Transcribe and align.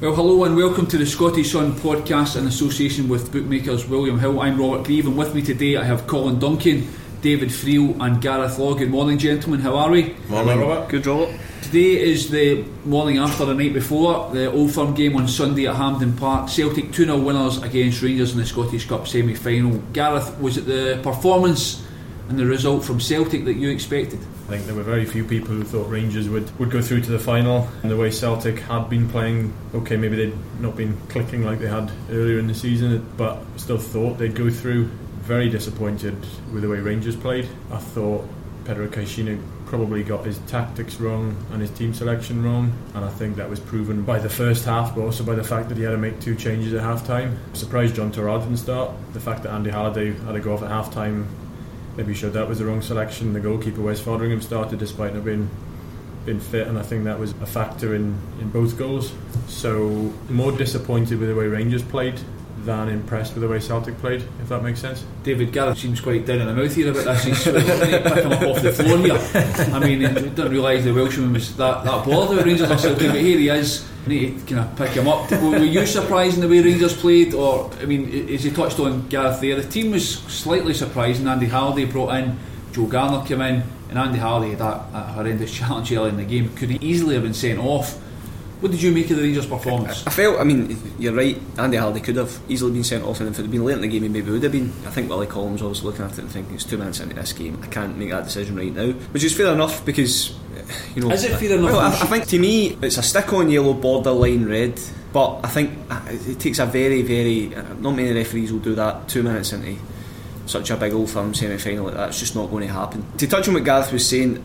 Well, 0.00 0.12
hello 0.16 0.42
and 0.42 0.56
welcome 0.56 0.88
to 0.88 0.98
the 0.98 1.06
Scottish 1.06 1.52
Sun 1.52 1.74
podcast 1.74 2.36
in 2.36 2.48
association 2.48 3.08
with 3.08 3.30
bookmakers 3.30 3.86
William 3.86 4.18
Hill. 4.18 4.40
I'm 4.40 4.60
Robert 4.60 4.84
Grieve, 4.84 5.06
and 5.06 5.16
with 5.16 5.36
me 5.36 5.40
today 5.40 5.76
I 5.76 5.84
have 5.84 6.08
Colin 6.08 6.40
Duncan, 6.40 6.88
David 7.22 7.50
Friel, 7.50 7.96
and 8.00 8.20
Gareth 8.20 8.58
Law. 8.58 8.74
Good 8.74 8.90
morning, 8.90 9.18
gentlemen. 9.18 9.60
How 9.60 9.76
are 9.76 9.88
we? 9.92 10.16
Morning, 10.28 10.58
Robert. 10.58 10.88
Good, 10.88 11.06
Robert. 11.06 11.38
Today 11.62 12.10
is 12.10 12.28
the 12.28 12.64
morning 12.84 13.18
after 13.18 13.44
the 13.44 13.54
night 13.54 13.72
before 13.72 14.34
the 14.34 14.50
Old 14.50 14.72
Firm 14.72 14.94
game 14.94 15.14
on 15.14 15.28
Sunday 15.28 15.68
at 15.68 15.76
Hampden 15.76 16.16
Park. 16.16 16.48
Celtic 16.48 16.90
2 16.90 17.04
0 17.04 17.20
winners 17.20 17.62
against 17.62 18.02
Rangers 18.02 18.32
in 18.32 18.38
the 18.38 18.46
Scottish 18.46 18.88
Cup 18.88 19.06
semi 19.06 19.36
final. 19.36 19.78
Gareth, 19.92 20.36
was 20.40 20.56
it 20.56 20.66
the 20.66 20.98
performance 21.04 21.86
and 22.28 22.36
the 22.36 22.44
result 22.44 22.84
from 22.84 22.98
Celtic 22.98 23.44
that 23.44 23.54
you 23.54 23.70
expected? 23.70 24.18
I 24.44 24.48
think 24.48 24.66
there 24.66 24.74
were 24.74 24.82
very 24.82 25.06
few 25.06 25.24
people 25.24 25.54
who 25.54 25.64
thought 25.64 25.88
Rangers 25.88 26.28
would, 26.28 26.58
would 26.58 26.70
go 26.70 26.82
through 26.82 27.00
to 27.02 27.10
the 27.10 27.18
final. 27.18 27.66
And 27.82 27.90
the 27.90 27.96
way 27.96 28.10
Celtic 28.10 28.58
had 28.58 28.90
been 28.90 29.08
playing, 29.08 29.54
okay, 29.74 29.96
maybe 29.96 30.16
they'd 30.16 30.60
not 30.60 30.76
been 30.76 30.98
clicking 31.08 31.44
like 31.44 31.60
they 31.60 31.66
had 31.66 31.90
earlier 32.10 32.38
in 32.38 32.46
the 32.46 32.54
season, 32.54 33.10
but 33.16 33.42
still 33.56 33.78
thought 33.78 34.18
they'd 34.18 34.34
go 34.34 34.50
through. 34.50 34.90
Very 35.22 35.48
disappointed 35.48 36.14
with 36.52 36.60
the 36.60 36.68
way 36.68 36.78
Rangers 36.78 37.16
played. 37.16 37.48
I 37.72 37.78
thought 37.78 38.28
Pedro 38.66 38.86
Caixinha 38.88 39.42
probably 39.64 40.04
got 40.04 40.26
his 40.26 40.38
tactics 40.40 41.00
wrong 41.00 41.34
and 41.50 41.62
his 41.62 41.70
team 41.70 41.94
selection 41.94 42.44
wrong, 42.44 42.70
and 42.94 43.02
I 43.02 43.08
think 43.08 43.36
that 43.36 43.48
was 43.48 43.60
proven 43.60 44.02
by 44.02 44.18
the 44.18 44.28
first 44.28 44.66
half, 44.66 44.94
but 44.94 45.00
also 45.00 45.24
by 45.24 45.34
the 45.34 45.42
fact 45.42 45.70
that 45.70 45.78
he 45.78 45.84
had 45.84 45.92
to 45.92 45.98
make 45.98 46.20
two 46.20 46.34
changes 46.34 46.74
at 46.74 46.82
half 46.82 47.06
time. 47.06 47.38
Surprised 47.54 47.96
Jon 47.96 48.12
Toral 48.12 48.40
didn't 48.40 48.58
start. 48.58 48.92
The 49.14 49.20
fact 49.20 49.42
that 49.44 49.52
Andy 49.52 49.70
Halliday 49.70 50.12
had 50.12 50.32
to 50.32 50.40
go 50.40 50.52
off 50.52 50.62
at 50.62 50.70
half 50.70 50.92
time 50.92 51.26
maybe 51.96 52.14
showed 52.14 52.32
that 52.32 52.48
was 52.48 52.58
the 52.58 52.64
wrong 52.64 52.82
selection. 52.82 53.32
The 53.32 53.40
goalkeeper 53.40 53.80
Wes 53.80 54.00
Foderingham 54.00 54.42
started 54.42 54.78
despite 54.78 55.14
not 55.14 55.24
being 55.24 55.48
been 56.24 56.40
fit, 56.40 56.66
and 56.66 56.78
I 56.78 56.82
think 56.82 57.04
that 57.04 57.18
was 57.18 57.32
a 57.42 57.46
factor 57.46 57.94
in, 57.94 58.18
in 58.40 58.48
both 58.50 58.78
goals. 58.78 59.12
So 59.46 60.12
more 60.30 60.52
disappointed 60.52 61.18
with 61.18 61.28
the 61.28 61.34
way 61.34 61.46
Rangers 61.46 61.82
played 61.82 62.18
than 62.64 62.88
impressed 62.88 63.34
with 63.34 63.42
the 63.42 63.48
way 63.48 63.60
Celtic 63.60 63.98
played, 63.98 64.22
if 64.40 64.48
that 64.48 64.62
makes 64.62 64.80
sense. 64.80 65.04
David 65.22 65.52
Garrett 65.52 65.78
seems 65.78 66.00
quite 66.00 66.26
down 66.26 66.40
in 66.40 66.46
the 66.46 66.54
mouth 66.54 66.74
here 66.74 66.90
about 66.90 67.04
this. 67.04 67.24
He's 67.24 67.44
picking 67.44 67.62
him 67.62 68.32
up 68.32 68.42
off 68.42 68.62
the 68.62 68.72
floor 68.72 68.98
here. 68.98 69.74
I 69.74 69.78
mean, 69.78 70.00
he 70.00 70.06
didn't 70.06 70.50
realise 70.50 70.84
the 70.84 70.92
Welshman 70.92 71.32
was 71.32 71.56
that, 71.56 71.84
that 71.84 72.06
bothered 72.06 72.38
with 72.38 72.46
Rangers 72.46 72.70
or 72.70 72.78
Celtic, 72.78 73.08
but 73.08 73.20
here 73.20 73.38
he 73.38 73.48
is. 73.48 73.88
I 74.04 74.08
need 74.08 74.46
to 74.46 74.54
kind 74.54 74.68
of 74.68 74.76
pick 74.76 74.90
him 74.90 75.08
up. 75.08 75.30
Were, 75.30 75.58
you 75.58 75.86
surprised 75.86 76.34
in 76.36 76.42
the 76.42 76.48
way 76.48 76.60
Rangers 76.60 76.96
played, 76.96 77.34
or 77.34 77.70
I 77.80 77.86
mean, 77.86 78.28
as 78.28 78.44
he 78.44 78.50
touched 78.50 78.78
on 78.80 79.08
Gareth 79.08 79.40
there, 79.40 79.56
the 79.56 79.68
team 79.68 79.92
was 79.92 80.08
slightly 80.08 80.74
surprising. 80.74 81.26
Andy 81.26 81.46
Halliday 81.46 81.84
brought 81.86 82.14
in, 82.16 82.38
Joe 82.72 82.86
Garner 82.86 83.26
came 83.26 83.40
in, 83.40 83.62
and 83.88 83.98
Andy 83.98 84.18
Halliday 84.18 84.50
had 84.50 84.58
that, 84.58 84.92
that 84.92 85.06
horrendous 85.14 85.54
challenge 85.54 85.92
early 85.92 86.10
in 86.10 86.16
the 86.16 86.24
game. 86.24 86.54
Could 86.54 86.82
easily 86.82 87.14
have 87.14 87.22
been 87.22 87.34
sent 87.34 87.58
off? 87.58 87.98
What 88.60 88.70
did 88.72 88.80
you 88.80 88.92
make 88.92 89.10
of 89.10 89.16
the 89.16 89.22
Rangers' 89.22 89.46
performance? 89.46 90.06
I 90.06 90.10
felt, 90.10 90.40
I 90.40 90.44
mean, 90.44 90.80
you're 90.98 91.12
right, 91.12 91.38
Andy 91.58 91.76
Halliday 91.76 92.00
could 92.00 92.16
have 92.16 92.40
easily 92.48 92.72
been 92.72 92.84
sent 92.84 93.04
off, 93.04 93.20
and 93.20 93.28
if 93.28 93.38
it 93.38 93.42
had 93.42 93.50
been 93.50 93.64
late 93.64 93.74
in 93.74 93.82
the 93.82 93.88
game, 93.88 94.02
he 94.04 94.08
maybe 94.08 94.30
would 94.30 94.42
have 94.42 94.52
been. 94.52 94.72
I 94.86 94.90
think 94.90 95.10
Willie 95.10 95.26
Collum 95.26 95.56
was 95.56 95.84
looking 95.84 96.04
at 96.04 96.12
it 96.12 96.18
and 96.20 96.30
thinking 96.30 96.54
it's 96.54 96.64
two 96.64 96.78
minutes 96.78 97.00
into 97.00 97.14
this 97.14 97.32
game, 97.32 97.58
I 97.62 97.66
can't 97.66 97.98
make 97.98 98.10
that 98.10 98.24
decision 98.24 98.56
right 98.56 98.72
now, 98.72 98.92
which 98.92 99.24
is 99.24 99.36
fair 99.36 99.52
enough 99.52 99.84
because, 99.84 100.34
you 100.94 101.02
know. 101.02 101.10
Is 101.10 101.24
it 101.24 101.36
fair 101.38 101.58
enough? 101.58 101.72
Well, 101.72 101.80
I, 101.80 101.88
I 101.88 102.06
think 102.06 102.26
to 102.28 102.38
me, 102.38 102.78
it's 102.80 102.96
a 102.96 103.02
stick 103.02 103.32
on 103.32 103.50
yellow, 103.50 103.74
borderline 103.74 104.46
red, 104.46 104.80
but 105.12 105.40
I 105.44 105.48
think 105.48 105.78
uh, 105.90 106.00
it 106.08 106.40
takes 106.40 106.58
a 106.58 106.66
very, 106.66 107.02
very. 107.02 107.54
uh, 107.54 107.74
Not 107.74 107.92
many 107.96 108.12
referees 108.12 108.52
will 108.52 108.60
do 108.60 108.74
that 108.76 109.08
two 109.08 109.22
minutes 109.22 109.52
into 109.52 109.76
such 110.46 110.70
a 110.70 110.76
big 110.76 110.92
old 110.92 111.10
firm 111.10 111.32
semi 111.34 111.56
final 111.58 111.86
like 111.86 111.94
that. 111.94 112.08
It's 112.10 112.20
just 112.20 112.34
not 112.34 112.50
going 112.50 112.66
to 112.66 112.72
happen. 112.72 113.04
To 113.18 113.26
touch 113.26 113.48
on 113.48 113.54
what 113.54 113.64
Gareth 113.64 113.92
was 113.92 114.08
saying, 114.08 114.42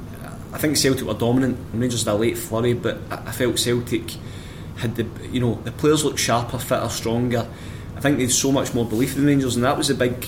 I 0.51 0.57
think 0.57 0.77
Celtic 0.77 1.05
were 1.05 1.13
dominant. 1.13 1.57
Rangers 1.73 2.03
had 2.05 2.13
a 2.13 2.15
late 2.15 2.37
flurry, 2.37 2.73
but 2.73 2.99
I 3.09 3.31
felt 3.31 3.59
Celtic 3.59 4.13
had 4.77 4.95
the 4.95 5.05
you 5.31 5.39
know 5.39 5.55
the 5.63 5.71
players 5.71 6.03
looked 6.03 6.19
sharper, 6.19 6.57
fitter, 6.57 6.89
stronger. 6.89 7.47
I 7.95 7.99
think 7.99 8.17
they 8.17 8.23
had 8.23 8.31
so 8.31 8.51
much 8.51 8.73
more 8.73 8.85
belief 8.85 9.15
in 9.15 9.21
the 9.21 9.27
Rangers, 9.27 9.55
and 9.55 9.65
that 9.65 9.77
was 9.77 9.89
the 9.89 9.93
big 9.93 10.25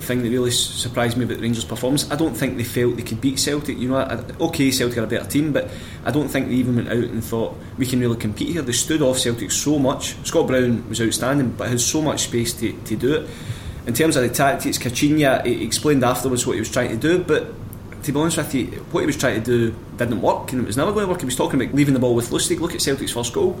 thing 0.00 0.22
that 0.22 0.30
really 0.30 0.50
surprised 0.50 1.16
me 1.16 1.24
about 1.24 1.36
the 1.36 1.42
Rangers' 1.42 1.64
performance. 1.64 2.10
I 2.10 2.16
don't 2.16 2.34
think 2.34 2.56
they 2.56 2.64
felt 2.64 2.96
they 2.96 3.02
could 3.02 3.20
beat 3.20 3.38
Celtic. 3.38 3.78
You 3.78 3.88
know, 3.88 3.96
I, 3.96 4.16
okay, 4.40 4.70
Celtic 4.70 4.98
are 4.98 5.04
a 5.04 5.06
better 5.06 5.28
team, 5.28 5.52
but 5.52 5.70
I 6.04 6.10
don't 6.10 6.28
think 6.28 6.48
they 6.48 6.54
even 6.54 6.74
went 6.74 6.88
out 6.88 6.96
and 6.96 7.22
thought 7.22 7.56
we 7.78 7.86
can 7.86 8.00
really 8.00 8.16
compete 8.16 8.48
here. 8.48 8.62
They 8.62 8.72
stood 8.72 9.02
off 9.02 9.18
Celtic 9.18 9.52
so 9.52 9.78
much. 9.78 10.16
Scott 10.26 10.48
Brown 10.48 10.88
was 10.88 11.00
outstanding, 11.00 11.52
but 11.52 11.68
had 11.68 11.80
so 11.80 12.02
much 12.02 12.24
space 12.24 12.52
to, 12.54 12.72
to 12.72 12.96
do 12.96 13.14
it. 13.14 13.30
In 13.86 13.94
terms 13.94 14.16
of 14.16 14.22
the 14.22 14.28
tactics, 14.28 14.78
he 14.78 15.24
explained 15.64 16.04
afterwards 16.04 16.46
what 16.46 16.54
he 16.54 16.60
was 16.60 16.70
trying 16.70 16.90
to 16.90 16.96
do, 16.96 17.22
but 17.22 17.52
to 18.02 18.12
be 18.12 18.18
honest 18.18 18.36
with 18.36 18.54
you, 18.54 18.66
what 18.90 19.00
he 19.00 19.06
was 19.06 19.16
trying 19.16 19.42
to 19.42 19.44
do 19.44 19.76
didn't 19.96 20.20
work, 20.20 20.52
and 20.52 20.62
it 20.62 20.66
was 20.66 20.76
never 20.76 20.92
going 20.92 21.06
to 21.06 21.10
work. 21.10 21.20
He 21.20 21.26
was 21.26 21.36
talking 21.36 21.60
about 21.60 21.74
leaving 21.74 21.94
the 21.94 22.00
ball 22.00 22.14
with 22.14 22.30
Lustig. 22.30 22.60
Look 22.60 22.74
at 22.74 22.80
Celtic's 22.80 23.12
first 23.12 23.32
goal. 23.32 23.58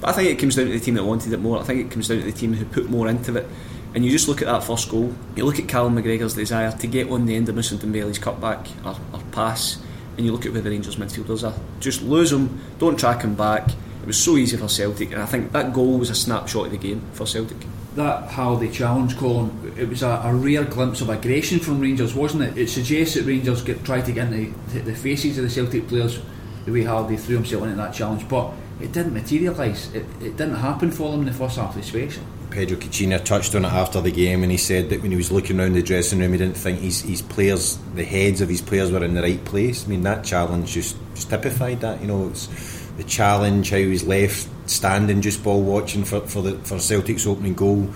But 0.00 0.10
I 0.10 0.12
think 0.12 0.30
it 0.30 0.38
comes 0.38 0.56
down 0.56 0.66
to 0.66 0.72
the 0.72 0.80
team 0.80 0.94
that 0.94 1.04
wanted 1.04 1.32
it 1.32 1.40
more. 1.40 1.60
I 1.60 1.62
think 1.62 1.80
it 1.80 1.90
comes 1.90 2.08
down 2.08 2.18
to 2.18 2.24
the 2.24 2.32
team 2.32 2.54
who 2.54 2.64
put 2.64 2.90
more 2.90 3.08
into 3.08 3.36
it. 3.36 3.46
And 3.94 4.04
you 4.04 4.10
just 4.10 4.26
look 4.26 4.42
at 4.42 4.46
that 4.46 4.64
first 4.64 4.90
goal. 4.90 5.14
You 5.36 5.44
look 5.44 5.60
at 5.60 5.68
Callum 5.68 5.96
McGregor's 5.96 6.34
desire 6.34 6.72
to 6.72 6.86
get 6.88 7.08
on 7.08 7.26
the 7.26 7.36
end 7.36 7.48
of 7.48 7.54
Moussa 7.54 7.76
Dembele's 7.76 8.18
cutback 8.18 8.68
or, 8.84 8.98
or 9.12 9.22
pass, 9.30 9.78
and 10.16 10.26
you 10.26 10.32
look 10.32 10.44
at 10.46 10.52
where 10.52 10.62
the 10.62 10.70
Rangers 10.70 10.96
midfielders 10.96 11.48
are. 11.48 11.58
Just 11.78 12.02
lose 12.02 12.30
them. 12.30 12.60
Don't 12.78 12.98
track 12.98 13.22
him 13.22 13.36
back. 13.36 13.68
It 14.02 14.06
was 14.06 14.22
so 14.22 14.36
easy 14.36 14.56
for 14.56 14.68
Celtic, 14.68 15.12
and 15.12 15.22
I 15.22 15.26
think 15.26 15.52
that 15.52 15.72
goal 15.72 15.98
was 15.98 16.10
a 16.10 16.14
snapshot 16.14 16.66
of 16.66 16.72
the 16.72 16.78
game 16.78 17.02
for 17.12 17.26
Celtic. 17.26 17.56
That 17.96 18.28
Halliday 18.30 18.70
challenge, 18.70 19.16
Colin, 19.16 19.72
it 19.76 19.88
was 19.88 20.02
a, 20.02 20.20
a 20.24 20.34
rare 20.34 20.64
glimpse 20.64 21.00
of 21.00 21.08
aggression 21.08 21.60
from 21.60 21.80
Rangers, 21.80 22.14
wasn't 22.14 22.42
it? 22.42 22.58
It 22.58 22.68
suggests 22.68 23.14
that 23.14 23.24
Rangers 23.24 23.62
get 23.62 23.84
tried 23.84 24.06
to 24.06 24.12
get 24.12 24.32
into 24.32 24.58
the, 24.70 24.80
the 24.80 24.94
faces 24.94 25.38
of 25.38 25.44
the 25.44 25.50
Celtic 25.50 25.88
players 25.88 26.20
the 26.64 26.72
way 26.72 26.82
Halliday 26.82 27.16
threw 27.16 27.36
himself 27.36 27.62
into 27.64 27.76
that 27.76 27.92
challenge, 27.92 28.28
but 28.28 28.52
it 28.80 28.92
didn't 28.92 29.14
materialise. 29.14 29.92
It, 29.94 30.06
it 30.20 30.36
didn't 30.36 30.56
happen 30.56 30.90
for 30.90 31.10
them 31.10 31.20
in 31.20 31.26
the 31.26 31.32
first 31.32 31.56
half, 31.56 31.76
especially. 31.76 32.24
Pedro 32.50 32.76
Caixinha 32.76 33.22
touched 33.22 33.54
on 33.54 33.64
it 33.64 33.72
after 33.72 34.00
the 34.00 34.10
game, 34.10 34.42
and 34.42 34.50
he 34.50 34.58
said 34.58 34.88
that 34.90 35.02
when 35.02 35.10
he 35.10 35.16
was 35.16 35.32
looking 35.32 35.58
around 35.58 35.74
the 35.74 35.82
dressing 35.82 36.20
room, 36.20 36.32
he 36.32 36.38
didn't 36.38 36.56
think 36.56 36.78
his, 36.78 37.02
his 37.02 37.20
players, 37.20 37.78
the 37.94 38.04
heads 38.04 38.40
of 38.40 38.48
his 38.48 38.62
players, 38.62 38.92
were 38.92 39.04
in 39.04 39.14
the 39.14 39.22
right 39.22 39.44
place. 39.44 39.84
I 39.84 39.88
mean, 39.88 40.02
that 40.02 40.24
challenge 40.24 40.72
just, 40.72 40.96
just 41.14 41.30
typified 41.30 41.80
that. 41.80 42.00
You 42.00 42.06
know, 42.06 42.28
it's 42.28 42.83
the 42.96 43.04
challenge, 43.04 43.70
how 43.70 43.76
he's 43.76 44.04
left 44.04 44.48
standing, 44.66 45.20
just 45.20 45.42
ball 45.42 45.62
watching 45.62 46.04
for 46.04 46.20
for 46.20 46.42
the 46.42 46.58
for 46.58 46.78
Celtic's 46.78 47.26
opening 47.26 47.54
goal. 47.54 47.90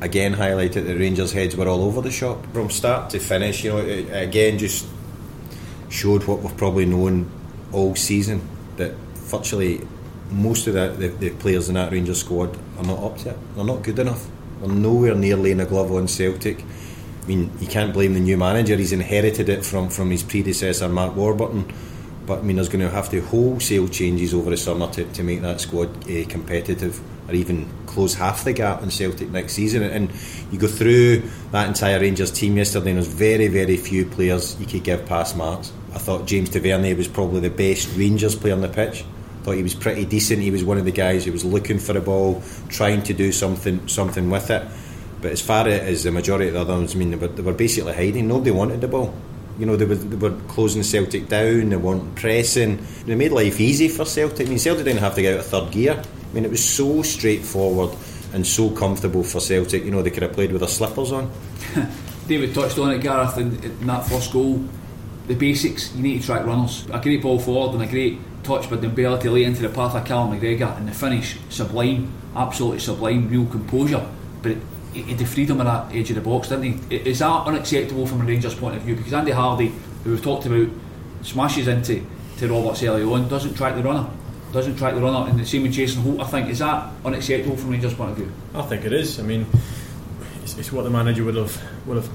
Again, 0.00 0.34
highlighted 0.34 0.86
that 0.86 0.96
Rangers' 0.98 1.32
heads 1.32 1.54
were 1.56 1.68
all 1.68 1.82
over 1.82 2.00
the 2.00 2.10
shop 2.10 2.46
from 2.54 2.70
start 2.70 3.10
to 3.10 3.18
finish. 3.18 3.64
You 3.64 3.70
know, 3.70 3.78
it, 3.78 4.08
again, 4.10 4.58
just 4.58 4.86
showed 5.90 6.24
what 6.24 6.40
we've 6.40 6.56
probably 6.56 6.86
known 6.86 7.30
all 7.72 7.94
season 7.94 8.40
that 8.76 8.92
virtually 9.14 9.86
most 10.30 10.66
of 10.66 10.74
the, 10.74 10.88
the, 10.88 11.08
the 11.08 11.30
players 11.30 11.68
in 11.68 11.74
that 11.74 11.92
Rangers 11.92 12.20
squad 12.20 12.56
are 12.78 12.84
not 12.84 12.98
up 12.98 13.18
to 13.18 13.30
it. 13.30 13.38
They're 13.54 13.64
not 13.64 13.82
good 13.82 13.98
enough. 13.98 14.26
They're 14.60 14.68
nowhere 14.68 15.14
near 15.14 15.36
laying 15.36 15.60
a 15.60 15.66
glove 15.66 15.92
on 15.92 16.08
Celtic. 16.08 16.62
I 17.22 17.26
mean, 17.26 17.50
you 17.60 17.66
can't 17.66 17.92
blame 17.92 18.14
the 18.14 18.20
new 18.20 18.36
manager. 18.36 18.76
He's 18.76 18.92
inherited 18.92 19.48
it 19.48 19.64
from, 19.64 19.90
from 19.90 20.10
his 20.10 20.22
predecessor, 20.22 20.88
Mark 20.88 21.14
Warburton. 21.16 21.72
But 22.30 22.38
I 22.38 22.42
mean, 22.42 22.54
there's 22.54 22.68
going 22.68 22.84
to 22.84 22.90
have 22.90 23.10
to 23.10 23.20
wholesale 23.22 23.88
changes 23.88 24.32
over 24.34 24.50
the 24.50 24.56
summer 24.56 24.88
to, 24.92 25.04
to 25.04 25.24
make 25.24 25.40
that 25.40 25.60
squad 25.60 25.88
uh, 26.08 26.24
competitive 26.28 27.00
or 27.28 27.34
even 27.34 27.68
close 27.86 28.14
half 28.14 28.44
the 28.44 28.52
gap 28.52 28.84
in 28.84 28.90
Celtic 28.92 29.30
next 29.30 29.54
season. 29.54 29.82
And 29.82 30.12
you 30.52 30.58
go 30.60 30.68
through 30.68 31.28
that 31.50 31.66
entire 31.66 31.98
Rangers 31.98 32.30
team 32.30 32.56
yesterday, 32.56 32.90
and 32.90 32.98
there's 32.98 33.12
very, 33.12 33.48
very 33.48 33.76
few 33.76 34.06
players 34.06 34.56
you 34.60 34.66
could 34.66 34.84
give 34.84 35.06
pass 35.06 35.34
marks. 35.34 35.72
I 35.92 35.98
thought 35.98 36.26
James 36.26 36.50
Tavernier 36.50 36.94
was 36.94 37.08
probably 37.08 37.40
the 37.40 37.50
best 37.50 37.96
Rangers 37.96 38.36
player 38.36 38.54
on 38.54 38.60
the 38.60 38.68
pitch. 38.68 39.04
Thought 39.42 39.56
he 39.56 39.64
was 39.64 39.74
pretty 39.74 40.04
decent. 40.04 40.40
He 40.40 40.52
was 40.52 40.62
one 40.62 40.78
of 40.78 40.84
the 40.84 40.92
guys 40.92 41.24
who 41.24 41.32
was 41.32 41.44
looking 41.44 41.80
for 41.80 41.94
the 41.94 42.00
ball, 42.00 42.44
trying 42.68 43.02
to 43.02 43.12
do 43.12 43.32
something 43.32 43.88
something 43.88 44.30
with 44.30 44.50
it. 44.50 44.68
But 45.20 45.32
as 45.32 45.40
far 45.40 45.66
as 45.66 46.04
the 46.04 46.12
majority 46.12 46.46
of 46.46 46.54
the 46.54 46.60
others, 46.60 46.94
I 46.94 46.98
mean, 46.98 47.10
they 47.10 47.16
were, 47.16 47.26
they 47.26 47.42
were 47.42 47.54
basically 47.54 47.92
hiding. 47.92 48.28
Nobody 48.28 48.52
wanted 48.52 48.82
the 48.82 48.86
ball. 48.86 49.12
You 49.60 49.66
know, 49.66 49.76
they 49.76 49.84
were, 49.84 49.94
they 49.94 50.16
were 50.16 50.36
closing 50.48 50.82
Celtic 50.82 51.28
down. 51.28 51.68
They 51.68 51.76
weren't 51.76 52.14
pressing. 52.16 52.84
They 53.04 53.14
made 53.14 53.30
life 53.30 53.60
easy 53.60 53.88
for 53.88 54.04
Celtic. 54.04 54.46
I 54.46 54.48
mean, 54.50 54.58
Celtic 54.58 54.84
didn't 54.84 55.00
have 55.00 55.14
to 55.14 55.22
get 55.22 55.34
out 55.34 55.40
of 55.40 55.46
third 55.46 55.70
gear. 55.70 56.02
I 56.02 56.34
mean, 56.34 56.44
it 56.44 56.50
was 56.50 56.64
so 56.64 57.02
straightforward 57.02 57.96
and 58.32 58.46
so 58.46 58.70
comfortable 58.70 59.22
for 59.22 59.40
Celtic. 59.40 59.84
You 59.84 59.90
know, 59.90 60.02
they 60.02 60.10
could 60.10 60.22
have 60.22 60.32
played 60.32 60.52
with 60.52 60.60
their 60.60 60.68
slippers 60.68 61.12
on. 61.12 61.30
David 62.26 62.54
touched 62.54 62.78
on 62.78 62.90
it, 62.92 63.02
Gareth, 63.02 63.36
in, 63.38 63.62
in 63.62 63.86
that 63.86 64.06
first 64.06 64.32
goal. 64.32 64.64
the 65.26 65.34
basics. 65.34 65.94
You 65.94 66.02
need 66.02 66.20
to 66.20 66.26
track 66.26 66.46
runners. 66.46 66.86
A 66.92 67.00
great 67.00 67.22
ball 67.22 67.38
forward 67.38 67.74
and 67.74 67.82
a 67.82 67.86
great 67.86 68.18
touch 68.42 68.70
by 68.70 68.76
Dembele 68.76 69.20
to 69.20 69.30
lay 69.30 69.44
into 69.44 69.62
the 69.62 69.68
path 69.68 69.94
of 69.94 70.04
Callum 70.04 70.38
McGregor 70.38 70.76
and 70.76 70.88
the 70.88 70.92
finish 70.92 71.38
sublime, 71.50 72.12
absolutely 72.34 72.80
sublime, 72.80 73.28
real 73.28 73.46
composure. 73.46 74.06
But 74.42 74.52
it, 74.52 74.58
he 74.92 75.02
had 75.02 75.18
the 75.18 75.24
freedom 75.24 75.60
of 75.60 75.66
that 75.66 75.94
edge 75.94 76.10
of 76.10 76.16
the 76.16 76.22
box, 76.22 76.48
didn't 76.48 76.64
he? 76.90 76.96
Is 76.96 77.20
that 77.20 77.46
unacceptable 77.46 78.06
from 78.06 78.22
a 78.22 78.24
Rangers 78.24 78.54
point 78.54 78.76
of 78.76 78.82
view? 78.82 78.96
Because 78.96 79.12
Andy 79.12 79.32
Halliday, 79.32 79.72
who 80.04 80.10
we've 80.10 80.22
talked 80.22 80.46
about, 80.46 80.68
smashes 81.22 81.68
into 81.68 82.04
to 82.38 82.48
Roberts 82.48 82.82
early 82.82 83.02
on, 83.02 83.28
doesn't 83.28 83.54
track 83.54 83.76
the 83.76 83.82
runner. 83.82 84.08
Doesn't 84.52 84.76
track 84.76 84.94
the 84.94 85.00
runner, 85.00 85.30
and 85.30 85.38
the 85.38 85.46
same 85.46 85.62
with 85.62 85.72
Jason 85.72 86.02
Holt. 86.02 86.20
I 86.20 86.24
think 86.24 86.48
is 86.48 86.58
that 86.58 86.90
unacceptable 87.04 87.56
from 87.56 87.70
Rangers' 87.70 87.94
point 87.94 88.10
of 88.10 88.16
view. 88.16 88.32
I 88.52 88.62
think 88.62 88.84
it 88.84 88.92
is. 88.92 89.20
I 89.20 89.22
mean, 89.22 89.46
it's, 90.42 90.56
it's 90.56 90.72
what 90.72 90.82
the 90.82 90.90
manager 90.90 91.22
would 91.22 91.36
have 91.36 91.62
would 91.86 91.96
have 91.96 92.10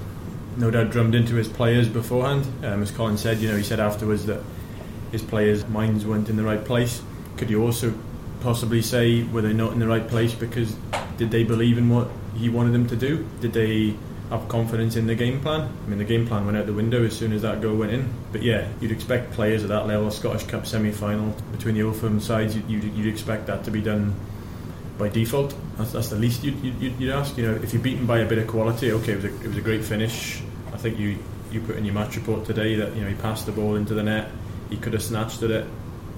no 0.57 0.69
doubt 0.69 0.91
drummed 0.91 1.15
into 1.15 1.35
his 1.35 1.47
players 1.47 1.87
beforehand. 1.87 2.45
Um, 2.65 2.81
as 2.81 2.91
Colin 2.91 3.17
said, 3.17 3.37
you 3.37 3.49
know, 3.49 3.55
he 3.55 3.63
said 3.63 3.79
afterwards 3.79 4.25
that 4.25 4.41
his 5.13 5.21
players' 5.21 5.65
minds 5.67 6.05
weren't 6.05 6.27
in 6.27 6.35
the 6.35 6.43
right 6.43 6.63
place. 6.63 7.01
Could 7.37 7.49
you 7.49 7.63
also 7.63 7.93
possibly 8.41 8.81
say 8.81 9.23
were 9.23 9.41
they 9.41 9.53
not 9.53 9.71
in 9.73 9.79
the 9.79 9.87
right 9.87 10.07
place 10.07 10.33
because 10.33 10.75
did 11.17 11.31
they 11.31 11.43
believe 11.43 11.77
in 11.77 11.89
what 11.89 12.09
he 12.35 12.49
wanted 12.49 12.73
them 12.73 12.87
to 12.87 12.95
do? 12.95 13.27
Did 13.41 13.53
they 13.53 13.95
have 14.29 14.47
confidence 14.47 14.95
in 14.95 15.07
the 15.07 15.15
game 15.15 15.39
plan? 15.41 15.61
I 15.61 15.89
mean, 15.89 15.99
the 15.99 16.05
game 16.05 16.27
plan 16.27 16.45
went 16.45 16.57
out 16.57 16.65
the 16.65 16.73
window 16.73 17.05
as 17.05 17.15
soon 17.15 17.31
as 17.33 17.43
that 17.43 17.61
goal 17.61 17.75
went 17.75 17.91
in. 17.91 18.11
But 18.31 18.43
yeah, 18.43 18.67
you'd 18.81 18.91
expect 18.91 19.33
players 19.33 19.63
at 19.63 19.69
that 19.69 19.87
level, 19.87 20.09
Scottish 20.11 20.43
Cup 20.43 20.65
semi-final 20.65 21.35
between 21.51 21.75
the 21.75 21.83
Old 21.83 21.95
Firm 21.95 22.19
sides, 22.19 22.55
you'd, 22.55 22.69
you'd, 22.69 22.83
you'd 22.95 23.07
expect 23.07 23.47
that 23.47 23.63
to 23.65 23.71
be 23.71 23.81
done 23.81 24.15
by 24.97 25.09
default. 25.09 25.55
That's, 25.77 25.91
that's 25.91 26.09
the 26.09 26.15
least 26.15 26.43
you'd, 26.43 26.59
you'd, 26.63 26.99
you'd 26.99 27.11
ask. 27.11 27.37
You 27.37 27.51
know, 27.51 27.55
if 27.55 27.73
you're 27.73 27.81
beaten 27.81 28.05
by 28.05 28.19
a 28.19 28.27
bit 28.27 28.37
of 28.37 28.47
quality, 28.47 28.91
okay, 28.91 29.13
it 29.13 29.15
was 29.17 29.25
a, 29.25 29.35
it 29.41 29.47
was 29.47 29.57
a 29.57 29.61
great 29.61 29.83
finish. 29.83 30.41
I 30.73 30.77
think 30.77 30.97
you 30.97 31.17
you 31.51 31.61
put 31.61 31.77
in 31.77 31.85
your 31.85 31.93
match 31.93 32.15
report 32.15 32.45
today 32.45 32.75
that 32.75 32.95
you 32.95 33.01
know 33.01 33.07
he 33.07 33.15
passed 33.15 33.45
the 33.45 33.51
ball 33.51 33.75
into 33.75 33.93
the 33.93 34.03
net. 34.03 34.29
He 34.69 34.77
could 34.77 34.93
have 34.93 35.03
snatched 35.03 35.43
at 35.43 35.51
it. 35.51 35.65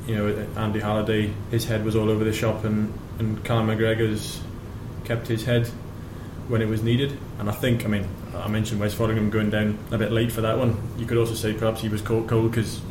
You 0.08 0.16
know, 0.16 0.48
Andy 0.56 0.80
Halliday, 0.80 1.34
his 1.52 1.66
head 1.66 1.84
was 1.84 1.96
all 1.96 2.10
over 2.10 2.24
the 2.24 2.34
shop, 2.34 2.64
and 2.64 2.94
and 3.20 3.44
Callum 3.44 3.68
McGregor's 3.68 4.40
kept 5.04 5.28
his 5.28 5.44
head 5.44 5.70
when 6.48 6.62
it 6.62 6.68
was 6.68 6.84
needed. 6.84 7.18
And 7.40 7.50
I 7.50 7.54
think, 7.54 7.86
I 7.86 7.88
mean, 7.88 8.08
I 8.36 8.48
mentioned 8.48 8.80
Wes 8.80 8.96
Foderingham 8.96 9.30
going 9.32 9.50
down 9.50 9.78
a 9.92 9.98
bit 9.98 10.12
late 10.12 10.32
for 10.32 10.42
that 10.42 10.58
one. 10.58 10.78
You 10.98 11.06
could 11.06 11.18
also 11.18 11.34
say 11.34 11.54
perhaps 11.54 11.82
he 11.82 11.90
was 11.90 12.02
caught 12.02 12.28
cold 12.28 12.52
because 12.52 12.82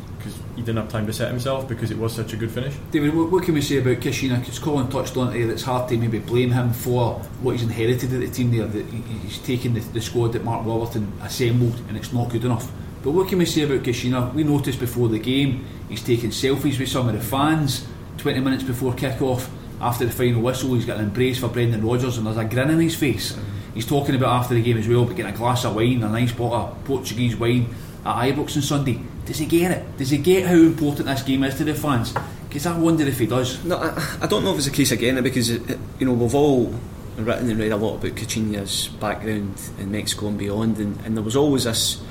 he 0.55 0.61
didn't 0.61 0.77
have 0.77 0.89
time 0.89 1.05
to 1.05 1.13
set 1.13 1.29
himself 1.29 1.67
because 1.67 1.91
it 1.91 1.97
was 1.97 2.13
such 2.13 2.33
a 2.33 2.35
good 2.35 2.51
finish. 2.51 2.75
David, 2.91 3.15
what, 3.15 3.31
what 3.31 3.43
can 3.43 3.53
we 3.53 3.61
say 3.61 3.77
about 3.77 3.97
Caixinha? 3.97 4.39
Because 4.39 4.59
Colin 4.59 4.89
touched 4.89 5.15
on 5.15 5.35
it 5.35 5.49
it's 5.49 5.63
hard 5.63 5.87
to 5.89 5.97
maybe 5.97 6.19
blame 6.19 6.51
him 6.51 6.73
for 6.73 7.13
what 7.41 7.51
he's 7.51 7.63
inherited 7.63 8.13
at 8.13 8.19
the 8.19 8.29
team 8.29 8.51
there, 8.51 8.65
that 8.65 8.85
he's 8.85 9.39
taken 9.39 9.73
the, 9.73 9.79
the 9.79 10.01
squad 10.01 10.33
that 10.33 10.43
Mark 10.43 10.65
Warburton 10.65 11.11
assembled 11.21 11.79
and 11.87 11.97
it's 11.97 12.11
not 12.11 12.29
good 12.29 12.43
enough. 12.43 12.71
But 13.03 13.11
what 13.11 13.29
can 13.29 13.37
we 13.37 13.45
say 13.45 13.61
about 13.61 13.83
Caixinha? 13.83 14.33
We 14.33 14.43
noticed 14.43 14.79
before 14.79 15.07
the 15.07 15.19
game 15.19 15.65
he's 15.87 16.03
taking 16.03 16.31
selfies 16.31 16.79
with 16.79 16.89
some 16.89 17.07
of 17.07 17.13
the 17.13 17.21
fans 17.21 17.87
20 18.17 18.39
minutes 18.39 18.63
before 18.63 18.93
kick-off. 18.93 19.49
After 19.79 20.05
the 20.05 20.11
final 20.11 20.41
whistle, 20.41 20.73
he's 20.73 20.85
got 20.85 20.97
an 20.97 21.05
embrace 21.05 21.39
for 21.39 21.49
Brendan 21.49 21.85
Rodgers 21.85 22.17
and 22.17 22.25
there's 22.25 22.37
a 22.37 22.45
grin 22.45 22.71
on 22.71 22.79
his 22.79 22.95
face. 22.95 23.37
He's 23.73 23.85
talking 23.85 24.15
about 24.15 24.29
after 24.29 24.55
the 24.55 24.63
game 24.63 24.77
as 24.77 24.87
well, 24.87 25.05
but 25.05 25.15
getting 25.15 25.33
a 25.33 25.37
glass 25.37 25.63
of 25.65 25.75
wine, 25.75 26.01
a 26.01 26.09
nice 26.09 26.31
bottle 26.31 26.55
of 26.55 26.83
Portuguese 26.85 27.35
wine 27.35 27.73
at 28.03 28.15
Ibrox 28.15 28.55
on 28.55 28.63
Sunday. 28.63 28.99
Does 29.25 29.37
he 29.37 29.45
get 29.45 29.71
it? 29.71 29.97
Does 29.97 30.09
he 30.09 30.17
get 30.17 30.47
how 30.47 30.55
important 30.55 31.07
this 31.07 31.21
game 31.21 31.43
is 31.43 31.55
to 31.55 31.63
the 31.63 31.75
fans? 31.75 32.13
Because 32.47 32.65
I 32.65 32.77
wonder 32.77 33.05
if 33.05 33.19
he 33.19 33.27
does. 33.27 33.63
No, 33.65 33.77
I, 33.77 34.17
I 34.21 34.27
don't 34.27 34.43
know 34.43 34.53
if 34.53 34.57
it's 34.57 34.67
a 34.67 34.71
case 34.71 34.91
again 34.91 35.21
because 35.21 35.49
it, 35.49 35.69
it, 35.69 35.79
you 35.99 36.05
know 36.05 36.13
we've 36.13 36.33
all 36.33 36.73
written 37.17 37.49
and 37.49 37.59
read 37.59 37.71
a 37.71 37.77
lot 37.77 37.95
about 37.95 38.11
Caixinha's 38.11 38.87
background 38.87 39.59
in 39.79 39.91
Mexico 39.91 40.27
and 40.27 40.37
beyond, 40.39 40.77
and, 40.77 40.99
and 41.05 41.15
there 41.15 41.23
was 41.23 41.35
always 41.35 41.65
this 41.65 42.01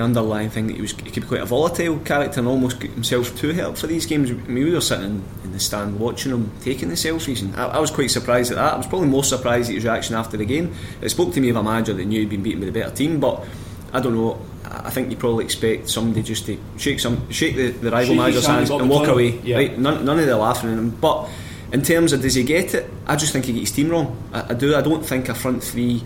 of 0.00 0.04
underlying 0.04 0.50
thing 0.50 0.66
that 0.68 0.76
he 0.76 0.82
was 0.82 0.92
he 0.92 1.10
could 1.10 1.22
be 1.22 1.28
quite 1.28 1.40
a 1.40 1.46
volatile 1.46 1.98
character 2.00 2.40
and 2.40 2.48
almost 2.48 2.80
get 2.80 2.90
himself 2.92 3.36
too 3.36 3.52
help 3.52 3.76
for 3.76 3.86
these 3.86 4.06
games. 4.06 4.30
I 4.30 4.34
mean, 4.34 4.64
we 4.64 4.72
were 4.72 4.80
sitting 4.80 5.22
in, 5.44 5.52
the 5.52 5.60
stand 5.60 5.98
watching 5.98 6.32
him 6.32 6.52
taking 6.60 6.88
the 6.88 6.94
selfies, 6.94 7.42
and 7.42 7.54
I, 7.56 7.68
I, 7.68 7.78
was 7.78 7.90
quite 7.90 8.10
surprised 8.10 8.50
at 8.50 8.56
that. 8.56 8.74
I 8.74 8.76
was 8.76 8.86
probably 8.86 9.08
more 9.08 9.24
surprised 9.24 9.70
at 9.70 9.74
his 9.74 9.84
reaction 9.84 10.14
after 10.14 10.36
the 10.36 10.44
game. 10.44 10.74
It 11.00 11.08
spoke 11.08 11.32
to 11.34 11.40
me 11.40 11.48
of 11.50 11.56
a 11.56 11.62
manager 11.62 11.94
that 11.94 12.04
knew 12.04 12.20
he'd 12.20 12.30
been 12.30 12.42
beaten 12.42 12.60
by 12.60 12.66
the 12.66 12.72
better 12.72 12.94
team, 12.94 13.18
but 13.18 13.46
I 13.92 14.00
don't 14.00 14.14
know. 14.14 14.40
I 14.64 14.90
think 14.90 15.10
you 15.10 15.16
probably 15.16 15.44
expect 15.44 15.88
somebody 15.88 16.22
just 16.22 16.46
to 16.46 16.58
shake 16.76 17.00
some, 17.00 17.30
shake 17.30 17.56
the, 17.56 17.70
the 17.70 17.90
rival 17.90 18.14
manager's 18.14 18.46
hands 18.46 18.70
and 18.70 18.90
walk 18.90 19.08
away. 19.08 19.38
Yeah. 19.40 19.56
Right? 19.56 19.78
None, 19.78 20.04
none 20.04 20.18
of 20.18 20.26
the 20.26 20.36
laughing 20.36 20.70
at 20.70 20.78
him. 20.78 20.90
But 20.90 21.28
in 21.72 21.82
terms 21.82 22.12
of 22.12 22.20
does 22.20 22.34
he 22.34 22.42
get 22.42 22.74
it, 22.74 22.90
I 23.06 23.16
just 23.16 23.32
think 23.32 23.46
he 23.46 23.52
gets 23.52 23.70
his 23.70 23.76
team 23.76 23.88
wrong. 23.88 24.22
I, 24.32 24.50
I 24.50 24.54
do. 24.54 24.74
I 24.76 24.82
don't 24.82 25.04
think 25.04 25.28
a 25.28 25.34
front 25.34 25.62
three 25.62 26.02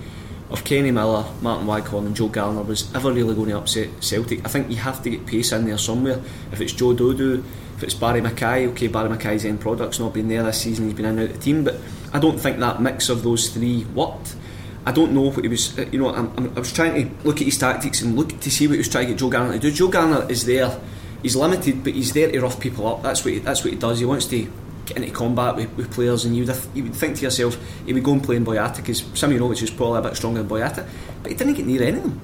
of 0.53 0.65
Kenny 0.65 0.91
Miller, 0.91 1.25
Martin 1.41 1.67
Waghorn, 1.67 2.07
and 2.07 2.15
Joe 2.15 2.29
Garner 2.29 2.63
was 2.63 2.95
ever 2.95 3.13
really 3.13 3.35
going 3.35 3.49
to 3.49 3.59
upset 3.59 3.89
Celtic. 4.03 4.45
I 4.45 4.49
think 4.49 4.71
you 4.71 4.77
have 4.77 5.03
to 5.03 5.11
get 5.11 5.27
pace 5.27 5.53
in 5.53 5.65
there 5.65 5.79
somewhere. 5.79 6.21
If 6.53 6.61
it's 6.61 6.73
Joe 6.73 6.95
Dodoo, 6.95 7.43
if 7.77 7.83
it's 7.83 7.95
Barry 7.95 8.21
McKay, 8.21 8.69
okay, 8.69 8.89
Barry 8.89 9.09
McKay's 9.09 9.45
end 9.45 9.61
product's 9.61 9.99
not 9.99 10.13
been 10.13 10.29
there 10.29 10.43
this 10.43 10.61
season. 10.61 10.87
He's 10.87 10.95
been 10.95 11.07
in 11.07 11.19
and 11.19 11.21
out 11.21 11.31
of 11.31 11.37
the 11.37 11.43
team, 11.43 11.65
but 11.65 11.77
I 12.13 12.19
don't 12.19 12.39
think 12.39 12.59
that 12.59 12.83
mix 12.83 13.09
of 13.09 13.23
those 13.23 13.49
three 13.49 13.85
worked. 13.95 14.37
I 14.85 14.93
don't 14.93 15.13
know 15.13 15.23
what 15.23 15.43
he 15.43 15.49
was. 15.49 15.79
Uh, 15.79 15.87
you 15.91 15.99
know, 15.99 16.15
I'm, 16.15 16.53
i 16.57 16.59
was 16.59 16.73
trying 16.73 16.95
to 16.95 17.27
look 17.27 17.37
at 17.41 17.45
his 17.45 17.57
tactics 17.57 18.03
and 18.03 18.17
look 18.17 18.39
to 18.41 18.51
see 18.51 18.67
what 18.67 18.73
he 18.73 18.79
was 18.79 18.89
trying 18.89 19.07
to 19.07 19.13
get 19.13 19.21
Joe 19.21 19.31
Garner 19.31 19.53
to 19.53 19.59
do. 19.59 19.71
Joe 19.71 19.89
Garner 19.89 20.31
is 20.31 20.45
there. 20.45 20.79
He's 21.23 21.37
limited, 21.37 21.85
but 21.85 21.95
he's 21.95 22.13
there 22.13 22.31
to 22.31 22.41
rough 22.41 22.59
people 22.61 22.87
up. 22.89 23.03
That's 23.03 23.25
what 23.25 23.35
he, 23.35 23.41
that's 23.41 23.65
what 23.65 23.73
he 23.73 23.79
does. 23.79 24.01
He 24.01 24.05
wants 24.05 24.27
to 24.27 24.53
get 24.87 24.97
into 24.97 25.11
combat 25.11 25.57
with, 25.57 25.73
with 25.77 25.91
players, 25.93 26.25
and 26.25 26.37
you 26.37 26.45
would, 26.45 26.57
you 26.75 26.85
would 26.85 26.95
think 26.95 27.17
to 27.17 27.23
yourself, 27.23 27.59
he 27.87 27.93
would 27.93 28.03
go 28.03 28.13
and 28.13 28.23
play 28.23 28.37
in 28.37 28.45
Boyata 28.45 28.77
because 28.77 29.03
Simunovic 29.03 29.63
is 29.63 29.71
probably 29.71 30.01
a 30.01 30.03
bit 30.03 30.17
stronger 30.17 30.43
than 30.43 30.49
Boyata, 30.49 30.87
but 31.23 31.33
he 31.33 31.37
didn't 31.37 31.55
get 31.55 31.67
near 31.67 31.83
any 31.83 31.99
of 31.99 32.03
them. 32.05 32.21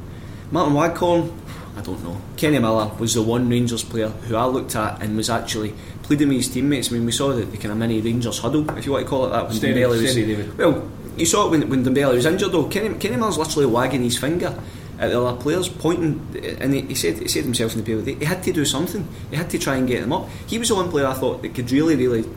Martin 0.50 0.74
Waghorn, 0.74 1.32
I 1.76 1.80
don't 1.82 2.02
know. 2.02 2.20
Kenny 2.36 2.58
Miller 2.58 2.90
was 2.98 3.14
the 3.14 3.22
one 3.22 3.48
Rangers 3.48 3.84
player 3.84 4.08
who 4.08 4.36
I 4.36 4.46
looked 4.46 4.74
at 4.74 5.00
and 5.02 5.16
was 5.16 5.30
actually 5.30 5.74
pleading 6.02 6.28
with 6.28 6.38
his 6.38 6.48
teammates. 6.48 6.90
I 6.90 6.94
mean, 6.94 7.06
we 7.06 7.12
saw 7.12 7.32
the, 7.32 7.44
the 7.44 7.56
kind 7.56 7.70
of 7.70 7.78
mini 7.78 8.00
Rangers 8.00 8.38
huddle, 8.38 8.68
if 8.76 8.86
you 8.86 8.92
want 8.92 9.04
to 9.04 9.10
call 9.10 9.26
it 9.26 9.30
that. 9.30 9.52
Steady, 9.52 9.84
steady, 10.08 10.34
was, 10.34 10.56
well, 10.56 10.90
you 11.16 11.26
saw 11.26 11.46
it 11.46 11.50
when, 11.50 11.68
when 11.68 11.84
Dembele 11.84 12.14
was 12.14 12.26
injured 12.26 12.52
though. 12.52 12.64
Kenny, 12.64 12.94
Kenny 12.96 13.16
Miller's 13.16 13.38
literally 13.38 13.66
wagging 13.66 14.02
his 14.02 14.18
finger 14.18 14.58
at 14.98 15.10
the 15.10 15.20
other 15.20 15.40
players, 15.40 15.68
pointing, 15.68 16.20
and 16.60 16.74
he, 16.74 16.80
he, 16.82 16.94
said 16.94 17.18
he 17.18 17.28
said 17.28 17.44
himself 17.44 17.74
in 17.76 17.84
the 17.84 17.84
paper 17.84 18.18
he 18.18 18.24
had 18.24 18.42
to 18.42 18.52
do 18.52 18.64
something. 18.64 19.06
He 19.30 19.36
had 19.36 19.48
to 19.50 19.58
try 19.58 19.76
and 19.76 19.86
get 19.86 20.00
them 20.00 20.12
up. 20.12 20.28
He 20.46 20.58
was 20.58 20.68
the 20.68 20.74
one 20.74 20.90
player 20.90 21.06
I 21.06 21.14
thought 21.14 21.42
that 21.42 21.54
could 21.54 21.70
really, 21.70 21.94
really 21.94 22.28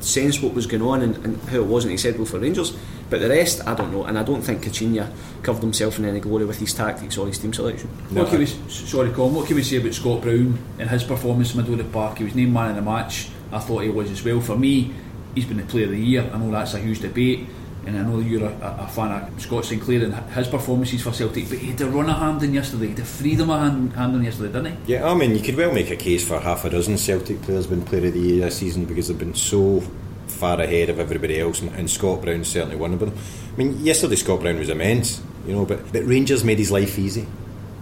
sense 0.00 0.40
what 0.40 0.54
was 0.54 0.66
going 0.66 0.82
on 0.82 1.02
and, 1.02 1.16
and 1.24 1.40
how 1.48 1.56
it 1.56 1.66
wasn't 1.66 1.92
acceptable 1.92 2.26
for 2.26 2.38
Rangers. 2.38 2.76
But 3.10 3.20
the 3.20 3.28
rest, 3.28 3.66
I 3.66 3.74
don't 3.74 3.92
know, 3.92 4.04
and 4.04 4.18
I 4.18 4.22
don't 4.22 4.42
think 4.42 4.62
Caixinha 4.62 5.10
covered 5.42 5.62
himself 5.62 5.98
in 5.98 6.04
any 6.04 6.20
glory 6.20 6.44
with 6.44 6.58
his 6.58 6.72
tactics 6.72 7.18
or 7.18 7.26
his 7.26 7.38
team 7.38 7.52
selection. 7.52 7.88
No, 8.10 8.22
what 8.22 8.30
can 8.30 8.38
we, 8.38 8.46
sorry, 8.46 9.10
Colin, 9.10 9.34
what 9.34 9.46
can 9.46 9.56
we 9.56 9.62
say 9.62 9.76
about 9.76 9.94
Scott 9.94 10.22
Brown 10.22 10.58
and 10.78 10.90
his 10.90 11.04
performance 11.04 11.52
in 11.52 11.58
middle 11.58 11.74
of 11.74 11.78
the 11.78 11.92
park? 11.92 12.18
He 12.18 12.24
was 12.24 12.34
named 12.34 12.52
man 12.52 12.70
of 12.70 12.76
the 12.76 12.82
match. 12.82 13.28
I 13.52 13.58
thought 13.58 13.82
he 13.82 13.90
was 13.90 14.10
as 14.10 14.24
well. 14.24 14.40
For 14.40 14.56
me, 14.56 14.92
he's 15.34 15.44
been 15.44 15.58
the 15.58 15.64
player 15.64 15.84
of 15.84 15.90
the 15.90 16.00
year. 16.00 16.28
I 16.32 16.38
know 16.38 16.50
that's 16.50 16.74
a 16.74 16.80
huge 16.80 17.00
debate 17.00 17.46
and 17.86 17.98
I 17.98 18.02
know 18.02 18.18
you're 18.18 18.44
a, 18.44 18.76
a, 18.80 18.88
fan 18.88 19.10
of 19.10 19.40
Scott 19.40 19.64
Sinclair 19.64 20.04
and 20.04 20.14
his 20.30 20.48
performances 20.48 21.02
for 21.02 21.12
Celtic, 21.12 21.48
but 21.48 21.58
he 21.58 21.68
had 21.68 21.80
a 21.80 21.88
run 21.88 22.08
handling 22.08 22.54
yesterday, 22.54 22.88
he 22.88 23.34
had 23.34 23.40
of 23.40 23.48
hand, 23.48 23.92
handling 23.92 24.24
yesterday, 24.24 24.52
didn't 24.52 24.86
he? 24.86 24.92
Yeah, 24.94 25.08
I 25.08 25.14
mean, 25.14 25.34
you 25.34 25.40
could 25.40 25.56
well 25.56 25.72
make 25.72 25.90
a 25.90 25.96
case 25.96 26.26
for 26.26 26.40
half 26.40 26.64
a 26.64 26.70
dozen 26.70 26.98
Celtic 26.98 27.42
players 27.42 27.66
being 27.66 27.82
player 27.82 28.06
of 28.06 28.14
the 28.14 28.20
year 28.20 28.44
this 28.44 28.58
season 28.58 28.84
because 28.84 29.08
they've 29.08 29.18
been 29.18 29.34
so 29.34 29.80
far 30.26 30.60
ahead 30.60 30.90
of 30.90 30.98
everybody 30.98 31.40
else, 31.40 31.60
and, 31.60 31.70
and 31.74 31.90
Scott 31.90 32.22
Brown's 32.22 32.48
certainly 32.48 32.76
one 32.76 32.92
of 32.92 33.00
them. 33.00 33.12
I 33.52 33.56
mean, 33.56 33.78
yesterday 33.84 34.16
Scott 34.16 34.40
Brown 34.40 34.58
was 34.58 34.68
immense, 34.68 35.22
you 35.46 35.52
know, 35.52 35.64
but, 35.64 35.92
but 35.92 36.04
Rangers 36.04 36.44
made 36.44 36.58
his 36.58 36.70
life 36.70 36.98
easy. 36.98 37.26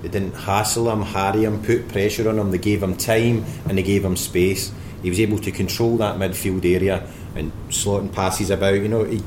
They 0.02 0.08
didn't 0.08 0.34
hassle 0.34 0.90
him, 0.90 1.02
harry 1.02 1.44
him, 1.44 1.62
put 1.62 1.88
pressure 1.88 2.28
on 2.28 2.38
him. 2.38 2.50
They 2.50 2.58
gave 2.58 2.82
him 2.82 2.96
time 2.96 3.44
and 3.68 3.78
they 3.78 3.84
gave 3.84 4.04
him 4.04 4.16
space. 4.16 4.72
He 5.02 5.08
was 5.08 5.20
able 5.20 5.38
to 5.38 5.52
control 5.52 5.96
that 5.98 6.16
midfield 6.16 6.64
area 6.64 7.08
and 7.36 7.52
slotting 7.68 8.12
passes 8.12 8.50
about. 8.50 8.74
You 8.74 8.88
know, 8.88 9.04
he 9.04 9.22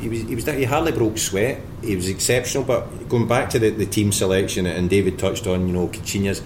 he 0.00 0.08
was, 0.08 0.22
he 0.22 0.34
was 0.34 0.44
he 0.44 0.64
hardly 0.64 0.92
broke 0.92 1.18
sweat. 1.18 1.60
He 1.82 1.96
was 1.96 2.08
exceptional. 2.08 2.64
But 2.64 3.08
going 3.08 3.26
back 3.26 3.50
to 3.50 3.58
the, 3.58 3.70
the 3.70 3.86
team 3.86 4.12
selection, 4.12 4.66
and 4.66 4.90
David 4.90 5.18
touched 5.18 5.46
on, 5.46 5.66
you 5.66 5.72
know, 5.72 5.88
Caixinha's 5.88 6.42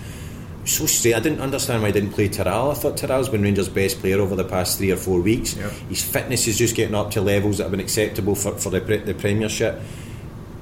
so 0.64 0.87
straight. 0.87 1.14
I 1.14 1.21
didn't 1.21 1.40
understand 1.40 1.83
why 1.83 1.88
he 1.88 1.92
didn't 1.92 2.12
play 2.12 2.28
Toral. 2.28 2.71
I 2.71 2.75
thought 2.75 2.97
Toral's 2.97 3.28
been 3.28 3.42
Rangers' 3.42 3.69
best 3.69 4.00
player 4.00 4.21
over 4.21 4.37
the 4.37 4.45
past 4.45 4.78
three 4.78 4.90
or 4.90 4.97
four 4.97 5.21
weeks. 5.21 5.57
Yep. 5.57 5.71
His 5.88 6.04
fitness 6.04 6.47
is 6.47 6.59
just 6.59 6.76
getting 6.76 6.95
up 6.95 7.11
to 7.12 7.21
levels 7.21 7.59
that 7.59 7.64
have 7.64 7.71
been 7.71 7.80
acceptable 7.80 8.35
for, 8.35 8.52
for 8.57 8.71
the, 8.71 8.80
the 8.80 9.14
Premiership. 9.14 9.80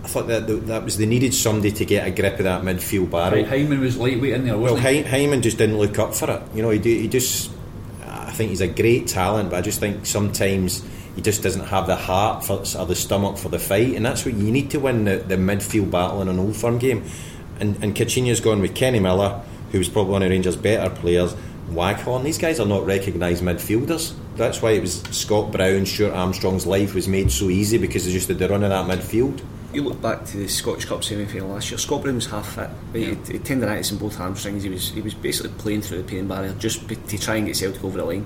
I 0.04 0.09
thought 0.09 0.28
that 0.28 0.47
that 0.47 0.85
was 0.85 0.97
they 0.97 1.04
needed 1.04 1.35
somebody 1.35 1.73
to 1.73 1.85
get 1.85 2.07
a 2.07 2.11
grip 2.11 2.38
of 2.38 2.45
that 2.45 2.62
midfield 2.62 3.11
barrel. 3.11 3.45
Hyndman 3.45 3.80
was 3.80 3.99
lightweight 3.99 4.33
in 4.33 4.47
there, 4.47 4.57
wasn't 4.57 4.83
well, 4.83 4.92
he? 4.92 5.02
Hyndman 5.02 5.42
just 5.42 5.59
didn't 5.59 5.76
look 5.76 5.99
up 5.99 6.14
for 6.14 6.30
it. 6.30 6.42
You 6.54 6.62
know, 6.62 6.71
he, 6.71 6.78
he 6.80 7.09
just. 7.09 7.50
I 8.02 8.33
think 8.33 8.50
he's 8.50 8.61
a 8.61 8.68
great 8.68 9.09
talent, 9.09 9.50
but 9.50 9.57
I 9.57 9.61
just 9.62 9.80
think 9.80 10.07
sometimes 10.07 10.85
he 11.17 11.23
just 11.23 11.43
doesn't 11.43 11.67
have 11.67 11.87
the 11.87 11.97
heart 11.97 12.45
for, 12.45 12.62
or 12.79 12.87
the 12.87 12.95
stomach 12.95 13.38
for 13.38 13.49
the 13.49 13.59
fight, 13.59 13.95
and 13.95 14.05
that's 14.07 14.25
what 14.25 14.35
you 14.35 14.50
need 14.50 14.71
to 14.71 14.79
win 14.81 15.05
the, 15.05 15.17
the 15.17 15.37
midfield 15.37 15.91
battle 15.91 16.23
in 16.23 16.29
an 16.29 16.38
old 16.38 16.57
firm 16.57 16.79
game. 16.79 17.05
And, 17.61 17.83
and 17.83 17.95
Caixinha's 17.95 18.41
gone 18.41 18.61
with 18.61 18.75
Kenny 18.75 19.00
Miller, 19.00 19.43
who's 19.73 19.88
probably 19.88 20.12
one 20.12 20.23
of 20.23 20.31
Rangers' 20.31 20.57
better 20.57 20.95
players. 20.95 21.35
Waghorn, 21.71 22.23
these 22.25 22.38
guys 22.38 22.61
are 22.61 22.67
not 22.67 22.87
recognised 22.87 23.43
midfielders. 23.43 24.15
That's 24.37 24.62
why 24.62 24.71
it 24.71 24.81
was 24.81 25.03
Scott 25.11 25.50
Brown, 25.53 25.85
Stuart 25.85 26.12
Armstrong's 26.12 26.67
life 26.67 26.95
was 26.95 27.09
made 27.09 27.31
so 27.31 27.50
easy 27.50 27.77
because 27.77 28.07
they 28.07 28.12
just 28.12 28.29
had 28.29 28.38
the 28.38 28.49
run 28.49 28.62
of 28.62 28.71
that 28.71 28.87
midfield. 28.87 29.43
you 29.73 29.83
look 29.83 30.00
back 30.00 30.25
to 30.25 30.38
the 30.38 30.49
Scottish 30.49 30.87
Cup 30.87 31.05
semi-final 31.05 31.49
last 31.49 31.71
year. 31.71 31.79
Scott 31.79 32.03
Brown 32.03 32.15
was 32.15 32.27
half 32.27 32.55
fit. 32.55 32.71
He, 32.93 33.00
yeah. 33.00 33.15
he, 33.27 33.33
he 33.35 33.38
tendonitis 33.38 33.93
in 33.93 33.99
both 33.99 34.17
hamstrings. 34.17 34.62
He 34.62 34.71
was 34.71 34.91
he 34.91 35.03
was 35.03 35.15
basically 35.15 35.53
playing 35.59 35.83
through 35.83 36.03
the 36.03 36.09
pain 36.09 36.27
barrier 36.27 36.55
just 36.55 36.88
to 36.88 37.19
try 37.19 37.37
and 37.37 37.47
get 37.47 37.57
Celtic 37.57 37.85
over 37.85 37.99
the 37.99 38.05
line. 38.05 38.25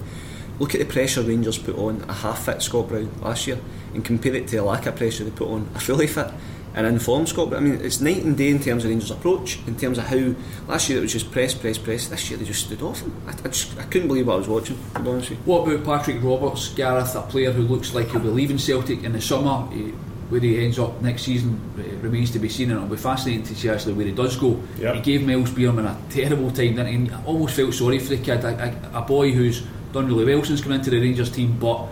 Look 0.62 0.76
at 0.76 0.78
the 0.78 0.86
pressure 0.86 1.22
Rangers 1.22 1.58
put 1.58 1.76
on 1.76 2.04
a 2.08 2.12
half-fit 2.12 2.62
Scott 2.62 2.86
Brown 2.86 3.10
last 3.20 3.48
year, 3.48 3.58
and 3.94 4.04
compare 4.04 4.36
it 4.36 4.46
to 4.46 4.56
the 4.58 4.62
lack 4.62 4.86
of 4.86 4.94
pressure 4.94 5.24
they 5.24 5.32
put 5.32 5.48
on 5.48 5.68
a 5.74 5.80
fully 5.80 6.06
fit 6.06 6.28
and 6.72 6.86
informed 6.86 7.28
Scott. 7.28 7.50
But 7.50 7.56
I 7.56 7.60
mean, 7.62 7.80
it's 7.80 8.00
night 8.00 8.22
and 8.22 8.36
day 8.36 8.50
in 8.50 8.60
terms 8.60 8.84
of 8.84 8.90
Rangers' 8.90 9.10
approach. 9.10 9.58
In 9.66 9.76
terms 9.76 9.98
of 9.98 10.04
how 10.04 10.36
last 10.68 10.88
year 10.88 10.98
it 10.98 11.02
was 11.02 11.12
just 11.14 11.32
press, 11.32 11.52
press, 11.52 11.78
press. 11.78 12.06
This 12.06 12.30
year 12.30 12.38
they 12.38 12.44
just 12.44 12.66
stood 12.66 12.80
off 12.80 13.00
him. 13.00 13.12
I, 13.26 13.30
I 13.32 13.48
just 13.48 13.76
I 13.76 13.82
couldn't 13.82 14.06
believe 14.06 14.28
what 14.28 14.34
I 14.34 14.36
was 14.36 14.46
watching. 14.46 14.78
To 14.94 15.00
be 15.00 15.10
honest 15.10 15.30
with 15.30 15.40
you. 15.40 15.44
What 15.46 15.66
about 15.66 15.84
Patrick 15.84 16.22
Roberts, 16.22 16.68
Gareth, 16.68 17.16
a 17.16 17.22
player 17.22 17.50
who 17.50 17.62
looks 17.62 17.92
like 17.92 18.10
he'll 18.10 18.20
be 18.20 18.28
leaving 18.28 18.58
Celtic 18.58 19.02
in 19.02 19.14
the 19.14 19.20
summer? 19.20 19.68
He, 19.72 19.92
where 20.32 20.40
he 20.40 20.64
ends 20.64 20.78
up 20.78 21.02
next 21.02 21.22
season 21.22 21.60
eh, 21.76 21.96
remains 22.00 22.30
to 22.30 22.38
be 22.38 22.48
seen, 22.48 22.70
and 22.70 22.78
it'll 22.78 22.88
be 22.88 22.96
fascinating 22.96 23.42
to 23.42 23.54
see 23.56 23.68
actually 23.68 23.94
where 23.94 24.06
he 24.06 24.12
does 24.12 24.36
go. 24.36 24.62
Yep. 24.78 24.94
He 24.94 25.00
gave 25.00 25.26
Myles 25.26 25.50
Beerman 25.50 25.84
a 25.84 26.10
terrible 26.10 26.52
time, 26.52 26.78
and 26.78 27.08
he 27.08 27.14
almost 27.26 27.56
felt 27.56 27.74
sorry 27.74 27.98
for 27.98 28.10
the 28.10 28.18
kid, 28.18 28.44
a, 28.44 28.88
a, 28.94 29.00
a, 29.00 29.02
boy 29.02 29.32
who's 29.32 29.62
done 29.92 30.06
really 30.06 30.24
well 30.24 30.44
since 30.44 30.60
coming 30.60 30.78
into 30.78 30.90
the 30.90 31.00
Rangers 31.00 31.30
team, 31.30 31.58
but 31.58 31.86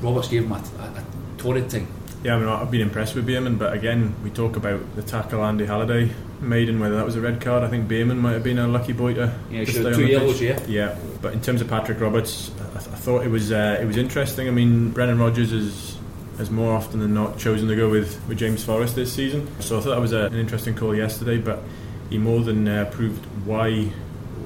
Roberts 0.00 0.28
gave 0.28 0.44
him 0.44 0.52
a, 0.52 0.56
a, 0.56 1.00
a 1.00 1.04
torrid 1.38 1.68
time. 1.70 1.88
Yeah, 2.22 2.36
I 2.36 2.38
mean, 2.38 2.48
I've 2.48 2.70
been 2.70 2.82
impressed 2.82 3.14
with 3.14 3.26
Beerman, 3.26 3.58
but 3.58 3.72
again, 3.72 4.14
we 4.22 4.28
talk 4.28 4.56
about 4.56 4.94
the 4.94 5.02
tackle 5.02 5.42
Andy 5.42 5.64
Halliday 5.64 6.10
made 6.42 6.68
and 6.68 6.78
whether 6.78 6.96
that 6.96 7.04
was 7.04 7.16
a 7.16 7.20
red 7.20 7.40
card. 7.40 7.64
I 7.64 7.68
think 7.68 7.88
Beerman 7.88 8.18
might 8.18 8.32
have 8.32 8.44
been 8.44 8.58
a 8.58 8.68
lucky 8.68 8.92
boy 8.92 9.14
to, 9.14 9.34
yeah, 9.50 9.64
to 9.64 9.72
stay 9.72 9.92
two 9.94 10.06
yellows, 10.06 10.40
yeah. 10.40 10.62
Yeah, 10.66 10.98
but 11.22 11.32
in 11.32 11.40
terms 11.40 11.62
of 11.62 11.68
Patrick 11.68 11.98
Roberts, 11.98 12.50
I, 12.60 12.78
th- 12.78 12.88
I 12.88 12.96
thought 12.96 13.24
it 13.24 13.30
was 13.30 13.52
uh, 13.52 13.78
it 13.80 13.86
was 13.86 13.96
interesting. 13.96 14.48
I 14.48 14.50
mean, 14.50 14.90
Brendan 14.90 15.18
Rodgers 15.18 15.50
is 15.52 15.96
has 16.36 16.50
more 16.50 16.74
often 16.74 17.00
than 17.00 17.12
not 17.14 17.38
chosen 17.38 17.68
to 17.68 17.76
go 17.76 17.90
with, 17.90 18.18
with 18.26 18.38
James 18.38 18.64
Forrest 18.64 18.96
this 18.96 19.12
season. 19.12 19.46
So 19.60 19.78
I 19.78 19.82
thought 19.82 19.90
that 19.90 20.00
was 20.00 20.12
a, 20.14 20.24
an 20.24 20.36
interesting 20.36 20.74
call 20.74 20.94
yesterday, 20.94 21.36
but 21.36 21.62
he 22.08 22.16
more 22.16 22.40
than 22.40 22.66
uh, 22.66 22.86
proved 22.90 23.24
why 23.44 23.92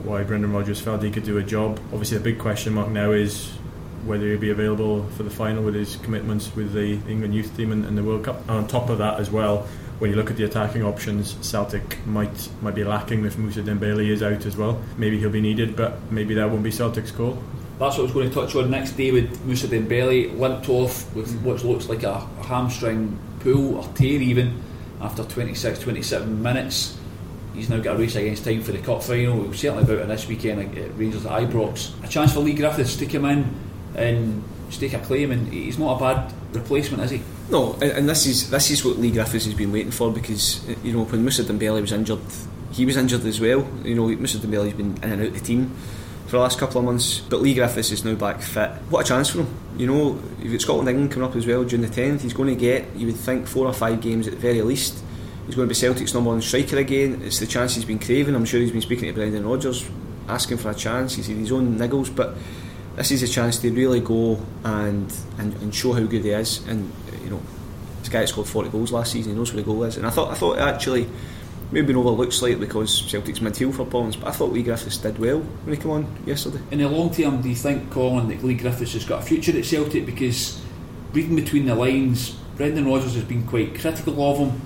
why 0.02 0.22
Brendan 0.22 0.52
Rodgers 0.52 0.80
felt 0.80 1.02
he 1.02 1.10
could 1.10 1.24
do 1.24 1.38
a 1.38 1.42
job. 1.42 1.78
Obviously, 1.92 2.16
a 2.16 2.20
big 2.20 2.38
question 2.38 2.74
mark 2.74 2.90
now 2.90 3.12
is 3.12 3.50
whether 4.04 4.26
he'll 4.26 4.38
be 4.38 4.50
available 4.50 5.04
for 5.10 5.22
the 5.22 5.30
final 5.30 5.62
with 5.62 5.74
his 5.74 5.96
commitments 5.96 6.54
with 6.54 6.72
the 6.72 6.92
England 7.08 7.34
youth 7.34 7.56
team 7.56 7.72
and, 7.72 7.84
and 7.84 7.96
the 7.96 8.02
World 8.02 8.24
Cup. 8.24 8.40
And 8.42 8.50
on 8.50 8.66
top 8.68 8.90
of 8.90 8.98
that, 8.98 9.18
as 9.18 9.30
well, 9.30 9.66
when 9.98 10.10
you 10.10 10.16
look 10.16 10.30
at 10.30 10.36
the 10.36 10.44
attacking 10.44 10.82
options, 10.82 11.36
Celtic 11.46 12.04
might 12.06 12.48
might 12.60 12.74
be 12.74 12.84
lacking 12.84 13.24
if 13.24 13.38
Moussa 13.38 13.62
Dembele 13.62 14.08
is 14.08 14.22
out 14.22 14.44
as 14.44 14.56
well. 14.56 14.82
Maybe 14.96 15.18
he'll 15.18 15.30
be 15.30 15.40
needed, 15.40 15.76
but 15.76 16.12
maybe 16.12 16.34
that 16.34 16.50
won't 16.50 16.62
be 16.62 16.70
Celtic's 16.70 17.10
call. 17.10 17.42
That's 17.78 17.96
what 17.96 18.00
I 18.00 18.02
was 18.02 18.12
going 18.12 18.28
to 18.28 18.34
touch 18.34 18.54
on 18.54 18.70
next. 18.70 18.92
day 18.92 19.10
with 19.10 19.44
Moussa 19.44 19.66
Dembele 19.66 20.38
limped 20.38 20.68
off 20.68 21.12
with 21.14 21.32
mm. 21.32 21.42
what 21.42 21.64
looks 21.64 21.88
like 21.88 22.02
a 22.02 22.20
hamstring 22.42 23.18
pull 23.40 23.76
or 23.76 23.84
tear 23.94 24.20
even 24.20 24.62
after 25.00 25.24
26, 25.24 25.80
27 25.80 26.42
minutes. 26.42 26.96
He's 27.54 27.68
now 27.68 27.78
got 27.78 27.96
a 27.96 27.98
race 27.98 28.16
against 28.16 28.44
time 28.44 28.62
for 28.62 28.72
the 28.72 28.78
cup 28.78 29.02
final. 29.02 29.38
We'll 29.38 29.52
certainly 29.52 29.84
about 29.84 29.98
it 29.98 30.08
this 30.08 30.26
weekend 30.26 30.76
at 30.76 30.98
Rangers 30.98 31.24
at 31.24 31.32
Ibrox. 31.32 32.04
A 32.04 32.08
chance 32.08 32.32
for 32.32 32.40
Leigh 32.40 32.54
Griffiths 32.54 32.96
to 32.96 33.06
come 33.06 33.26
in 33.26 33.54
and 33.94 34.42
stake 34.70 34.92
a 34.94 34.98
claim, 34.98 35.30
and 35.30 35.52
he's 35.52 35.78
not 35.78 35.96
a 35.96 36.00
bad 36.00 36.32
replacement, 36.52 37.02
is 37.04 37.10
he? 37.12 37.22
No, 37.50 37.74
and 37.74 38.08
this 38.08 38.26
is 38.26 38.50
this 38.50 38.70
is 38.70 38.84
what 38.84 38.98
Leigh 38.98 39.12
Griffiths 39.12 39.44
has 39.44 39.54
been 39.54 39.70
waiting 39.70 39.92
for 39.92 40.10
because 40.10 40.66
you 40.82 40.92
know 40.92 41.04
when 41.04 41.22
Moussa 41.22 41.44
Dembele 41.44 41.80
was 41.80 41.92
injured, 41.92 42.20
he 42.72 42.86
was 42.86 42.96
injured 42.96 43.24
as 43.24 43.40
well. 43.40 43.68
You 43.84 43.94
know 43.94 44.08
Moussa 44.08 44.38
Dembele's 44.38 44.74
been 44.74 44.96
in 44.96 45.12
and 45.12 45.22
out 45.22 45.28
of 45.28 45.34
the 45.34 45.40
team 45.40 45.74
for 46.26 46.32
the 46.32 46.38
last 46.38 46.58
couple 46.58 46.78
of 46.78 46.86
months, 46.86 47.20
but 47.20 47.40
Leigh 47.40 47.54
Griffiths 47.54 47.92
is 47.92 48.04
now 48.04 48.14
back 48.14 48.40
fit. 48.40 48.70
What 48.88 49.04
a 49.04 49.08
chance 49.08 49.28
for 49.28 49.42
him! 49.42 49.54
You 49.76 49.86
know 49.86 50.18
you've 50.40 50.52
got 50.52 50.60
Scotland 50.62 50.88
England 50.88 51.12
coming 51.12 51.28
up 51.28 51.36
as 51.36 51.46
well 51.46 51.64
June 51.64 51.82
the 51.82 51.88
tenth. 51.88 52.22
He's 52.22 52.32
going 52.32 52.52
to 52.52 52.60
get 52.60 52.96
you 52.96 53.06
would 53.06 53.16
think 53.16 53.46
four 53.46 53.66
or 53.66 53.72
five 53.72 54.00
games 54.00 54.26
at 54.26 54.34
the 54.34 54.40
very 54.40 54.62
least. 54.62 55.03
He's 55.46 55.54
going 55.54 55.68
to 55.68 55.70
be 55.70 55.74
Celtic's 55.74 56.14
number 56.14 56.30
one 56.30 56.40
striker 56.40 56.78
again. 56.78 57.20
It's 57.22 57.38
the 57.38 57.46
chance 57.46 57.74
he's 57.74 57.84
been 57.84 57.98
craving. 57.98 58.34
I'm 58.34 58.44
sure 58.44 58.60
he's 58.60 58.72
been 58.72 58.80
speaking 58.80 59.08
to 59.08 59.12
Brendan 59.12 59.46
Rodgers, 59.46 59.88
asking 60.28 60.58
for 60.58 60.70
a 60.70 60.74
chance. 60.74 61.14
He's 61.14 61.26
had 61.26 61.36
his 61.36 61.52
own 61.52 61.76
niggles, 61.76 62.14
but 62.14 62.34
this 62.96 63.10
is 63.10 63.22
a 63.22 63.28
chance 63.28 63.58
to 63.58 63.70
really 63.70 64.00
go 64.00 64.40
and, 64.64 65.14
and, 65.38 65.52
and 65.54 65.74
show 65.74 65.92
how 65.92 66.00
good 66.00 66.24
he 66.24 66.30
is. 66.30 66.66
And 66.66 66.90
you 67.22 67.30
know, 67.30 67.42
this 68.00 68.08
guy 68.08 68.24
scored 68.24 68.48
40 68.48 68.70
goals 68.70 68.92
last 68.92 69.12
season. 69.12 69.32
He 69.32 69.38
knows 69.38 69.52
where 69.52 69.62
the 69.62 69.66
goal 69.66 69.84
is. 69.84 69.96
And 69.96 70.06
I 70.06 70.10
thought 70.10 70.30
I 70.30 70.34
thought 70.34 70.58
actually 70.58 71.08
maybe 71.70 71.88
been 71.88 71.96
overlooked 71.96 72.32
slightly 72.32 72.66
because 72.66 73.10
Celtic's 73.10 73.40
midfield 73.40 73.74
for 73.74 73.84
points. 73.84 74.16
but 74.16 74.28
I 74.28 74.30
thought 74.30 74.52
Leigh 74.52 74.62
Griffiths 74.62 74.98
did 74.98 75.18
well 75.18 75.40
when 75.40 75.74
he 75.74 75.82
came 75.82 75.90
on 75.90 76.06
yesterday. 76.24 76.60
In 76.70 76.78
the 76.78 76.88
long 76.88 77.12
term, 77.12 77.42
do 77.42 77.48
you 77.48 77.54
think, 77.54 77.90
Colin, 77.90 78.28
that 78.28 78.44
Leigh 78.44 78.54
Griffiths 78.54 78.92
has 78.92 79.04
got 79.04 79.22
a 79.22 79.26
future 79.26 79.56
at 79.56 79.64
Celtic? 79.64 80.06
Because 80.06 80.60
reading 81.12 81.36
between 81.36 81.66
the 81.66 81.74
lines, 81.74 82.30
Brendan 82.56 82.86
Rodgers 82.86 83.14
has 83.14 83.24
been 83.24 83.46
quite 83.46 83.78
critical 83.78 84.22
of 84.22 84.38
him, 84.38 84.60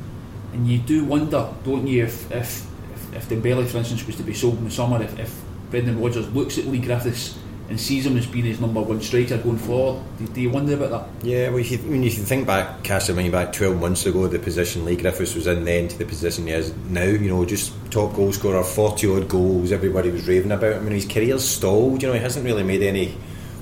and 0.52 0.66
you 0.66 0.78
do 0.78 1.04
wonder, 1.04 1.48
don't 1.64 1.86
you, 1.86 2.04
if 2.04 2.30
if 2.30 2.66
if, 2.94 3.14
if 3.14 3.28
Dembele, 3.28 3.66
for 3.66 3.78
instance, 3.78 4.06
was 4.06 4.16
to 4.16 4.22
be 4.22 4.34
sold 4.34 4.58
in 4.58 4.64
the 4.64 4.70
summer, 4.70 5.02
if, 5.02 5.18
if 5.18 5.40
Brendan 5.70 6.00
Rodgers 6.00 6.28
looks 6.32 6.58
at 6.58 6.66
Leigh 6.66 6.78
Griffiths 6.78 7.38
and 7.68 7.78
sees 7.78 8.06
him 8.06 8.16
as 8.16 8.26
being 8.26 8.46
his 8.46 8.60
number 8.60 8.80
one 8.80 9.00
striker 9.00 9.36
going 9.36 9.58
forward. 9.58 10.02
Do, 10.18 10.26
do 10.26 10.40
you 10.40 10.50
wonder 10.50 10.74
about 10.74 10.90
that? 10.90 11.26
Yeah, 11.26 11.50
well, 11.50 11.60
you, 11.60 11.76
when 11.78 12.02
you 12.02 12.10
think 12.10 12.46
back, 12.46 12.82
cast 12.82 13.08
your 13.08 13.30
back 13.30 13.52
12 13.52 13.78
months 13.78 14.06
ago, 14.06 14.26
the 14.26 14.38
position 14.38 14.86
Leigh 14.86 14.96
Griffiths 14.96 15.34
was 15.34 15.46
in 15.46 15.64
then 15.64 15.88
to 15.88 15.98
the 15.98 16.06
position 16.06 16.46
he 16.46 16.52
is 16.52 16.74
now, 16.88 17.04
you 17.04 17.28
know, 17.28 17.44
just 17.44 17.74
top 17.90 18.14
goal 18.14 18.32
scorer, 18.32 18.64
40 18.64 19.16
odd 19.16 19.28
goals, 19.28 19.70
everybody 19.70 20.10
was 20.10 20.26
raving 20.26 20.52
about 20.52 20.76
him, 20.76 20.86
and 20.86 20.94
his 20.94 21.04
career's 21.04 21.46
stalled, 21.46 22.00
you 22.00 22.08
know, 22.08 22.14
he 22.14 22.20
hasn't 22.20 22.44
really 22.44 22.62
made 22.62 22.82
any 22.82 23.14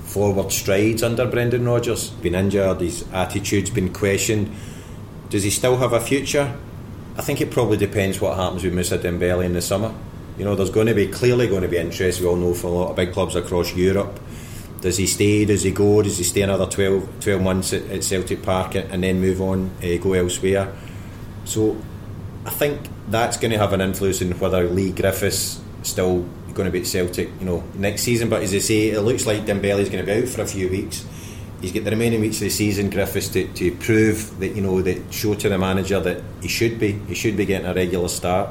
forward 0.03 0.53
strides 0.53 1.03
under 1.03 1.25
Brendan 1.25 1.65
Rodgers. 1.67 2.09
Been 2.11 2.35
injured, 2.35 2.79
his 2.79 3.05
attitude's 3.11 3.69
been 3.69 3.93
questioned. 3.93 4.49
Does 5.29 5.43
he 5.43 5.49
still 5.49 5.75
have 5.77 5.91
a 5.91 5.99
future? 5.99 6.55
I 7.17 7.21
think 7.23 7.41
it 7.41 7.49
probably 7.49 7.77
depends 7.77 8.21
what 8.21 8.37
happens 8.37 8.63
with 8.63 8.73
Moussa 8.73 8.99
Dembele 8.99 9.43
in 9.43 9.53
the 9.53 9.61
summer. 9.61 9.93
You 10.37 10.45
know, 10.45 10.55
there's 10.55 10.69
going 10.69 10.85
to 10.85 10.93
be 10.93 11.07
clearly 11.07 11.47
going 11.47 11.63
to 11.63 11.67
be 11.67 11.77
interest. 11.77 12.21
We 12.21 12.27
all 12.27 12.35
know 12.35 12.53
from 12.53 12.69
a 12.69 12.73
lot 12.73 12.89
of 12.91 12.95
big 12.95 13.11
clubs 13.11 13.35
across 13.35 13.75
Europe. 13.75 14.19
Does 14.81 14.97
he 14.97 15.07
stay? 15.07 15.43
Does 15.43 15.63
he 15.63 15.71
go? 15.71 16.03
Does 16.03 16.19
he 16.19 16.23
stay 16.23 16.41
another 16.41 16.67
12, 16.67 17.19
12 17.21 17.41
months 17.41 17.73
at, 17.73 17.89
at 17.89 18.03
Celtic 18.03 18.43
Park 18.43 18.75
and 18.75 19.03
then 19.03 19.19
move 19.19 19.41
on, 19.41 19.71
uh, 19.83 19.97
go 19.97 20.13
elsewhere? 20.13 20.71
So 21.45 21.75
I 22.45 22.51
think 22.51 22.87
that's 23.07 23.37
going 23.37 23.51
to 23.51 23.57
have 23.57 23.73
an 23.73 23.81
influence 23.81 24.21
in 24.21 24.37
whether 24.39 24.69
Leigh 24.69 24.91
Griffiths 24.91 25.59
still 25.81 26.23
going 26.53 26.65
to 26.65 26.71
be 26.71 26.81
at 26.81 26.87
Celtic, 26.87 27.29
you 27.39 27.45
know, 27.45 27.63
next 27.73 28.03
season. 28.03 28.29
But 28.29 28.43
as 28.43 28.53
I 28.53 28.59
say, 28.59 28.89
it 28.89 29.01
looks 29.01 29.25
like 29.25 29.45
Dembele's 29.45 29.89
going 29.89 30.05
to 30.05 30.11
be 30.11 30.21
out 30.21 30.29
for 30.29 30.41
a 30.41 30.47
few 30.47 30.69
weeks. 30.69 31.03
He's 31.61 31.71
got 31.71 31.85
the 31.85 31.91
remaining 31.91 32.21
weeks 32.21 32.37
of 32.37 32.41
the 32.41 32.49
season, 32.49 32.89
Griffiths, 32.89 33.29
to, 33.29 33.47
to 33.47 33.71
prove 33.77 34.39
that 34.39 34.49
you 34.49 34.61
know 34.61 34.81
that 34.81 35.11
show 35.11 35.33
to 35.33 35.49
the 35.49 35.57
manager 35.57 35.99
that 35.99 36.21
he 36.41 36.47
should 36.47 36.79
be, 36.79 36.91
he 36.91 37.15
should 37.15 37.35
be 37.35 37.45
getting 37.45 37.67
a 37.67 37.73
regular 37.73 38.07
start. 38.09 38.49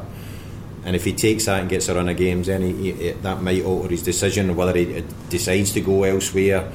And 0.85 0.95
if 0.95 1.05
he 1.05 1.13
takes 1.13 1.47
that 1.47 1.61
and 1.61 1.69
gets 1.69 1.89
a 1.89 1.95
run 1.95 2.09
of 2.09 2.17
games, 2.17 2.47
then 2.47 2.63
he, 2.63 2.93
he, 2.93 3.11
that 3.11 3.43
might 3.43 3.65
alter 3.65 3.89
his 3.89 4.03
decision 4.03 4.55
whether 4.57 4.77
he 4.77 5.05
decides 5.29 5.73
to 5.73 5.81
go 5.81 6.05
elsewhere 6.05 6.71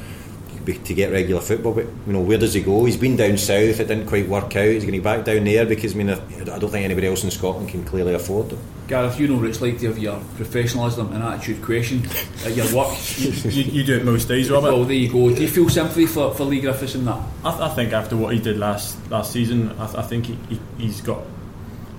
to 0.65 0.93
get 0.93 1.11
regular 1.11 1.41
football. 1.41 1.73
But 1.73 1.85
you 2.07 2.13
know, 2.13 2.21
where 2.21 2.37
does 2.37 2.53
he 2.53 2.61
go? 2.61 2.85
He's 2.85 2.97
been 2.97 3.15
down 3.15 3.37
south; 3.37 3.79
it 3.79 3.87
didn't 3.87 4.07
quite 4.07 4.27
work 4.27 4.55
out. 4.55 4.65
He's 4.65 4.83
going 4.83 4.93
to 4.93 4.99
be 4.99 4.99
back 4.99 5.25
down 5.25 5.43
there 5.43 5.65
because 5.65 5.93
I 5.93 5.97
mean, 5.97 6.09
I 6.09 6.59
don't 6.59 6.69
think 6.69 6.85
anybody 6.85 7.07
else 7.07 7.23
in 7.23 7.31
Scotland 7.31 7.69
can 7.69 7.83
clearly 7.83 8.13
afford 8.13 8.53
it. 8.53 8.59
Gareth, 8.87 9.19
you 9.19 9.27
know 9.27 9.37
what 9.37 9.45
it's 9.45 9.61
like 9.61 9.79
to 9.79 9.87
have 9.87 9.97
your 9.97 10.19
professionalism 10.35 11.13
and 11.13 11.23
attitude 11.23 11.63
questioned 11.63 12.05
at 12.45 12.55
your 12.55 12.65
work. 12.75 12.97
you, 13.17 13.63
you, 13.63 13.83
do 13.85 13.97
it 13.97 14.03
most 14.03 14.27
days, 14.27 14.51
Robert. 14.51 14.73
Well, 14.73 14.83
there 14.83 14.95
you 14.95 15.11
go. 15.11 15.33
Do 15.33 15.41
you 15.41 15.47
feel 15.47 15.69
sympathy 15.69 16.05
for, 16.05 16.33
for 16.33 16.43
Leigh 16.43 16.59
Griffiths 16.59 16.95
in 16.95 17.05
that? 17.05 17.21
I, 17.45 17.51
th- 17.51 17.61
I 17.61 17.73
think 17.73 17.93
after 17.93 18.17
what 18.17 18.33
he 18.33 18.41
did 18.41 18.57
last 18.57 18.97
last 19.09 19.31
season, 19.31 19.71
I, 19.79 19.85
th- 19.85 19.97
I 19.97 20.01
think 20.01 20.25
he, 20.25 20.37
he, 20.49 20.59
he's 20.77 20.99
got 20.99 21.19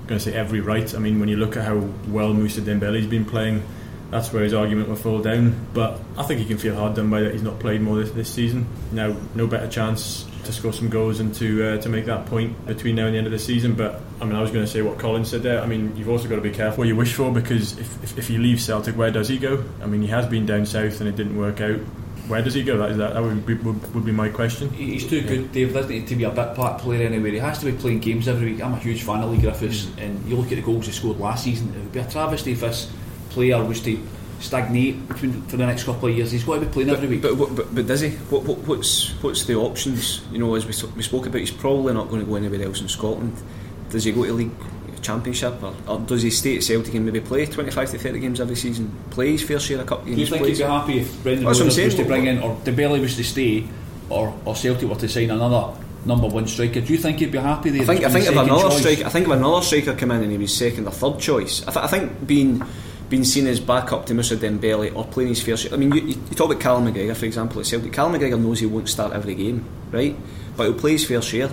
going 0.07 0.19
to 0.19 0.21
say 0.21 0.35
every 0.35 0.61
right. 0.61 0.95
I 0.95 0.99
mean, 0.99 1.19
when 1.21 1.29
you 1.29 1.37
look 1.37 1.57
at 1.57 1.65
how 1.65 1.77
well 2.09 2.35
Moussa 2.35 2.61
Dembele's 2.61 3.07
been 3.07 3.25
playing, 3.25 3.63
that's 4.13 4.31
where 4.31 4.45
his 4.45 4.53
argument 4.53 4.91
will 4.91 4.97
fall 4.97 5.21
down. 5.21 5.67
But 5.73 5.99
I 6.19 6.23
think 6.23 6.39
he 6.39 6.47
can 6.47 6.59
feel 6.59 6.77
hard 6.77 6.95
done 6.95 7.09
by 7.09 7.23
that 7.23 7.33
he's 7.33 7.43
not 7.43 7.59
played 7.59 7.81
more 7.81 7.97
this, 7.97 8.11
this 8.11 8.33
season. 8.33 8.67
Now, 8.93 9.17
no 9.35 9.47
better 9.47 9.67
chance 9.67 10.27
to 10.45 10.53
score 10.53 10.73
some 10.73 10.91
goals 10.91 11.19
and 11.19 11.35
to 11.37 11.65
uh, 11.65 11.81
to 11.81 11.89
make 11.89 12.05
that 12.05 12.27
point 12.27 12.67
between 12.67 12.97
now 12.97 13.07
and 13.07 13.15
the 13.15 13.19
end 13.19 13.27
of 13.27 13.33
the 13.33 13.39
season. 13.39 13.75
But 13.75 14.03
I 14.21 14.27
mean, 14.27 14.37
I 14.37 14.43
was 14.43 14.51
going 14.51 14.65
to 14.65 14.71
say 14.71 14.83
what 14.83 14.99
Colin 14.99 15.25
said 15.25 15.43
there. 15.43 15.63
I 15.63 15.67
mean, 15.67 15.97
you've 15.97 16.11
also 16.11 16.29
got 16.29 16.37
to 16.37 16.43
be 16.43 16.51
careful 16.51 16.83
what 16.83 16.89
you 16.89 16.95
wish 16.95 17.15
for 17.15 17.33
because 17.33 17.79
if, 17.79 18.05
if, 18.05 18.19
if 18.19 18.29
he 18.29 18.37
leaves 18.37 18.65
Celtic, 18.65 18.97
where 18.97 19.11
does 19.11 19.29
he 19.29 19.39
go? 19.39 19.65
I 19.83 19.87
mean, 19.87 20.03
he 20.03 20.09
has 20.09 20.27
been 20.27 20.45
down 20.45 20.67
south 20.67 21.01
and 21.01 21.09
it 21.09 21.17
didn't 21.17 21.37
work 21.37 21.63
out 21.63 21.81
where 22.29 22.41
does 22.41 22.55
he 22.55 22.63
go? 22.63 22.79
That 22.79 22.93
is 22.93 22.97
that. 22.99 23.15
That 23.15 23.23
would 23.23 23.45
be, 23.45 23.55
would, 23.55 23.95
would 23.95 24.05
be 24.05 24.13
my 24.13 24.29
question. 24.29 24.71
He's 24.71 25.07
too 25.07 25.23
good, 25.23 25.53
Dave, 25.53 25.75
doesn't 25.75 25.91
he, 25.91 26.05
to 26.05 26.17
be 26.17 26.25
a 26.25 26.31
bit 26.31 26.55
part 26.55 26.81
player 26.81 27.07
anywhere. 27.07 27.33
He 27.33 27.39
has 27.39 27.59
to 27.59 27.67
be 27.67 27.73
playing 27.73 27.99
games 27.99 28.29
every 28.29 28.53
week. 28.53 28.63
I'm 28.63 28.75
a 28.75 28.79
huge 28.79 29.03
fan 29.03 29.23
of 29.23 29.31
Leigh 29.31 29.41
Griffiths, 29.41 29.85
mm. 29.85 30.03
and 30.03 30.25
you 30.27 30.37
look 30.37 30.53
at 30.53 30.57
the 30.57 30.63
goals 30.63 30.87
he 30.87 30.93
scored 30.93 31.19
last 31.19 31.45
season. 31.45 31.75
It 31.75 31.79
would 31.79 31.93
be 31.93 31.99
a 31.99 32.09
travesty 32.09 32.53
if 32.53 32.61
this 32.61 32.91
player 33.33 33.63
was 33.65 33.81
to 33.83 33.99
stagnate 34.41 35.09
between, 35.09 35.43
for 35.43 35.57
the 35.57 35.67
next 35.67 35.85
couple 35.85 36.09
of 36.09 36.17
years. 36.17 36.31
He's 36.31 36.45
got 36.45 36.55
to 36.55 36.67
be 36.67 36.73
playing 36.73 36.89
but, 36.89 36.97
every 36.97 37.09
week. 37.09 37.23
But, 37.23 37.37
but, 37.37 37.75
but, 37.75 37.87
does 37.87 38.01
he? 38.01 38.11
What, 38.11 38.43
what, 38.45 38.59
what's 38.59 39.11
what's 39.23 39.45
the 39.45 39.55
options? 39.55 40.23
You 40.33 40.39
know, 40.39 40.55
as 40.55 40.65
we, 40.65 40.91
we 40.97 41.03
spoke 41.03 41.27
about, 41.27 41.39
he's 41.39 41.51
probably 41.51 41.95
not 41.95 42.09
going 42.09 42.21
to 42.21 42.27
go 42.27 42.37
anywhere 42.37 42.63
else 42.63 42.81
in 42.81 42.89
Scotland. 42.89 43.41
Does 43.91 44.05
he 44.05 44.13
go 44.13 44.25
to 44.25 44.33
league? 44.33 44.51
Championship, 45.01 45.61
or, 45.61 45.75
or, 45.89 45.99
does 45.99 46.23
he 46.23 46.31
stay 46.31 46.57
at 46.57 46.63
Celtic 46.63 46.95
and 46.95 47.05
maybe 47.05 47.19
play 47.19 47.45
25 47.45 47.91
to 47.91 47.99
30 47.99 48.21
games 48.21 48.41
every 48.41 48.55
season? 48.55 48.97
Play 49.11 49.33
his 49.33 49.43
fair 49.43 49.59
share 49.59 49.81
of 49.81 49.87
cup 49.89 50.05
games? 50.05 50.15
Do 50.15 50.21
you 50.21 50.27
think 50.29 50.43
plays? 50.43 50.59
he'd 50.59 50.65
be 50.65 50.71
happy 50.71 50.99
if 51.01 51.23
Brendan 51.25 51.45
Rodgers 51.45 51.77
was 51.77 51.95
to 51.97 52.05
bring 52.05 52.27
in, 52.27 52.39
or 52.39 52.55
Dembele 52.59 53.01
was 53.01 53.17
to 53.17 53.25
stay, 53.25 53.67
or, 54.09 54.33
or 54.45 54.55
Celtic 54.55 54.89
were 54.89 54.95
to 54.95 55.09
sign 55.09 55.33
another 55.33 55.77
number 56.05 56.29
one 56.29 56.47
striker. 56.47 56.81
Do 56.81 56.93
you 56.93 56.99
think 56.99 57.19
he'd 57.19 57.33
be 57.33 57.39
happy 57.39 57.71
there? 57.71 57.83
I 57.83 57.85
think 57.85 58.05
I 58.05 58.11
think 58.11 58.27
if 58.27 58.33
another 58.33 58.69
choice? 58.69 58.79
striker, 58.79 59.07
I 59.07 59.09
think 59.09 59.27
if 59.27 59.33
another 59.33 59.63
striker 59.65 59.95
came 59.95 60.11
in 60.13 60.23
and 60.23 60.31
he 60.31 60.39
was 60.39 60.57
second 60.57 60.87
or 60.87 60.93
third 60.93 61.19
choice, 61.19 61.67
I, 61.67 61.73
th- 61.73 61.85
I 61.85 61.89
think 61.89 62.27
being 62.27 62.63
being 63.13 63.25
seen 63.25 63.47
as 63.47 63.61
backup 63.61 64.07
to 64.07 64.15
Moussa 64.15 64.37
Dembele 64.39 64.97
or 64.97 65.05
playing 65.05 65.29
his 65.29 65.43
fair 65.43 65.55
share. 65.55 65.75
I 65.75 65.77
mean, 65.77 65.93
you, 65.93 66.01
you, 66.01 66.07
you 66.31 66.35
talk 66.35 66.51
about 66.51 66.63
Callum 66.63 66.87
McGregor 66.87 67.15
for 67.15 67.27
example 67.27 67.61
at 67.61 67.67
Celtic. 67.67 67.93
Callum 67.93 68.15
McGregor 68.15 68.41
knows 68.41 68.59
he 68.61 68.65
won't 68.65 68.89
start 68.89 69.13
every 69.13 69.35
game, 69.35 69.67
right? 69.91 70.17
But 70.57 70.65
he'll 70.65 70.79
play 70.79 70.93
his 70.93 71.05
fair 71.07 71.21
share. 71.21 71.51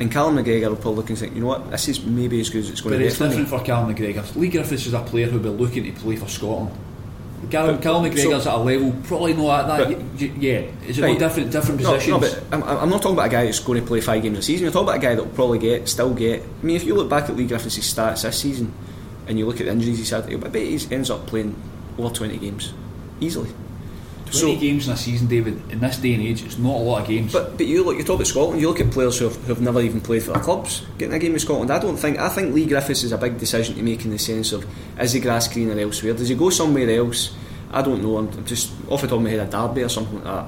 And 0.00 0.10
Callum 0.10 0.36
McGregor 0.36 0.70
will 0.70 0.76
probably 0.76 0.94
look 0.96 1.10
and 1.10 1.18
think, 1.18 1.34
you 1.34 1.42
know 1.42 1.48
what, 1.48 1.70
this 1.70 1.88
is 1.88 2.02
maybe 2.02 2.40
as 2.40 2.48
good 2.48 2.60
as 2.60 2.70
it's 2.70 2.80
going 2.80 2.94
But 2.94 2.98
to 2.98 3.02
get 3.04 3.08
it's 3.08 3.16
for 3.18 3.24
me. 3.24 3.28
different 3.28 3.48
for 3.50 3.60
Callum 3.60 3.94
McGregor. 3.94 4.36
Leigh 4.36 4.48
Griffiths 4.48 4.86
is 4.86 4.94
a 4.94 5.00
player 5.02 5.26
who'll 5.26 5.38
be 5.42 5.50
looking 5.50 5.84
to 5.84 5.92
play 6.00 6.16
for 6.16 6.28
Scotland. 6.28 6.70
Callum, 7.50 7.74
But- 7.76 7.82
Callum 7.82 8.04
McGregor's 8.10 8.44
so- 8.44 8.50
at 8.50 8.56
a 8.56 8.62
level 8.62 8.94
probably 9.04 9.34
not 9.34 9.68
at 9.70 9.88
that. 9.88 9.88
But- 10.18 10.42
yeah, 10.42 10.62
is 10.88 10.96
it 10.98 11.02
Right. 11.02 11.10
not 11.10 11.18
different 11.18 11.50
different 11.52 11.82
No, 11.82 11.92
positions? 11.92 12.10
no, 12.10 12.18
but 12.20 12.42
I'm, 12.52 12.62
I'm 12.62 12.88
not 12.88 13.02
talking 13.02 13.18
about 13.18 13.26
a 13.26 13.30
guy 13.30 13.44
that's 13.44 13.60
going 13.60 13.82
to 13.82 13.86
play 13.86 14.00
five 14.00 14.22
games 14.22 14.38
a 14.38 14.42
season. 14.42 14.66
I'm 14.66 14.72
talking 14.72 14.88
about 14.88 14.96
a 14.96 15.02
guy 15.06 15.14
that 15.14 15.22
will 15.22 15.30
probably 15.34 15.58
get, 15.58 15.86
still 15.90 16.14
get. 16.14 16.42
I 16.42 16.64
mean, 16.66 16.74
if 16.76 16.84
you 16.84 16.94
look 16.94 17.10
back 17.10 17.28
at 17.28 17.36
Leigh 17.36 17.46
Griffiths' 17.46 17.78
stats 17.92 18.22
this 18.22 18.38
season, 18.38 18.72
and 19.26 19.38
you 19.38 19.46
look 19.46 19.60
at 19.60 19.66
the 19.66 19.72
injuries 19.72 19.98
he's 19.98 20.10
had, 20.10 20.32
I 20.32 20.36
bet 20.36 20.62
he 20.62 20.94
ends 20.94 21.10
up 21.10 21.26
playing 21.26 21.54
over 21.98 22.14
20 22.14 22.38
games 22.38 22.72
easily. 23.20 23.50
Twenty 24.30 24.56
games 24.56 24.88
in 24.88 24.92
a 24.92 24.96
season, 24.96 25.28
David. 25.28 25.70
In 25.70 25.78
this 25.78 25.98
day 25.98 26.14
and 26.14 26.22
age, 26.22 26.42
it's 26.42 26.58
not 26.58 26.74
a 26.74 26.78
lot 26.78 27.02
of 27.02 27.08
games. 27.08 27.32
But 27.32 27.56
but 27.56 27.66
you 27.66 27.84
look, 27.84 27.96
you 27.96 28.02
talk 28.02 28.16
about 28.16 28.26
Scotland. 28.26 28.60
You 28.60 28.68
look 28.68 28.80
at 28.80 28.90
players 28.90 29.18
who 29.18 29.26
have, 29.26 29.36
who 29.36 29.48
have 29.54 29.60
never 29.60 29.80
even 29.80 30.00
played 30.00 30.22
for 30.22 30.32
their 30.32 30.42
clubs 30.42 30.84
getting 30.98 31.14
a 31.14 31.18
game 31.18 31.32
with 31.32 31.42
Scotland. 31.42 31.70
I 31.70 31.78
don't 31.78 31.96
think 31.96 32.18
I 32.18 32.28
think 32.28 32.54
Leigh 32.54 32.66
Griffiths 32.66 33.04
is 33.04 33.12
a 33.12 33.18
big 33.18 33.38
decision 33.38 33.76
to 33.76 33.82
make 33.82 34.04
in 34.04 34.10
the 34.10 34.18
sense 34.18 34.52
of 34.52 34.66
is 35.00 35.12
he 35.12 35.20
grass 35.20 35.52
green 35.52 35.70
or 35.70 35.78
elsewhere? 35.78 36.14
Does 36.14 36.28
he 36.28 36.34
go 36.34 36.50
somewhere 36.50 36.90
else? 36.90 37.36
I 37.72 37.82
don't 37.82 38.02
know. 38.02 38.18
I'm 38.18 38.44
just 38.46 38.72
off 38.88 39.02
the 39.02 39.06
top 39.06 39.18
of 39.18 39.22
my 39.22 39.30
head, 39.30 39.40
a 39.40 39.50
Derby 39.50 39.84
or 39.84 39.88
something 39.88 40.16
like 40.16 40.24
that, 40.24 40.44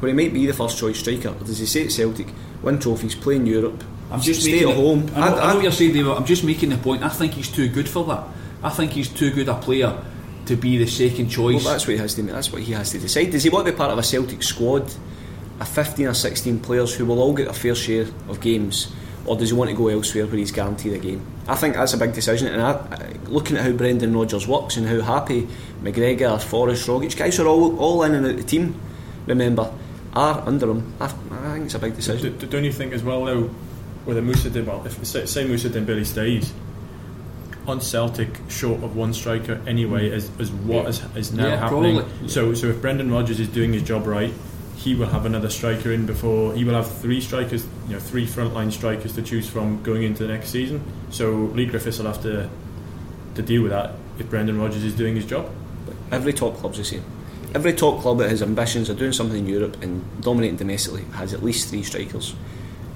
where 0.00 0.08
he 0.08 0.16
might 0.16 0.32
be 0.32 0.46
the 0.46 0.52
first 0.52 0.78
choice 0.78 0.98
striker. 0.98 1.28
Or 1.28 1.44
does 1.44 1.58
he 1.58 1.66
stay 1.66 1.84
at 1.84 1.92
Celtic, 1.92 2.28
win 2.62 2.80
trophies, 2.80 3.14
play 3.14 3.36
in 3.36 3.46
Europe? 3.46 3.84
I'm 4.10 4.20
just 4.20 4.42
stay 4.42 4.52
making 4.52 4.70
at 4.70 4.76
home. 4.76 5.10
I 5.14 5.20
know, 5.30 5.36
I 5.38 5.48
know 5.50 5.54
what 5.56 5.62
you're 5.62 5.72
saying, 5.72 5.92
David. 5.94 6.12
I'm 6.12 6.24
just 6.26 6.44
making 6.44 6.70
the 6.70 6.76
point. 6.78 7.02
I 7.02 7.08
think 7.08 7.34
he's 7.34 7.48
too 7.50 7.68
good 7.68 7.88
for 7.88 8.04
that. 8.06 8.24
I 8.62 8.70
think 8.70 8.92
he's 8.92 9.08
too 9.08 9.30
good 9.30 9.48
a 9.48 9.54
player 9.54 10.02
to 10.46 10.56
be 10.56 10.78
the 10.78 10.86
second 10.86 11.28
choice. 11.28 11.64
Well, 11.64 11.72
that's 11.72 11.86
what 11.86 11.92
he 11.94 11.98
has 11.98 12.14
to. 12.14 12.22
That's 12.22 12.52
what 12.52 12.62
he 12.62 12.72
has 12.72 12.90
to 12.90 12.98
decide. 12.98 13.30
Does 13.30 13.44
he 13.44 13.50
want 13.50 13.66
to 13.66 13.72
be 13.72 13.76
part 13.78 13.90
of 13.90 13.98
a 13.98 14.02
Celtic 14.02 14.42
squad, 14.42 14.92
a 15.60 15.64
15 15.64 16.06
or 16.08 16.14
16 16.14 16.60
players 16.60 16.94
who 16.94 17.06
will 17.06 17.20
all 17.20 17.32
get 17.34 17.48
a 17.48 17.52
fair 17.52 17.74
share 17.74 18.06
of 18.28 18.40
games, 18.40 18.92
or 19.26 19.36
does 19.36 19.50
he 19.50 19.54
want 19.56 19.70
to 19.70 19.76
go 19.76 19.88
elsewhere 19.88 20.26
where 20.26 20.36
he's 20.36 20.50
guaranteed 20.52 20.94
a 20.94 20.98
game? 20.98 21.24
I 21.46 21.54
think 21.54 21.74
that's 21.76 21.92
a 21.94 21.98
big 21.98 22.12
decision. 22.12 22.48
And 22.48 22.60
I, 22.62 22.72
I- 22.72 23.12
looking 23.28 23.56
at 23.56 23.64
how 23.64 23.72
Brendan 23.72 24.16
Rodgers 24.16 24.48
works 24.48 24.76
and 24.76 24.86
how 24.88 25.00
happy 25.00 25.46
McGregor, 25.82 26.40
Forrest, 26.42 26.86
Rogic, 26.88 27.16
guys 27.16 27.36
who 27.36 27.44
are 27.44 27.48
all 27.48 27.78
all 27.78 28.02
in 28.02 28.14
and 28.14 28.26
out 28.26 28.36
the 28.36 28.42
team. 28.42 28.74
Remember, 29.26 29.72
are 30.14 30.40
under 30.46 30.68
him. 30.70 30.92
I, 30.98 31.04
I 31.04 31.52
think 31.52 31.66
it's 31.66 31.74
a 31.74 31.78
big 31.78 31.94
decision. 31.94 32.36
D- 32.38 32.46
don't 32.46 32.64
you 32.64 32.72
think 32.72 32.92
as 32.92 33.02
well 33.04 33.24
though, 33.24 33.50
a 34.06 34.22
Moussa 34.22 34.50
Dembele, 34.50 34.86
if 34.86 35.04
say, 35.06 35.26
say 35.26 35.44
Moussa 35.46 35.68
Dembele 35.70 36.04
stays 36.04 36.52
on 37.66 37.80
Celtic, 37.80 38.28
short 38.48 38.82
of 38.82 38.96
one 38.96 39.12
striker 39.12 39.60
anyway, 39.66 40.10
mm. 40.10 40.14
as, 40.14 40.30
as 40.40 40.50
what 40.50 40.86
is, 40.86 41.02
is 41.14 41.32
now 41.32 41.46
Yeah, 41.46 41.56
happening. 41.56 41.98
probably. 42.00 42.28
So 42.28 42.54
so 42.54 42.66
if 42.68 42.80
Brendan 42.80 43.10
Rodgers 43.10 43.38
is 43.40 43.48
doing 43.48 43.72
his 43.72 43.82
job 43.82 44.06
right, 44.06 44.32
he 44.76 44.94
will 44.94 45.08
have 45.08 45.26
another 45.26 45.50
striker 45.50 45.92
in 45.92 46.06
before 46.06 46.54
he 46.54 46.64
will 46.64 46.74
have 46.74 46.90
three 46.90 47.20
strikers, 47.20 47.66
you 47.86 47.94
know, 47.94 48.00
three 48.00 48.26
frontline 48.26 48.72
strikers 48.72 49.14
to 49.14 49.22
choose 49.22 49.48
from 49.48 49.82
going 49.82 50.02
into 50.02 50.26
the 50.26 50.32
next 50.32 50.48
season. 50.48 50.82
So 51.10 51.32
Leigh 51.54 51.66
Griffiths 51.66 51.98
will 51.98 52.06
have 52.06 52.22
to 52.22 52.48
to 53.34 53.42
deal 53.42 53.62
with 53.62 53.70
that 53.72 53.92
if 54.18 54.28
Brendan 54.28 54.58
Rodgers 54.58 54.82
is 54.82 54.94
doing 54.94 55.14
his 55.16 55.26
job. 55.26 55.50
Every 56.10 56.32
top 56.32 56.56
club's 56.56 56.78
the 56.78 56.84
same. 56.84 57.04
Every 57.54 57.72
top 57.72 58.00
club 58.00 58.18
that 58.18 58.30
has 58.30 58.42
ambitions 58.42 58.88
of 58.88 58.98
doing 58.98 59.12
something 59.12 59.38
in 59.38 59.46
Europe 59.46 59.80
and 59.82 60.02
dominating 60.22 60.56
domestically 60.56 61.04
has 61.14 61.34
at 61.34 61.42
least 61.42 61.68
three 61.68 61.82
strikers. 61.82 62.34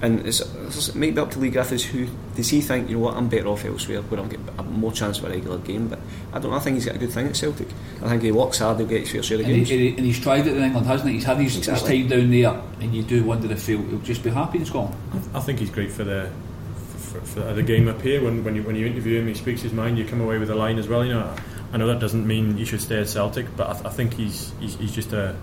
And 0.01 0.25
it's, 0.27 0.41
it's, 0.41 0.89
it 0.89 0.95
might 0.95 1.15
be 1.15 1.21
up 1.21 1.31
to 1.31 1.39
Leigh 1.39 1.49
Griffiths 1.51 1.83
who 1.85 2.07
does 2.35 2.49
he 2.49 2.59
think, 2.61 2.89
you 2.89 2.97
know 2.97 3.03
what, 3.05 3.15
I'm 3.15 3.29
better 3.29 3.47
off 3.47 3.63
elsewhere 3.63 4.01
where 4.01 4.19
I'll 4.19 4.27
get 4.27 4.41
a 4.57 4.63
more 4.63 4.91
chance 4.91 5.19
of 5.19 5.23
a 5.25 5.29
regular 5.29 5.57
game. 5.57 5.87
But 5.87 5.99
I 6.33 6.39
don't 6.39 6.51
know, 6.51 6.57
I 6.57 6.59
think 6.59 6.75
he's 6.75 6.85
got 6.85 6.95
a 6.95 6.99
good 6.99 7.11
thing 7.11 7.27
at 7.27 7.35
Celtic. 7.35 7.67
I 8.03 8.09
think 8.09 8.21
he 8.23 8.31
works 8.31 8.59
hard, 8.59 8.77
he'll 8.77 8.87
get 8.87 9.01
his 9.01 9.11
fair 9.11 9.23
share 9.23 9.39
of 9.39 9.45
and, 9.45 9.55
games. 9.55 9.69
he, 9.69 9.89
and 9.89 9.99
he's 9.99 10.19
tried 10.19 10.45
it 10.47 10.57
in 10.57 10.63
England, 10.63 10.85
hasn't 10.85 11.09
he? 11.09 11.15
He's 11.15 11.23
had 11.23 11.37
his, 11.37 11.57
Exactly. 11.57 12.01
his 12.01 12.09
time 12.11 12.19
down 12.19 12.29
there, 12.31 12.61
and 12.81 12.93
you 12.93 13.03
do 13.03 13.23
wonder 13.23 13.49
if 13.51 13.65
he'll, 13.65 13.81
he'll 13.83 13.99
just 13.99 14.21
be 14.21 14.29
happy 14.29 14.59
in 14.59 14.65
Scotland. 14.65 14.95
I 15.33 15.39
think 15.39 15.59
he's 15.59 15.69
great 15.69 15.91
for 15.91 16.03
the 16.03 16.29
for, 16.75 16.97
for, 17.21 17.21
for 17.21 17.53
the 17.53 17.63
game 17.63 17.87
up 17.87 18.01
here. 18.01 18.21
When 18.21 18.43
when 18.43 18.55
you 18.55 18.63
when 18.63 18.75
you 18.75 18.85
interview 18.85 19.19
him, 19.21 19.27
he 19.27 19.33
speaks 19.33 19.61
his 19.61 19.71
mind. 19.71 19.97
You 19.97 20.03
come 20.05 20.19
away 20.19 20.37
with 20.39 20.49
a 20.49 20.55
line 20.55 20.77
as 20.77 20.89
well. 20.89 21.05
You 21.05 21.13
know, 21.13 21.35
I 21.71 21.77
know 21.77 21.87
that 21.87 21.99
doesn't 21.99 22.27
mean 22.27 22.57
you 22.57 22.65
should 22.65 22.81
stay 22.81 22.99
at 22.99 23.07
Celtic, 23.07 23.47
but 23.55 23.69
I, 23.69 23.73
th- 23.73 23.85
I 23.85 23.89
think 23.89 24.13
he's, 24.13 24.51
he's 24.59 24.75
he's 24.75 24.91
just 24.93 25.13
a. 25.13 25.35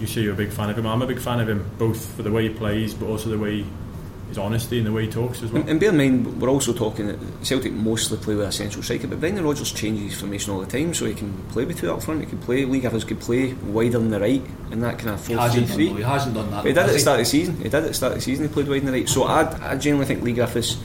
You 0.00 0.06
say 0.08 0.22
you're 0.22 0.32
a 0.34 0.36
big 0.36 0.50
fan 0.50 0.68
of 0.70 0.76
him. 0.78 0.86
I'm 0.86 1.02
a 1.02 1.06
big 1.06 1.20
fan 1.20 1.38
of 1.40 1.48
him, 1.48 1.70
both 1.78 2.04
for 2.16 2.22
the 2.22 2.32
way 2.32 2.48
he 2.48 2.54
plays, 2.54 2.92
but 2.94 3.06
also 3.06 3.28
the 3.28 3.38
way 3.38 3.64
his 4.30 4.38
honesty 4.38 4.78
and 4.78 4.86
the 4.86 4.92
way 4.92 5.04
he 5.04 5.10
talks 5.10 5.42
as 5.42 5.52
well. 5.52 5.60
And, 5.60 5.70
and 5.70 5.80
bear 5.80 5.90
in 5.90 5.96
mind, 5.96 6.40
we're 6.40 6.48
also 6.48 6.72
talking 6.72 7.06
that 7.08 7.18
Celtic 7.46 7.72
mostly 7.72 8.16
play 8.16 8.34
with 8.34 8.48
a 8.48 8.52
central 8.52 8.82
striker, 8.82 9.06
but 9.06 9.20
Brendan 9.20 9.44
Rodgers 9.44 9.72
changes 9.72 10.12
his 10.12 10.20
formation 10.20 10.52
all 10.52 10.60
the 10.60 10.66
time, 10.66 10.94
so 10.94 11.04
he 11.04 11.14
can 11.14 11.32
play 11.48 11.64
with 11.64 11.78
two 11.78 11.92
up 11.92 12.02
front. 12.02 12.20
He 12.20 12.26
can 12.26 12.38
play, 12.38 12.64
Leigh 12.64 12.80
Griffiths 12.80 13.04
could 13.04 13.20
play 13.20 13.52
wider 13.52 13.98
on 13.98 14.10
the 14.10 14.18
right, 14.18 14.42
and 14.70 14.82
that 14.82 14.98
kind 14.98 15.10
of 15.10 15.26
He 15.26 15.34
4 15.34 15.42
hasn't 15.42 15.68
3 15.68 15.86
done. 15.88 15.96
He 15.96 16.02
hasn't 16.02 16.34
done 16.34 16.50
that. 16.50 16.64
He 16.64 16.72
did 16.72 16.78
at 16.78 16.86
the 16.90 16.98
start 16.98 17.20
of 17.20 17.26
the 17.26 17.30
season. 17.30 17.56
He 17.56 17.64
did 17.64 17.74
at 17.74 17.84
the 17.84 17.94
start 17.94 18.12
of 18.12 18.18
the 18.18 18.22
season. 18.22 18.48
He 18.48 18.52
played 18.52 18.68
wide 18.68 18.80
on 18.80 18.86
the 18.86 18.92
right. 18.92 19.08
So 19.08 19.24
I, 19.24 19.72
I 19.72 19.76
genuinely 19.76 20.06
think 20.06 20.22
Leigh 20.22 20.32
Griffiths 20.32 20.78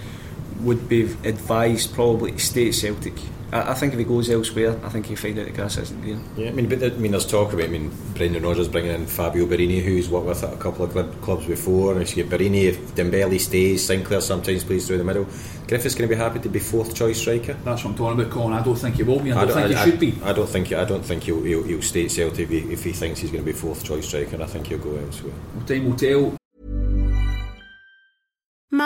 would 0.59 0.89
be 0.89 1.03
advised 1.23 1.93
probably 1.93 2.31
to 2.31 2.39
stay 2.39 2.69
at 2.69 2.75
Celtic. 2.75 3.13
I, 3.55 3.71
I 3.71 3.73
think 3.73 3.93
if 3.93 3.99
he 3.99 4.05
goes 4.05 4.29
elsewhere, 4.29 4.77
I 4.83 4.89
think 4.89 5.05
he'll 5.05 5.17
find 5.17 5.39
out 5.39 5.45
the 5.45 5.51
grass 5.51 5.77
isn't 5.77 6.01
green. 6.01 6.23
Yeah, 6.35 6.49
I 6.49 6.51
mean, 6.51 6.67
but 6.67 6.83
I 6.83 6.89
mean, 6.89 7.11
there's 7.11 7.25
talk 7.25 7.53
about. 7.53 7.65
I 7.65 7.67
mean, 7.67 7.91
Brendan 8.13 8.43
Rodgers 8.43 8.67
bringing 8.67 8.91
in 8.91 9.05
Fabio 9.05 9.45
Borini, 9.45 9.81
who's 9.81 10.09
worked 10.09 10.27
with 10.27 10.43
at 10.43 10.53
a 10.53 10.57
couple 10.57 10.83
of 10.83 10.91
club, 10.91 11.21
clubs 11.21 11.45
before. 11.45 11.93
And 11.93 12.01
if 12.01 12.15
you 12.15 12.23
get 12.23 12.39
Borini, 12.39 12.65
if 12.65 12.77
Dembele 12.95 13.39
stays, 13.39 13.85
Sinclair 13.85 14.19
sometimes 14.19 14.63
plays 14.65 14.87
through 14.87 14.97
the 14.97 15.03
middle. 15.03 15.25
Griffiths 15.67 15.95
going 15.95 16.09
to 16.09 16.15
be 16.15 16.21
happy 16.21 16.39
to 16.39 16.49
be 16.49 16.59
fourth 16.59 16.93
choice 16.93 17.19
striker. 17.19 17.53
That's 17.63 17.83
what 17.83 17.91
I'm 17.91 17.97
talking 17.97 18.19
about, 18.19 18.31
Colin. 18.31 18.53
I 18.53 18.61
don't 18.61 18.75
think 18.75 18.95
he 18.95 19.03
will 19.03 19.19
be. 19.19 19.31
I 19.31 19.45
don't, 19.45 19.53
think 19.53 19.69
he 19.69 19.75
I, 19.75 19.85
should 19.85 19.99
be. 19.99 20.13
I 20.23 20.33
don't 20.33 20.49
think. 20.49 20.73
I 20.73 20.85
don't 20.85 21.03
think 21.03 21.23
he'll, 21.23 21.43
he'll, 21.43 21.63
he'll 21.63 21.81
stay 21.81 22.05
at 22.05 22.11
Celtic 22.11 22.39
if 22.39 22.49
he, 22.49 22.73
if 22.73 22.83
he 22.83 22.91
thinks 22.91 23.21
he's 23.21 23.31
going 23.31 23.43
to 23.43 23.51
be 23.51 23.57
fourth 23.57 23.83
choice 23.83 24.07
striker. 24.07 24.41
I 24.41 24.47
think 24.47 24.67
he'll 24.67 24.79
go 24.79 24.95
elsewhere. 24.97 25.33
Time 25.65 25.85
will 25.85 25.95
tell. 25.95 26.37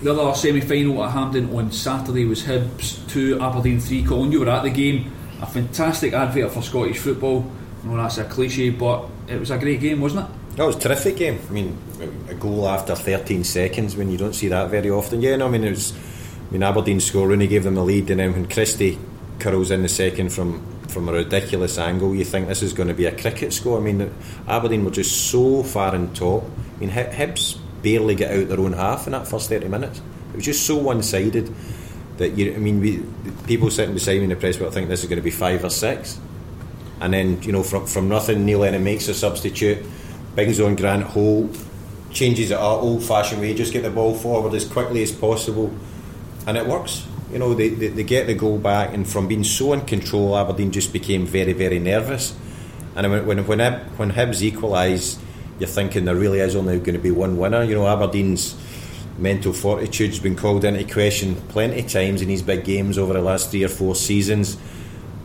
The 0.00 0.12
other 0.12 0.32
semi 0.36 0.60
final 0.60 1.02
at 1.04 1.10
Hampden 1.10 1.52
on 1.56 1.72
Saturday 1.72 2.24
was 2.24 2.44
Hibs 2.44 3.04
2, 3.08 3.40
Aberdeen 3.40 3.80
3. 3.80 4.04
Colin, 4.04 4.30
you 4.30 4.40
were 4.40 4.48
at 4.48 4.62
the 4.62 4.70
game. 4.70 5.12
A 5.42 5.46
fantastic 5.46 6.12
advert 6.12 6.52
for 6.52 6.62
Scottish 6.62 6.98
football. 6.98 7.50
I 7.82 7.86
know 7.88 7.96
that's 7.96 8.18
a 8.18 8.24
cliche, 8.24 8.70
but 8.70 9.08
it 9.26 9.40
was 9.40 9.50
a 9.50 9.58
great 9.58 9.80
game, 9.80 10.00
wasn't 10.00 10.28
it? 10.28 10.56
That 10.56 10.66
was 10.66 10.76
a 10.76 10.78
terrific 10.78 11.16
game. 11.16 11.40
I 11.48 11.52
mean, 11.52 11.76
a 12.28 12.34
goal 12.34 12.68
after 12.68 12.94
13 12.94 13.42
seconds 13.42 13.96
when 13.96 14.08
you 14.08 14.16
don't 14.16 14.34
see 14.34 14.46
that 14.48 14.70
very 14.70 14.88
often. 14.88 15.20
Yeah, 15.20 15.34
no, 15.34 15.46
I 15.46 15.50
mean, 15.50 15.64
it 15.64 15.70
was. 15.70 15.92
I 15.92 16.52
mean, 16.52 16.62
Aberdeen 16.62 17.00
score, 17.00 17.26
Rooney 17.26 17.48
gave 17.48 17.64
them 17.64 17.74
the 17.74 17.82
lead, 17.84 18.08
and 18.08 18.20
then 18.20 18.32
when 18.32 18.48
Christie 18.48 18.98
curls 19.40 19.72
in 19.72 19.82
the 19.82 19.88
second 19.88 20.32
from, 20.32 20.64
from 20.86 21.08
a 21.08 21.12
ridiculous 21.12 21.76
angle, 21.76 22.14
you 22.14 22.24
think 22.24 22.46
this 22.46 22.62
is 22.62 22.72
going 22.72 22.88
to 22.88 22.94
be 22.94 23.06
a 23.06 23.20
cricket 23.20 23.52
score. 23.52 23.78
I 23.78 23.82
mean, 23.82 24.12
Aberdeen 24.46 24.84
were 24.84 24.92
just 24.92 25.30
so 25.30 25.64
far 25.64 25.94
in 25.94 26.14
top. 26.14 26.44
I 26.76 26.80
mean, 26.80 26.90
Hibs 26.90 27.58
barely 27.82 28.14
get 28.14 28.36
out 28.36 28.48
their 28.48 28.60
own 28.60 28.72
half 28.72 29.06
in 29.06 29.12
that 29.12 29.26
first 29.26 29.48
30 29.48 29.68
minutes. 29.68 30.00
It 30.32 30.36
was 30.36 30.44
just 30.44 30.66
so 30.66 30.76
one 30.76 31.02
sided 31.02 31.52
that 32.18 32.30
you. 32.30 32.54
I 32.54 32.58
mean, 32.58 32.80
we, 32.80 33.02
people 33.46 33.70
sitting 33.70 33.94
beside 33.94 34.18
me 34.18 34.24
in 34.24 34.30
the 34.30 34.36
press 34.36 34.56
box 34.56 34.74
think 34.74 34.88
this 34.88 35.02
is 35.02 35.08
going 35.08 35.18
to 35.18 35.22
be 35.22 35.30
five 35.30 35.64
or 35.64 35.70
six. 35.70 36.18
And 37.00 37.14
then, 37.14 37.42
you 37.42 37.52
know, 37.52 37.62
from, 37.62 37.86
from 37.86 38.08
nothing, 38.08 38.44
Neil 38.44 38.58
Lennon 38.58 38.82
makes 38.82 39.06
a 39.08 39.14
substitute, 39.14 39.78
brings 40.34 40.58
on 40.58 40.74
Grant 40.74 41.04
Holt, 41.04 41.56
changes 42.10 42.50
it 42.50 42.58
up, 42.58 42.82
old 42.82 43.04
fashioned 43.04 43.40
way, 43.40 43.54
just 43.54 43.72
get 43.72 43.82
the 43.82 43.90
ball 43.90 44.14
forward 44.14 44.54
as 44.54 44.64
quickly 44.64 45.02
as 45.02 45.12
possible, 45.12 45.72
and 46.46 46.56
it 46.56 46.66
works. 46.66 47.06
You 47.32 47.38
know, 47.38 47.54
they, 47.54 47.68
they, 47.68 47.88
they 47.88 48.02
get 48.02 48.26
the 48.26 48.34
goal 48.34 48.58
back, 48.58 48.92
and 48.94 49.08
from 49.08 49.28
being 49.28 49.44
so 49.44 49.72
in 49.74 49.82
control, 49.82 50.36
Aberdeen 50.36 50.72
just 50.72 50.92
became 50.92 51.26
very, 51.26 51.52
very 51.52 51.78
nervous. 51.78 52.34
And 52.96 53.10
when 53.10 53.26
when 53.26 53.46
when, 53.46 53.58
Hib, 53.60 53.80
when 53.98 54.12
Hibs 54.12 54.42
equalise, 54.42 55.18
you're 55.58 55.68
thinking 55.68 56.04
there 56.04 56.14
really 56.14 56.40
is 56.40 56.54
only 56.54 56.78
going 56.78 56.94
to 56.94 57.00
be 57.00 57.10
one 57.10 57.36
winner. 57.36 57.62
You 57.62 57.74
know, 57.74 57.86
Aberdeen's 57.86 58.56
mental 59.18 59.52
fortitude's 59.52 60.20
been 60.20 60.36
called 60.36 60.64
into 60.64 60.84
question 60.92 61.34
plenty 61.48 61.80
of 61.80 61.90
times 61.90 62.22
in 62.22 62.28
these 62.28 62.42
big 62.42 62.64
games 62.64 62.98
over 62.98 63.12
the 63.12 63.20
last 63.20 63.50
three 63.50 63.64
or 63.64 63.68
four 63.68 63.94
seasons, 63.94 64.56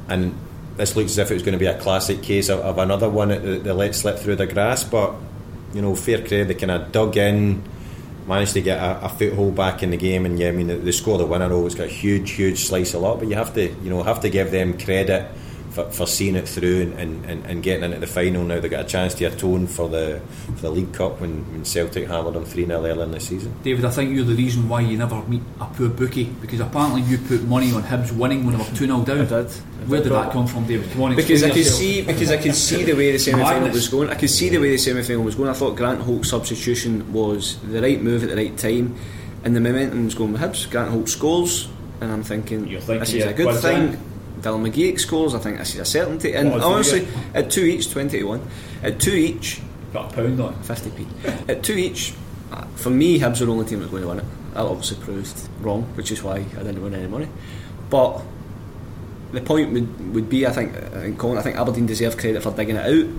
and 0.09 0.37
this 0.77 0.95
looks 0.95 1.11
as 1.11 1.17
if 1.19 1.31
it 1.31 1.35
was 1.35 1.43
going 1.43 1.53
to 1.53 1.59
be 1.59 1.67
a 1.67 1.79
classic 1.79 2.23
case 2.23 2.49
of, 2.49 2.59
of 2.61 2.77
another 2.79 3.09
one 3.09 3.29
that 3.29 3.63
they 3.63 3.71
let 3.71 3.93
slip 3.93 4.17
through 4.17 4.35
the 4.35 4.47
grass. 4.47 4.83
But 4.83 5.13
you 5.73 5.81
know, 5.81 5.95
fair 5.95 6.19
credit, 6.19 6.47
they 6.47 6.55
kind 6.55 6.71
of 6.71 6.91
dug 6.91 7.17
in, 7.17 7.63
managed 8.27 8.53
to 8.53 8.61
get 8.61 8.79
a, 8.79 9.05
a, 9.05 9.09
foothold 9.09 9.55
back 9.55 9.83
in 9.83 9.91
the 9.91 9.97
game, 9.97 10.25
and 10.25 10.39
yeah, 10.39 10.49
I 10.49 10.51
mean, 10.51 10.83
they, 10.83 10.91
scored 10.91 11.19
the 11.19 11.25
winner. 11.25 11.65
It's 11.65 11.75
got 11.75 11.87
a 11.87 11.89
huge, 11.89 12.31
huge 12.31 12.65
slice 12.65 12.93
of 12.93 13.01
luck, 13.01 13.19
but 13.19 13.27
you 13.27 13.35
have 13.35 13.53
to, 13.55 13.67
you 13.67 13.89
know, 13.89 14.01
have 14.03 14.21
to 14.21 14.29
give 14.29 14.51
them 14.51 14.77
credit 14.77 15.29
for, 15.73 15.89
for 15.91 16.05
seeing 16.05 16.35
it 16.35 16.47
through 16.47 16.93
and, 16.97 17.25
and, 17.25 17.45
and 17.45 17.63
getting 17.63 17.83
into 17.83 17.99
the 17.99 18.07
final. 18.07 18.43
Now 18.43 18.59
they 18.59 18.69
got 18.69 18.85
a 18.85 18.87
chance 18.87 19.15
to 19.15 19.25
atone 19.25 19.65
for 19.67 19.89
the 19.89 20.21
for 20.55 20.61
the 20.61 20.69
League 20.69 20.93
Cup 20.93 21.19
when, 21.19 21.51
when 21.51 21.65
Celtic 21.65 22.07
hammered 22.07 22.35
them 22.35 22.45
three 22.45 22.65
0 22.65 22.85
earlier 22.85 23.03
in 23.03 23.11
the 23.11 23.19
season. 23.19 23.53
David, 23.63 23.83
I 23.83 23.89
think 23.89 24.15
you're 24.15 24.23
the 24.23 24.35
reason 24.35 24.69
why 24.69 24.81
you 24.81 24.97
never 24.97 25.21
meet 25.23 25.41
a 25.59 25.65
poor 25.65 25.89
bookie 25.89 26.25
because 26.25 26.59
apparently 26.59 27.01
you 27.01 27.17
put 27.17 27.43
money 27.43 27.71
on 27.73 27.81
Hibs 27.83 28.11
winning 28.15 28.45
when 28.45 28.57
they 28.57 28.63
were 28.63 28.69
two 28.75 28.85
0 28.85 29.03
down. 29.03 29.21
I 29.21 29.25
did. 29.25 29.51
Where 29.87 30.01
did 30.01 30.13
that 30.13 30.31
come 30.31 30.47
from, 30.47 30.65
David? 30.65 30.89
Come 30.91 31.01
on, 31.01 31.15
because 31.15 31.43
I 31.43 31.47
explain 31.47 31.51
could 31.51 31.57
yourself. 31.57 31.79
see 31.79 32.01
because 32.03 32.31
I 32.31 32.37
could 32.37 32.55
see 32.55 32.83
the 32.83 32.93
way 32.93 33.11
the 33.11 33.19
semi 33.19 33.43
final 33.43 33.69
was 33.69 33.87
going. 33.89 34.09
I 34.09 34.15
could 34.15 34.29
see 34.29 34.49
the 34.49 34.59
way 34.59 34.69
the 34.69 34.77
semi 34.77 35.01
final 35.01 35.23
was 35.23 35.35
going. 35.35 35.49
I 35.49 35.53
thought 35.53 35.75
Grant 35.75 36.01
Holt's 36.01 36.29
substitution 36.29 37.11
was 37.11 37.59
the 37.63 37.81
right 37.81 38.01
move 38.01 38.23
at 38.23 38.29
the 38.29 38.35
right 38.35 38.55
time, 38.57 38.95
and 39.43 39.55
the 39.55 39.59
momentum 39.59 40.05
was 40.05 40.13
going 40.15 40.31
with 40.33 40.41
Hibs. 40.41 40.69
Grant 40.69 40.91
Holt 40.91 41.09
scores, 41.09 41.67
and 41.99 42.11
I'm 42.11 42.23
thinking, 42.23 42.67
You're 42.67 42.79
thinking, 42.79 42.99
this 42.99 43.09
is 43.09 43.15
yeah, 43.25 43.29
a 43.31 43.33
good 43.33 43.59
thing. 43.59 43.89
right. 43.89 43.99
Dylan 44.43 44.69
McGeouch 44.69 44.99
scores. 44.99 45.33
I 45.33 45.39
think 45.39 45.57
this 45.57 45.73
is 45.73 45.79
a 45.79 45.85
certainty. 45.85 46.33
And 46.33 46.51
honestly, 46.51 47.07
at 47.33 47.49
two 47.49 47.63
each, 47.63 47.89
twenty 47.89 48.19
to 48.19 48.23
one, 48.25 48.47
at 48.83 48.99
two 48.99 49.13
each, 49.13 49.61
got 49.93 50.11
a 50.11 50.15
pound 50.15 50.39
on. 50.41 50.53
50p. 50.55 51.49
At 51.49 51.63
two 51.63 51.73
each, 51.73 52.13
uh, 52.51 52.65
for 52.75 52.89
me, 52.89 53.19
Hibs 53.19 53.39
were 53.39 53.45
the 53.45 53.51
only 53.53 53.65
team 53.65 53.79
that 53.79 53.91
was 53.91 53.91
going 53.91 54.03
to 54.03 54.09
win 54.09 54.19
it. 54.19 54.53
That 54.53 54.65
obviously 54.65 55.03
proved 55.03 55.49
wrong, 55.61 55.83
which 55.95 56.11
is 56.11 56.21
why 56.21 56.35
I 56.35 56.63
didn't 56.63 56.83
win 56.83 56.93
any 56.93 57.07
money. 57.07 57.29
But 57.89 58.21
the 59.31 59.41
point 59.41 59.71
would, 59.71 60.13
would 60.13 60.29
be, 60.29 60.45
I 60.45 60.51
think, 60.51 60.75
I 60.75 61.01
think, 61.01 61.17
Colin, 61.17 61.37
I 61.37 61.41
think 61.41 61.57
Aberdeen 61.57 61.85
deserve 61.85 62.17
credit 62.17 62.43
for 62.43 62.51
digging 62.51 62.75
it 62.75 62.85
out. 62.85 63.09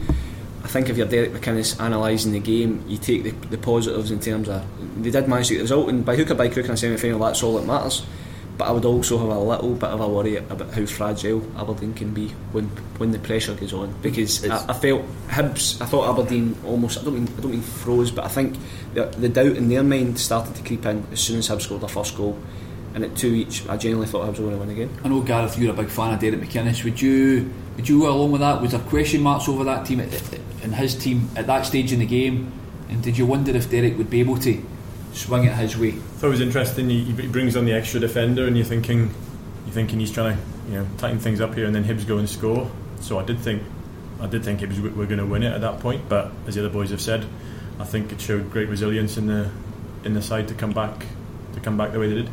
I 0.63 0.69
think 0.69 0.89
if 0.89 0.97
you're 0.97 1.07
Derek 1.07 1.33
McInnes 1.33 1.79
analysing 1.85 2.33
the 2.33 2.41
game, 2.41 2.85
you 2.87 2.97
take 2.97 3.23
the, 3.23 3.31
the 3.49 3.59
positives 3.59 4.11
in 4.11 4.21
terms 4.21 4.49
of 4.49 4.65
they 5.03 5.11
did 5.11 5.29
manage 5.29 5.49
to 5.49 5.55
get 5.55 5.59
the 5.59 5.65
result, 5.65 5.89
and 5.89 6.05
by 6.05 6.17
hook 6.17 6.31
or 6.31 6.35
by 6.35 6.49
crook 6.49 6.67
in 6.67 6.73
a 6.73 6.77
semi 6.77 6.97
final, 6.97 7.19
that's 7.19 7.43
all 7.43 7.57
that 7.57 7.67
matters. 7.67 8.05
But 8.57 8.69
I 8.69 8.71
would 8.71 8.85
also 8.85 9.19
have 9.19 9.29
a 9.29 9.38
little 9.38 9.75
bit 9.75 9.88
of 9.90 10.01
a 10.01 10.09
worry 10.09 10.37
about 10.37 10.73
how 10.73 10.87
fragile 10.87 11.43
Aberdeen 11.59 11.93
can 11.93 12.14
be 12.14 12.29
when 12.53 12.67
when 12.99 13.11
the 13.11 13.19
pressure 13.19 13.55
goes 13.55 13.73
on. 13.73 13.93
Because 14.01 14.49
I, 14.49 14.64
I 14.69 14.73
felt 14.75 15.03
Hibs, 15.29 15.81
I 15.83 15.87
thought 15.87 16.09
Aberdeen 16.09 16.57
almost. 16.64 16.99
I 17.01 17.03
don't 17.05 17.14
mean 17.14 17.29
I 17.37 17.40
don't 17.40 17.51
mean 17.51 17.62
froze, 17.62 18.12
but 18.12 18.25
I 18.25 18.29
think 18.29 18.57
the, 18.95 19.07
the 19.07 19.29
doubt 19.29 19.57
in 19.57 19.69
their 19.69 19.83
mind 19.83 20.21
started 20.21 20.55
to 20.55 20.62
creep 20.62 20.87
in 20.87 21.05
as 21.11 21.19
soon 21.21 21.38
as 21.38 21.49
Hibs 21.49 21.62
scored 21.62 21.81
their 21.81 21.88
first 21.88 22.17
goal. 22.17 22.38
And 22.95 23.03
at 23.03 23.17
two 23.17 23.35
each, 23.35 23.69
I 23.69 23.77
genuinely 23.77 24.07
thought 24.07 24.25
Hibs 24.29 24.38
were 24.38 24.45
going 24.51 24.53
to 24.53 24.59
win 24.61 24.71
again. 24.71 24.90
I 25.03 25.09
know 25.09 25.21
Gareth, 25.21 25.59
you're 25.59 25.73
a 25.73 25.77
big 25.77 25.88
fan 25.88 26.14
of 26.14 26.21
Derek 26.21 26.38
McInnes. 26.40 26.85
Would 26.85 27.03
you 27.03 27.51
would 27.75 27.88
you 27.88 28.03
go 28.03 28.11
along 28.12 28.31
with 28.31 28.40
that? 28.40 28.62
Was 28.62 28.71
there 28.71 28.79
question 28.83 29.21
marks 29.21 29.49
over 29.49 29.64
that 29.64 29.85
team 29.85 29.99
at, 29.99 30.14
at- 30.14 30.40
and 30.62 30.73
his 30.77 30.95
team 30.95 31.29
at 31.35 31.49
that 31.49 31.67
stage 31.67 31.93
in 31.93 31.99
the 31.99 32.07
game? 32.07 32.53
And 32.88 33.03
did 33.03 33.19
you 33.19 33.27
wonder 33.27 33.51
if 33.51 33.69
Derek 33.69 33.99
would 33.99 34.11
be 34.11 34.21
able 34.21 34.38
to 34.38 34.64
swing 35.14 35.44
it 35.44 35.53
his 35.55 35.77
way? 35.77 35.92
thought 35.92 36.29
it 36.29 36.31
was 36.31 36.40
interesting. 36.40 36.88
He, 36.90 37.05
he 37.05 37.27
brings 37.29 37.57
on 37.57 37.64
the 37.64 37.72
extra 37.72 38.00
defender, 38.00 38.46
and 38.46 38.57
you're 38.57 38.66
thinking, 38.66 39.11
you're 39.64 39.74
thinking 39.74 40.00
he's 40.00 40.12
trying 40.12 40.37
to, 40.37 40.42
you 40.70 40.79
know, 40.79 40.87
tighten 40.98 41.18
things 41.18 41.40
up 41.40 41.55
here, 41.55 41.66
and 41.66 41.74
then 41.74 41.85
Hibs 41.85 42.07
go 42.07 42.18
and 42.18 42.29
score. 42.29 42.70
So 43.00 43.18
I 43.18 43.24
did 43.24 43.38
think, 43.38 43.62
I 44.20 44.27
did 44.27 44.44
think 44.44 44.61
Hibs 44.61 44.81
were 44.81 45.07
going 45.07 45.18
to 45.18 45.27
win 45.27 45.42
it 45.42 45.53
at 45.53 45.61
that 45.61 45.81
point. 45.81 46.09
But 46.09 46.33
as 46.46 46.55
the 46.55 46.61
other 46.62 46.70
boys 46.72 46.90
have 46.90 47.00
said, 47.00 47.27
I 47.79 47.85
think 47.85 48.12
it 48.12 48.20
showed 48.20 48.50
great 48.50 48.68
resilience 48.68 49.16
in 49.16 49.27
the 49.27 49.50
in 50.05 50.12
the 50.14 50.22
side 50.22 50.46
to 50.48 50.55
come 50.55 50.70
back 50.72 51.07
to 51.55 51.61
come 51.61 51.77
back 51.77 51.92
the 51.92 51.98
way 51.98 52.09
they 52.09 52.14
did. 52.16 52.31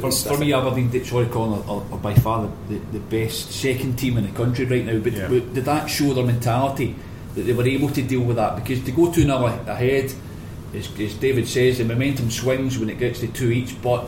For, 0.00 0.12
for 0.12 0.36
me, 0.38 0.52
Aberdeen, 0.52 0.90
did- 0.90 1.06
sorry, 1.06 1.24
Colin, 1.26 1.62
are, 1.66 1.82
are 1.90 1.98
by 1.98 2.12
far 2.14 2.42
the, 2.68 2.74
the, 2.74 2.98
the 2.98 3.00
best 3.00 3.50
second 3.52 3.96
team 3.98 4.18
in 4.18 4.26
the 4.26 4.32
country 4.32 4.66
right 4.66 4.84
now. 4.84 4.98
But, 4.98 5.14
Yeah. 5.14 5.28
but 5.28 5.54
did 5.54 5.64
that 5.64 5.86
show 5.88 6.12
their 6.12 6.24
mentality 6.26 6.94
that 7.34 7.42
they 7.42 7.54
were 7.54 7.66
able 7.66 7.88
to 7.88 8.02
deal 8.02 8.20
with 8.20 8.36
that? 8.36 8.56
Because 8.56 8.84
to 8.84 8.92
go 8.92 9.10
2 9.10 9.22
0 9.22 9.44
ahead, 9.66 10.12
as, 10.74 10.88
as 11.00 11.14
David 11.14 11.46
says, 11.48 11.78
the 11.78 11.84
momentum 11.84 12.30
swings 12.30 12.78
when 12.78 12.90
it 12.90 12.98
gets 12.98 13.20
to 13.20 13.28
two 13.28 13.50
each. 13.50 13.80
But 13.82 14.00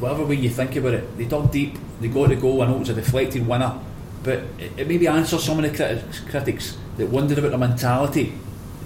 whatever 0.00 0.24
way 0.24 0.36
you 0.36 0.50
think 0.50 0.76
about 0.76 0.94
it, 0.94 1.16
they 1.18 1.24
dug 1.24 1.50
deep, 1.52 1.76
they 2.00 2.08
got 2.08 2.28
the 2.28 2.36
goal. 2.36 2.62
I 2.62 2.66
know 2.66 2.76
it 2.76 2.80
was 2.80 2.88
a 2.90 2.94
deflected 2.94 3.46
winner, 3.46 3.78
but 4.22 4.40
it, 4.58 4.72
it 4.78 4.88
maybe 4.88 5.06
answers 5.08 5.44
some 5.44 5.62
of 5.62 5.70
the 5.70 5.76
critics, 5.76 6.20
critics 6.20 6.76
that 6.98 7.08
wondered 7.08 7.38
about 7.38 7.50
the 7.52 7.58
mentality. 7.58 8.32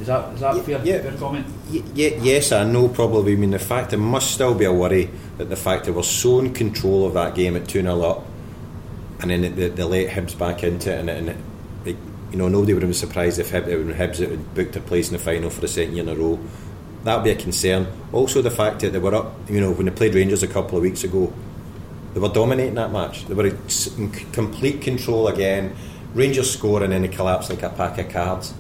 Is 0.01 0.07
that, 0.07 0.33
is 0.33 0.41
that 0.41 0.57
Yeah, 0.57 0.63
fair, 0.63 0.81
yeah. 0.87 1.03
fair 1.03 1.13
comment? 1.19 1.47
Y- 1.71 1.83
y- 1.95 2.19
yes, 2.23 2.53
I 2.53 2.65
know 2.65 2.89
probably. 2.89 3.35
I 3.35 3.37
mean, 3.37 3.51
the 3.51 3.59
fact 3.59 3.91
there 3.91 3.99
must 3.99 4.31
still 4.31 4.55
be 4.55 4.65
a 4.65 4.73
worry 4.73 5.11
that 5.37 5.51
the 5.51 5.57
fact 5.57 5.85
that 5.85 5.93
we're 5.93 6.03
so 6.03 6.39
in 6.41 6.55
control 6.55 7.07
of 7.07 7.13
that 7.15 7.35
game 7.35 7.55
at 7.57 7.69
2 7.69 7.83
0 7.83 8.01
up 8.03 8.25
and 9.21 9.31
then 9.31 9.43
they, 9.55 9.69
they 9.69 9.83
let 9.83 10.09
Hibs 10.09 10.39
back 10.39 10.63
into 10.65 10.91
it, 10.91 11.01
and, 11.01 11.11
it- 11.11 11.19
and 11.19 11.29
it, 11.29 11.37
it, 11.85 11.97
you 12.33 12.39
know, 12.39 12.49
nobody 12.49 12.73
would 12.73 12.83
have 12.83 12.89
been 12.91 12.95
surprised 12.95 13.39
if 13.39 13.51
Hib, 13.51 13.67
when 13.67 13.93
Hibs 13.93 14.19
had 14.27 14.55
booked 14.55 14.77
a 14.77 14.81
place 14.81 15.09
in 15.09 15.13
the 15.13 15.19
final 15.23 15.51
for 15.51 15.61
the 15.61 15.69
second 15.69 15.95
year 15.97 16.05
in 16.05 16.09
a 16.09 16.15
row. 16.15 16.39
That 17.05 17.17
would 17.17 17.25
be 17.25 17.31
a 17.31 17.37
concern. 17.37 17.87
Also, 18.13 18.43
the 18.43 18.51
fact 18.51 18.81
that 18.81 18.93
they 18.93 18.99
were 18.99 19.15
up, 19.15 19.35
you 19.49 19.61
know, 19.61 19.73
when 19.73 19.87
they 19.87 19.93
played 19.93 20.15
Rangers 20.15 20.43
a 20.43 20.49
couple 20.49 20.77
of 20.77 20.83
weeks 20.83 21.03
ago, 21.03 21.33
they 22.13 22.21
were 22.21 22.29
dominating 22.29 22.75
that 22.75 22.93
match. 22.93 23.27
They 23.27 23.35
were 23.35 23.47
in 23.47 24.11
complete 24.33 24.83
control 24.83 25.29
again. 25.29 25.77
Rangers 26.15 26.53
score 26.53 26.83
and 26.83 26.93
then 26.93 27.03
they 27.03 27.09
collapse 27.09 27.49
like 27.49 27.63
a 27.63 27.71
pack 27.71 27.99
of 27.99 28.09
cards. 28.09 28.53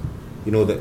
You 0.46 0.52
know 0.52 0.64
that 0.64 0.80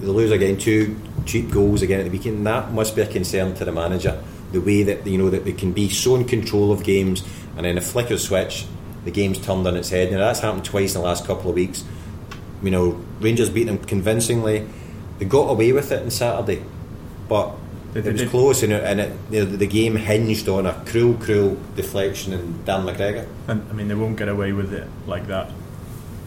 they 0.00 0.06
lose 0.06 0.32
again 0.32 0.58
two 0.58 1.00
cheap 1.26 1.50
goals 1.50 1.82
again 1.82 2.00
at 2.00 2.04
the 2.04 2.10
weekend. 2.10 2.46
That 2.46 2.72
must 2.72 2.96
be 2.96 3.02
a 3.02 3.06
concern 3.06 3.54
to 3.54 3.64
the 3.64 3.72
manager. 3.72 4.22
The 4.52 4.60
way 4.60 4.82
that 4.82 5.06
you 5.06 5.18
know 5.18 5.30
that 5.30 5.44
they 5.44 5.52
can 5.52 5.72
be 5.72 5.88
so 5.88 6.16
in 6.16 6.24
control 6.24 6.72
of 6.72 6.82
games 6.82 7.22
and 7.56 7.64
then 7.64 7.78
a 7.78 7.80
flick 7.80 8.10
of 8.10 8.20
switch, 8.20 8.66
the 9.04 9.10
game's 9.10 9.38
turned 9.38 9.66
on 9.66 9.76
its 9.76 9.90
head. 9.90 10.10
Now 10.10 10.18
that's 10.18 10.40
happened 10.40 10.64
twice 10.64 10.94
in 10.94 11.00
the 11.00 11.06
last 11.06 11.24
couple 11.24 11.50
of 11.50 11.54
weeks. 11.54 11.84
You 12.62 12.72
know 12.72 13.00
Rangers 13.20 13.50
beat 13.50 13.64
them 13.64 13.78
convincingly. 13.78 14.66
They 15.18 15.24
got 15.24 15.50
away 15.50 15.72
with 15.72 15.92
it 15.92 16.02
on 16.02 16.10
Saturday, 16.10 16.64
but 17.28 17.52
They- 17.94 18.00
they 18.02 18.10
it 18.10 18.12
was 18.12 18.20
did. 18.22 18.30
close 18.30 18.62
and 18.62 18.72
it, 18.72 18.84
and 18.84 19.00
it, 19.00 19.12
you 19.30 19.44
know, 19.44 19.56
the 19.56 19.66
game 19.66 19.96
hinged 19.96 20.48
on 20.48 20.66
a 20.66 20.72
cruel, 20.86 21.14
cruel 21.14 21.56
deflection 21.76 22.32
in 22.32 22.54
Darren 22.66 22.84
McGregor. 22.84 23.26
And 23.48 23.62
I 23.70 23.72
mean, 23.72 23.88
they 23.88 23.94
won't 23.94 24.16
get 24.16 24.28
away 24.28 24.52
with 24.52 24.72
it 24.72 24.86
like 25.06 25.26
that 25.28 25.50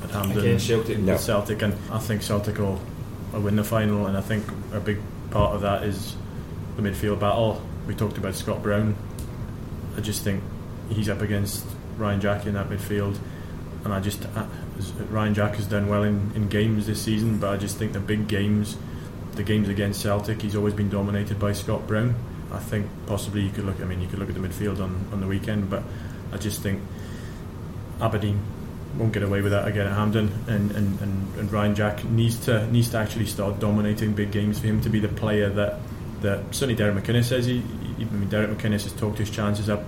at 0.04 0.10
Hampden 0.12 0.40
Against 0.40 0.68
Celtic. 0.68 0.98
No. 1.00 1.18
Celtic, 1.18 1.62
and 1.62 1.74
I 1.92 2.00
think 2.00 2.22
Celtic 2.24 2.58
will, 2.58 2.80
will 3.32 3.42
win 3.42 3.56
the 3.56 3.64
final. 3.64 4.08
And 4.08 4.18
I 4.18 4.22
think 4.22 4.44
a 4.74 4.80
big 4.80 4.98
part 5.30 5.54
of 5.56 5.62
that 5.62 5.84
is 5.84 6.16
the 6.78 6.82
midfield 6.82 7.20
battle. 7.20 7.62
We 7.88 7.94
talked 7.96 8.18
about 8.18 8.36
Scott 8.36 8.62
Brown. 8.64 8.96
I 9.98 10.02
just 10.02 10.24
think 10.24 10.42
he's 10.90 11.10
up 11.10 11.22
against 11.22 11.66
Ryan 11.98 12.22
Jack 12.22 12.46
in 12.48 12.54
that 12.56 12.70
midfield, 12.70 13.18
and 13.84 13.94
I 13.94 14.00
just 14.00 14.24
uh, 14.36 14.46
Ryan 15.10 15.34
Jack 15.34 15.56
has 15.56 15.68
done 15.68 15.88
well 15.90 16.04
in, 16.04 16.32
in 16.36 16.48
games 16.48 16.88
this 16.88 17.02
season, 17.02 17.38
but 17.38 17.50
I 17.54 17.58
just 17.58 17.78
think 17.78 17.94
the 17.94 18.00
big 18.00 18.28
games, 18.28 18.78
the 19.34 19.44
games 19.44 19.70
against 19.70 20.02
Celtic, 20.02 20.42
he's 20.42 20.56
always 20.56 20.74
been 20.74 20.90
dominated 20.90 21.40
by 21.40 21.54
Scott 21.54 21.88
Brown. 21.88 22.16
I 22.52 22.60
think 22.60 22.88
possibly 23.08 23.42
you 23.42 23.50
could 23.50 23.66
look. 23.66 23.80
I 23.82 23.86
mean, 23.86 24.02
you 24.02 24.08
could 24.08 24.20
look 24.20 24.30
at 24.30 24.36
the 24.36 24.42
midfield 24.42 24.82
on, 24.82 25.08
on 25.12 25.22
the 25.22 25.28
weekend, 25.28 25.70
but 25.70 25.84
I 26.34 26.38
just 26.38 26.62
think 26.62 26.82
Aberdeen 28.02 28.42
won't 28.98 29.14
get 29.14 29.24
away 29.24 29.42
with 29.42 29.54
that 29.54 29.68
again 29.68 29.88
at 29.88 29.94
Hampden, 29.94 30.32
and, 30.48 30.72
and, 30.72 31.00
and, 31.00 31.36
and 31.38 31.52
Ryan 31.52 31.76
Jack 31.76 32.04
needs 32.04 32.38
to 32.46 32.70
needs 32.72 32.90
to 32.90 32.98
actually 32.98 33.26
start 33.26 33.60
dominating 33.60 34.14
big 34.14 34.32
games 34.32 34.60
for 34.60 34.68
him 34.68 34.82
to 34.82 34.90
be 34.90 35.00
the 35.00 35.08
player 35.08 35.50
that 35.50 35.80
that 36.22 36.54
certainly 36.54 36.76
Derek 36.76 37.02
McInnes 37.02 37.26
says. 37.26 37.46
He, 37.46 37.62
he, 37.98 38.04
I 38.04 38.10
mean, 38.10 38.28
Derek 38.30 38.50
McInnes 38.50 38.84
has 38.84 38.94
talked 38.94 39.18
his 39.18 39.30
chances 39.30 39.70
up 39.70 39.88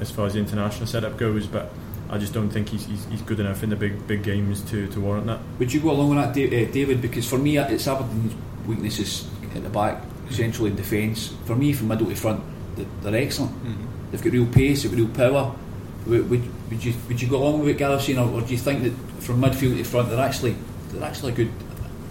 as 0.00 0.10
far 0.10 0.26
as 0.26 0.32
the 0.32 0.38
international 0.38 0.86
setup 0.86 1.18
goes, 1.18 1.46
but 1.46 1.70
I 2.08 2.18
just 2.18 2.32
don't 2.32 2.50
think 2.50 2.70
he's, 2.70 2.86
he's, 2.86 3.04
he's 3.06 3.22
good 3.22 3.38
enough 3.38 3.62
in 3.62 3.70
the 3.70 3.76
big 3.76 4.06
big 4.06 4.22
games 4.22 4.62
to, 4.70 4.86
to 4.88 5.00
warrant 5.00 5.26
that. 5.26 5.40
Would 5.58 5.72
you 5.72 5.80
go 5.80 5.90
along 5.90 6.16
with 6.16 6.34
that, 6.34 6.46
uh, 6.46 6.72
David? 6.72 7.02
Because 7.02 7.28
for 7.28 7.38
me, 7.38 7.58
it's 7.58 7.86
Aberdeen's 7.86 8.34
weaknesses 8.66 9.28
at 9.54 9.62
the 9.62 9.68
back, 9.68 10.02
essentially 10.28 10.70
in 10.70 10.76
defence. 10.76 11.34
For 11.44 11.56
me, 11.56 11.72
from 11.72 11.88
middle 11.88 12.06
to 12.06 12.16
front, 12.16 12.42
they're 12.76 13.16
excellent. 13.16 13.52
Mm-hmm. 13.64 14.10
They've 14.10 14.22
got 14.22 14.32
real 14.32 14.46
pace, 14.46 14.82
they've 14.82 14.92
got 14.92 14.98
real 14.98 15.32
power. 15.32 15.54
Would, 16.06 16.30
would, 16.30 16.70
would 16.70 16.84
you 16.84 16.94
would 17.06 17.22
you 17.22 17.28
go 17.28 17.36
along 17.36 17.60
with 17.60 17.68
what 17.68 17.78
Gareth's 17.78 18.08
or, 18.08 18.28
or 18.28 18.40
do 18.40 18.52
you 18.52 18.58
think 18.58 18.82
that 18.82 18.92
from 19.22 19.40
midfield 19.40 19.76
to 19.76 19.84
front, 19.84 20.10
they're 20.10 20.18
actually 20.18 20.56
they're 20.88 21.04
actually 21.04 21.32
a 21.32 21.34
good 21.36 21.50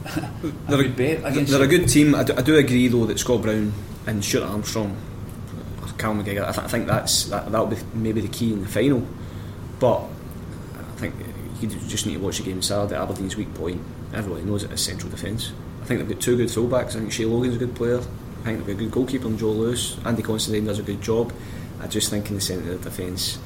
a 0.05 0.47
They're 0.67 0.83
good 0.83 0.95
bet 0.95 1.25
against 1.25 1.51
They're 1.51 1.61
a 1.61 1.67
good 1.67 1.87
team. 1.87 2.15
I 2.15 2.23
do, 2.23 2.33
I 2.35 2.41
do 2.41 2.55
agree 2.55 2.87
though 2.87 3.05
that 3.05 3.19
Scott 3.19 3.41
Brown 3.41 3.73
and 4.07 4.23
Stuart 4.23 4.45
Armstrong, 4.45 4.97
or 5.81 5.87
Cal 5.97 6.15
McGregor, 6.15 6.47
I, 6.47 6.51
th- 6.51 6.65
I 6.65 6.67
think 6.67 6.87
that's 6.87 7.25
that 7.25 7.51
that'll 7.51 7.67
be 7.67 7.77
maybe 7.93 8.21
the 8.21 8.27
key 8.27 8.53
in 8.53 8.61
the 8.61 8.67
final. 8.67 9.05
But 9.79 10.03
I 10.77 10.99
think 10.99 11.15
you 11.61 11.67
just 11.87 12.05
need 12.05 12.15
to 12.15 12.19
watch 12.19 12.37
the 12.37 12.43
game 12.43 12.61
Saturday. 12.61 12.95
Aberdeen's 12.95 13.35
weak 13.35 13.53
point, 13.53 13.81
everybody 14.13 14.43
knows 14.43 14.63
it 14.63 14.71
is 14.71 14.81
central 14.81 15.11
defence. 15.11 15.51
I 15.91 15.95
think 15.95 16.07
they've 16.07 16.17
got 16.17 16.23
two 16.23 16.37
good 16.37 16.47
fullbacks. 16.47 16.95
I 16.95 16.99
think 16.99 17.11
Shay 17.11 17.25
Logan's 17.25 17.57
a 17.57 17.59
good 17.59 17.75
player. 17.75 17.97
I 17.97 18.43
think 18.45 18.59
they've 18.59 18.67
got 18.67 18.71
a 18.71 18.75
good 18.75 18.91
goalkeeper 18.91 19.27
in 19.27 19.37
Joe 19.37 19.51
Lewis. 19.51 19.97
Andy 20.05 20.23
Considine 20.23 20.63
does 20.63 20.79
a 20.79 20.83
good 20.83 21.01
job. 21.01 21.33
I 21.81 21.87
just 21.87 22.09
think 22.09 22.29
in 22.29 22.35
the 22.35 22.41
centre 22.41 22.71
of 22.71 22.81
the 22.81 22.89
defence, 22.89 23.39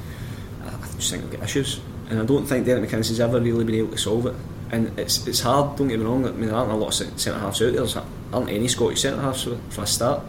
I 0.64 0.70
just 0.96 1.10
think 1.10 1.24
they've 1.24 1.40
got 1.40 1.44
issues. 1.44 1.82
And 2.12 2.20
I 2.20 2.26
don't 2.26 2.46
think 2.46 2.68
Derek 2.68 2.88
McInnes 2.88 3.08
has 3.08 3.20
ever 3.20 3.42
really 3.42 3.64
been 3.64 3.76
able 3.76 3.94
to 3.94 3.98
solve 3.98 4.28
it. 4.28 4.36
And 4.72 4.98
it's 5.00 5.26
it's 5.26 5.40
hard, 5.40 5.76
don't 5.76 5.88
get 5.88 5.98
me 5.98 6.06
wrong, 6.06 6.24
I 6.28 6.32
mean, 6.34 6.48
there 6.48 6.56
aren't 6.56 6.72
a 6.72 6.76
lot 6.76 6.88
of 6.90 6.94
centre 6.94 7.40
halves 7.40 7.64
out 7.64 7.74
there, 7.74 7.84
there 7.84 8.04
aren't 8.32 8.50
any 8.50 8.68
Scottish 8.68 9.02
centre 9.02 9.22
halves 9.22 9.44
for, 9.44 9.58
for 9.70 9.82
a 9.82 9.88
start. 9.88 10.22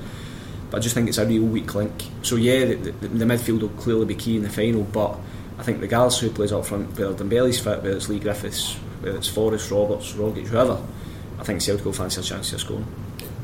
But 0.70 0.78
I 0.78 0.80
just 0.80 0.94
think 0.94 1.10
it's 1.10 1.18
a 1.18 1.26
real 1.26 1.42
weak 1.42 1.74
link. 1.74 1.92
So, 2.22 2.36
yeah, 2.36 2.64
the, 2.64 2.76
the, 2.76 3.08
the 3.08 3.24
midfield 3.26 3.60
will 3.60 3.68
clearly 3.70 4.06
be 4.06 4.14
key 4.14 4.36
in 4.36 4.42
the 4.42 4.48
final, 4.48 4.84
but 4.84 5.18
I 5.58 5.62
think 5.64 5.82
regardless 5.82 6.20
who 6.20 6.30
plays 6.30 6.52
up 6.52 6.64
front, 6.64 6.98
whether 6.98 7.12
Dembele's 7.12 7.60
fit, 7.60 7.82
whether 7.82 7.96
it's 7.96 8.08
Leigh 8.08 8.20
Griffiths, 8.20 8.74
whether 9.02 9.18
it's 9.18 9.28
Forrest, 9.28 9.70
Roberts, 9.70 10.14
Rogic, 10.14 10.46
whoever, 10.46 10.80
I 11.38 11.44
think 11.44 11.60
Celtic 11.60 11.84
will 11.84 11.92
fancy 11.92 12.20
a 12.20 12.24
chance 12.24 12.52
of 12.52 12.60
scoring. 12.60 12.86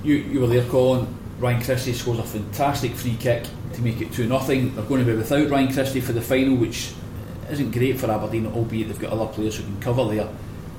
You, 0.02 0.14
you 0.16 0.40
were 0.40 0.46
there, 0.46 0.64
Colin. 0.64 1.06
Ryan 1.38 1.62
Christie 1.62 1.92
scores 1.92 2.18
a 2.18 2.22
fantastic 2.22 2.92
free 2.94 3.16
kick 3.18 3.44
to 3.74 3.82
make 3.82 4.00
it 4.00 4.12
2 4.12 4.26
nothing. 4.28 4.74
They're 4.74 4.84
going 4.84 5.04
to 5.04 5.10
be 5.10 5.16
without 5.16 5.50
Ryan 5.50 5.72
Christie 5.72 6.00
for 6.00 6.12
the 6.12 6.20
final, 6.22 6.56
which 6.56 6.92
isn't 7.50 7.72
great 7.72 7.98
for 7.98 8.10
Aberdeen, 8.10 8.46
albeit 8.46 8.88
they've 8.88 8.98
got 8.98 9.12
other 9.12 9.26
players 9.26 9.56
who 9.56 9.64
can 9.64 9.80
cover 9.80 10.04
there. 10.14 10.28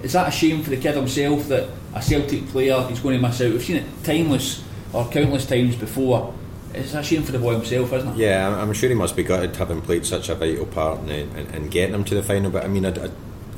Is 0.01 0.13
that 0.13 0.27
a 0.27 0.31
shame 0.31 0.63
for 0.63 0.69
the 0.69 0.77
kid 0.77 0.95
himself 0.95 1.47
that 1.47 1.69
a 1.95 2.01
Celtic 2.01 2.47
player 2.47 2.85
is 2.89 2.99
going 2.99 3.15
to 3.21 3.21
miss 3.27 3.41
out? 3.41 3.51
We've 3.51 3.63
seen 3.63 3.77
it 3.77 3.85
timeless 4.03 4.63
or 4.91 5.07
countless 5.09 5.45
times 5.45 5.75
before. 5.75 6.33
It's 6.73 6.93
a 6.93 7.03
shame 7.03 7.23
for 7.23 7.31
the 7.31 7.39
boy 7.39 7.53
himself, 7.53 7.93
isn't 7.93 8.09
it? 8.09 8.17
Yeah, 8.17 8.47
I'm- 8.49 8.59
I'm 8.69 8.73
sure 8.73 8.89
he 8.89 8.95
must 8.95 9.15
be 9.15 9.23
gutted 9.23 9.55
having 9.55 9.81
played 9.81 10.05
such 10.05 10.29
a 10.29 10.35
vital 10.35 10.65
part 10.65 10.99
in, 11.01 11.09
in, 11.09 11.47
in 11.53 11.69
getting 11.69 11.93
him 11.95 12.03
to 12.05 12.15
the 12.15 12.23
final. 12.23 12.49
But 12.51 12.63
I 12.65 12.67
mean, 12.67 12.85
I, 12.85 12.89
I, 12.89 13.09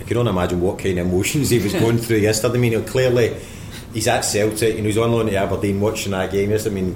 I 0.05 0.07
can 0.07 0.17
only 0.17 0.29
imagine 0.29 0.61
what 0.61 0.77
kind 0.77 0.99
of 0.99 1.07
emotions 1.07 1.49
he 1.49 1.57
was 1.57 1.73
going 1.83 1.97
through 1.97 2.17
yesterday. 2.17 2.53
I 2.53 2.57
mean, 2.57 2.71
you 2.73 2.79
know, 2.79 2.87
clearly 2.87 3.35
he's 3.91 4.07
at 4.07 4.21
Celtic 4.21 4.77
and 4.77 4.85
he's 4.85 4.99
on 4.99 5.11
loan 5.11 5.25
to 5.25 5.35
Aberdeen 5.35 5.81
watching 5.81 6.11
that 6.11 6.31
game. 6.31 6.51
Yes, 6.51 6.67
I 6.67 6.69
mean, 6.69 6.95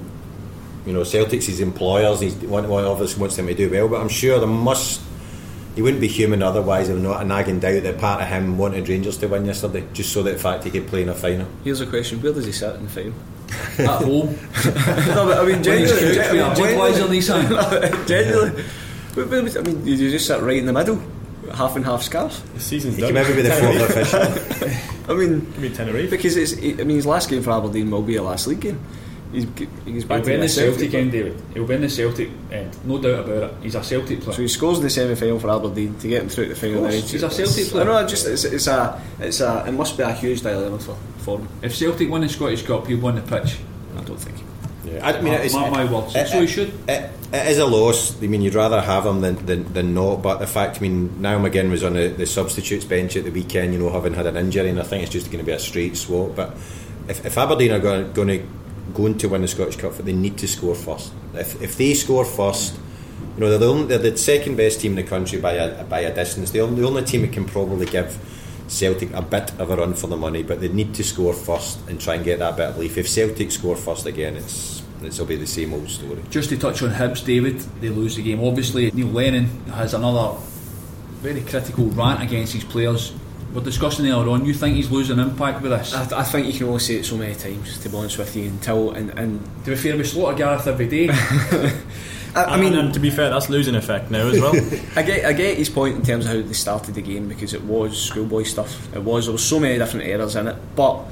you 0.86 0.92
know, 0.92 1.02
Celtic's 1.02 1.46
his 1.46 1.60
employers. 1.60 2.20
He's 2.20 2.34
one, 2.36 2.68
one 2.68 2.84
obviously 2.84 3.20
wants 3.20 3.36
them 3.36 3.48
to 3.48 3.54
do 3.54 3.68
well. 3.68 3.88
But 3.88 4.00
I'm 4.00 4.08
sure 4.08 4.38
there 4.38 4.46
must. 4.48 5.00
He 5.74 5.82
wouldn't 5.82 6.00
be 6.00 6.08
human 6.08 6.42
otherwise. 6.42 6.88
There's 6.88 7.02
not 7.02 7.22
a 7.22 7.24
nagging 7.24 7.60
doubt 7.60 7.82
that 7.84 7.98
part 7.98 8.22
of 8.22 8.28
him 8.28 8.58
wanted 8.58 8.88
Rangers 8.88 9.18
to 9.18 9.28
win 9.28 9.44
yesterday, 9.44 9.86
just 9.92 10.12
so 10.12 10.22
that 10.22 10.32
in 10.32 10.38
fact 10.38 10.64
he 10.64 10.70
could 10.70 10.86
play 10.86 11.02
in 11.02 11.08
a 11.08 11.14
final. 11.14 11.46
Here's 11.64 11.80
a 11.80 11.86
question 11.86 12.20
where 12.22 12.32
does 12.32 12.46
he 12.46 12.52
sit 12.52 12.74
in 12.76 12.84
the 12.84 12.90
final? 12.90 13.14
At 13.78 14.02
home. 14.04 14.26
no, 15.14 15.26
but 15.26 15.38
I 15.38 15.44
mean, 15.46 15.62
When 15.62 15.78
he's 15.78 15.90
genuinely, 15.90 16.16
couch 16.16 16.58
with 16.58 16.70
a 16.70 16.74
Budweiser 16.74 18.00
in 18.00 18.06
genuinely. 18.06 18.64
But, 19.14 19.30
but, 19.30 19.56
I 19.56 19.60
mean, 19.62 19.86
you 19.86 20.10
just 20.10 20.26
sit 20.26 20.40
right 20.40 20.58
in 20.58 20.66
the 20.66 20.72
middle, 20.72 21.00
half 21.54 21.76
and 21.76 21.84
half 21.84 22.02
scarf. 22.02 22.42
The 22.54 22.60
season's 22.60 22.96
He 22.96 23.00
done. 23.02 23.14
can 23.14 23.22
maybe 23.22 23.34
be 23.36 23.42
the 23.42 23.54
fourth 23.54 23.90
official. 23.90 25.10
I 25.14 25.18
mean, 25.18 25.40
Give 25.40 25.58
me 25.58 25.68
Tenerife. 25.70 26.10
because 26.10 26.36
it's, 26.36 26.54
I 26.56 26.84
mean, 26.84 26.96
his 26.96 27.06
last 27.06 27.28
game 27.28 27.42
for 27.42 27.50
Aberdeen 27.52 27.90
will 27.90 28.02
be 28.02 28.16
a 28.16 28.22
last 28.22 28.46
league 28.46 28.60
game. 28.60 28.80
He's, 29.32 29.46
he's 29.84 30.04
back 30.04 30.16
He'll 30.16 30.24
to 30.24 30.30
be 30.30 30.34
in 30.34 30.40
the 30.40 30.48
Celtic 30.48 30.80
Celtic. 30.90 30.94
end, 30.94 31.12
David. 31.12 31.40
He'll 31.54 31.64
be 31.66 31.74
in 31.74 31.82
the 31.82 31.88
Celtic 31.88 32.30
end, 32.50 32.76
no 32.84 32.98
doubt 33.00 33.20
about 33.28 33.42
it. 33.44 33.54
He's 33.62 33.76
a 33.76 33.82
Celtic 33.84 34.20
player. 34.22 34.34
So 34.34 34.42
he 34.42 34.48
scores 34.48 34.78
in 34.78 34.82
the 34.84 34.90
semi 34.90 35.14
final 35.14 35.38
for 35.38 35.50
Aberdeen 35.50 35.94
to 36.00 36.08
get 36.08 36.22
him 36.22 36.28
through 36.28 36.48
to 36.48 36.54
the 36.54 36.56
final. 36.60 36.84
Of 36.84 36.90
course, 36.90 37.10
he's 37.12 37.22
a 37.22 37.30
Celtic 37.30 37.66
player. 37.68 37.82
I 37.82 37.84
player. 37.84 37.84
know, 37.84 38.04
I 38.04 38.06
just 38.08 38.26
it's, 38.26 38.42
it's 38.44 38.66
a 38.66 39.00
it's 39.20 39.40
a 39.40 39.64
it 39.68 39.72
must 39.72 39.96
be 39.96 40.02
a 40.02 40.12
huge 40.12 40.40
dilemma 40.42 40.80
for, 40.80 40.96
for 41.18 41.38
him. 41.38 41.48
If 41.62 41.76
Celtic 41.76 42.10
won 42.10 42.22
the 42.22 42.28
Scottish 42.28 42.62
Cup, 42.64 42.88
he'd 42.88 43.00
win 43.00 43.14
the 43.14 43.22
pitch. 43.22 43.58
I. 44.90 45.10
Yeah, 45.10 45.18
I 45.18 45.20
mean, 45.22 45.32
it's, 45.34 45.54
mark 45.54 45.70
my 45.72 45.84
words. 45.84 46.14
it- 46.16 46.28
So 46.28 46.38
he 46.38 46.44
it- 46.44 46.48
should. 46.48 46.72
It, 46.88 47.10
it 47.32 47.46
is 47.48 47.58
a 47.58 47.66
loss. 47.66 48.20
I 48.22 48.26
mean, 48.26 48.42
you'd 48.42 48.54
rather 48.54 48.80
have 48.80 49.06
him 49.06 49.20
than, 49.20 49.46
than, 49.46 49.72
than 49.72 49.94
not. 49.94 50.16
But 50.22 50.38
the 50.38 50.46
fact, 50.48 50.78
I 50.78 50.80
mean, 50.80 51.20
Niall 51.22 51.40
McGinn 51.40 51.70
was 51.70 51.84
on 51.84 51.94
the, 51.94 52.08
the 52.08 52.26
substitutes 52.26 52.84
bench 52.84 53.16
at 53.16 53.24
the 53.24 53.30
weekend. 53.30 53.72
You 53.72 53.78
know, 53.78 53.90
having 53.90 54.14
had 54.14 54.26
an 54.26 54.36
injury, 54.36 54.68
and 54.68 54.80
I 54.80 54.82
think 54.82 55.04
it's 55.04 55.12
just 55.12 55.26
going 55.30 55.38
to 55.38 55.44
be 55.46 55.52
a 55.52 55.58
straight 55.60 55.96
swap. 55.96 56.34
But 56.34 56.54
if, 57.08 57.24
if 57.24 57.38
Aberdeen 57.38 57.70
are 57.72 57.78
going, 57.78 58.12
going 58.12 58.28
to 58.28 58.46
going 58.94 59.16
to 59.18 59.28
win 59.28 59.42
the 59.42 59.48
Scottish 59.48 59.76
Cup, 59.76 59.96
they 59.98 60.12
need 60.12 60.36
to 60.38 60.48
score 60.48 60.74
first. 60.74 61.12
If, 61.34 61.62
if 61.62 61.76
they 61.78 61.94
score 61.94 62.24
first, 62.24 62.74
you 63.36 63.40
know, 63.40 63.48
they're 63.50 63.58
the, 63.58 63.68
only, 63.70 63.86
they're 63.86 63.98
the 64.10 64.16
second 64.16 64.56
best 64.56 64.80
team 64.80 64.98
in 64.98 65.04
the 65.04 65.08
country 65.08 65.40
by 65.40 65.52
a 65.52 65.84
by 65.84 66.00
a 66.00 66.12
distance. 66.12 66.50
The 66.50 66.60
only, 66.62 66.80
the 66.80 66.88
only 66.88 67.04
team 67.04 67.22
that 67.22 67.32
can 67.32 67.44
probably 67.44 67.86
give. 67.86 68.18
Celtic 68.68 69.12
a 69.14 69.20
bit 69.22 69.50
of 69.58 69.68
a 69.68 69.74
run 69.76 69.94
for 69.94 70.06
the 70.06 70.16
money, 70.16 70.44
but 70.44 70.60
they 70.60 70.68
need 70.68 70.94
to 70.94 71.02
score 71.02 71.32
first 71.32 71.80
and 71.88 72.00
try 72.00 72.14
and 72.14 72.24
get 72.24 72.38
that 72.38 72.56
bit 72.56 72.68
of 72.68 72.74
belief. 72.76 72.96
If 72.98 73.08
Celtic 73.08 73.50
score 73.50 73.74
first 73.74 74.06
again, 74.06 74.36
it's 74.36 74.79
it'll 75.02 75.26
be 75.26 75.36
the 75.36 75.46
same 75.46 75.72
old 75.72 75.88
story. 75.88 76.22
Just 76.30 76.50
to 76.50 76.58
touch 76.58 76.82
on 76.82 76.90
Hibs, 76.90 77.24
David, 77.24 77.58
they 77.80 77.88
lose 77.88 78.16
the 78.16 78.22
game. 78.22 78.42
Obviously, 78.42 78.90
Neil 78.90 79.08
Lennon 79.08 79.46
has 79.66 79.94
another 79.94 80.38
very 81.20 81.42
critical 81.42 81.86
rant 81.86 82.22
against 82.22 82.54
his 82.54 82.64
players. 82.64 83.12
We're 83.52 83.62
discussing 83.62 84.06
earlier 84.06 84.30
on. 84.30 84.46
You 84.46 84.54
think 84.54 84.76
he's 84.76 84.90
losing 84.90 85.18
impact 85.18 85.60
with 85.62 85.72
this? 85.72 85.92
I, 85.92 86.20
I 86.20 86.22
think 86.22 86.46
you 86.46 86.52
can 86.52 86.68
only 86.68 86.78
say 86.80 86.96
it 86.96 87.04
so 87.04 87.16
many 87.16 87.34
times. 87.34 87.78
To 87.78 87.88
be 87.88 87.96
honest 87.96 88.16
with 88.16 88.36
you, 88.36 88.44
until 88.44 88.92
and, 88.92 89.10
and 89.18 89.64
to 89.64 89.70
be 89.70 89.76
fair, 89.76 89.96
we 89.96 90.04
slaughter 90.04 90.36
Gareth 90.36 90.66
every 90.66 90.88
day. 90.88 91.08
I, 92.34 92.44
I 92.44 92.56
mean, 92.60 92.74
and, 92.74 92.86
and 92.86 92.94
to 92.94 93.00
be 93.00 93.10
fair, 93.10 93.28
that's 93.30 93.50
losing 93.50 93.74
effect 93.74 94.10
now 94.10 94.28
as 94.28 94.40
well. 94.40 94.54
I 94.96 95.02
get 95.02 95.24
I 95.24 95.32
get 95.32 95.58
his 95.58 95.68
point 95.68 95.96
in 95.96 96.02
terms 96.02 96.26
of 96.26 96.32
how 96.32 96.40
they 96.40 96.52
started 96.52 96.94
the 96.94 97.02
game 97.02 97.28
because 97.28 97.52
it 97.52 97.62
was 97.64 98.00
schoolboy 98.00 98.44
stuff. 98.44 98.94
It 98.94 99.02
was 99.02 99.26
there 99.26 99.32
was 99.32 99.44
so 99.44 99.58
many 99.58 99.78
different 99.78 100.06
errors 100.06 100.36
in 100.36 100.46
it, 100.46 100.56
but 100.76 100.96
you 100.96 101.04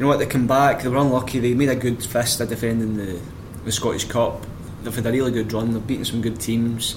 know 0.00 0.08
what? 0.08 0.18
They 0.18 0.26
come 0.26 0.46
back. 0.46 0.82
They 0.82 0.88
were 0.88 0.96
unlucky. 0.98 1.40
They 1.40 1.54
made 1.54 1.68
a 1.68 1.76
good 1.76 2.04
fist 2.04 2.40
at 2.40 2.48
defending 2.48 2.96
the 2.96 3.20
the 3.64 3.72
Scottish 3.72 4.04
Cup. 4.04 4.44
They've 4.82 4.94
had 4.94 5.06
a 5.06 5.12
really 5.12 5.30
good 5.30 5.52
run. 5.52 5.72
They've 5.72 5.86
beaten 5.86 6.04
some 6.04 6.22
good 6.22 6.40
teams. 6.40 6.96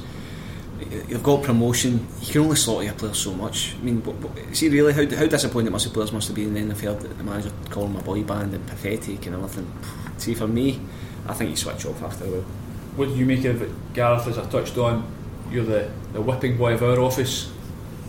They've 0.79 1.23
got 1.23 1.43
promotion. 1.43 2.07
You 2.21 2.31
can 2.31 2.41
only 2.41 2.55
slaughter 2.55 2.85
your 2.85 2.93
players 2.93 3.17
so 3.17 3.33
much. 3.33 3.75
I 3.79 3.83
mean, 3.83 4.03
what, 4.03 4.15
what, 4.17 4.55
see, 4.55 4.69
really, 4.69 4.93
how, 4.93 5.05
how 5.15 5.27
disappointed 5.27 5.71
must 5.71 5.85
the 5.85 5.93
players 5.93 6.11
must 6.11 6.27
have 6.27 6.35
been 6.35 6.55
if 6.57 6.81
they 6.81 6.87
heard 6.87 6.99
that 7.01 7.17
the 7.17 7.23
manager 7.23 7.49
them 7.69 7.95
a 7.95 8.01
boy 8.01 8.23
band 8.23 8.53
and 8.53 8.65
pathetic 8.67 9.25
and 9.25 9.35
everything. 9.35 9.71
See, 10.17 10.33
for 10.33 10.47
me, 10.47 10.81
I 11.27 11.33
think 11.33 11.51
you 11.51 11.55
switch 11.55 11.85
off 11.85 12.01
after 12.03 12.25
a 12.25 12.27
while. 12.27 12.41
what 12.95 13.09
do 13.09 13.15
you 13.15 13.25
make 13.25 13.45
of 13.45 13.61
it, 13.61 13.93
Gareth? 13.93 14.27
As 14.27 14.37
I 14.37 14.45
touched 14.49 14.77
on, 14.77 15.09
you're 15.49 15.65
the, 15.65 15.89
the 16.11 16.21
whipping 16.21 16.57
boy 16.57 16.73
of 16.73 16.83
our 16.83 16.99
office. 16.99 17.51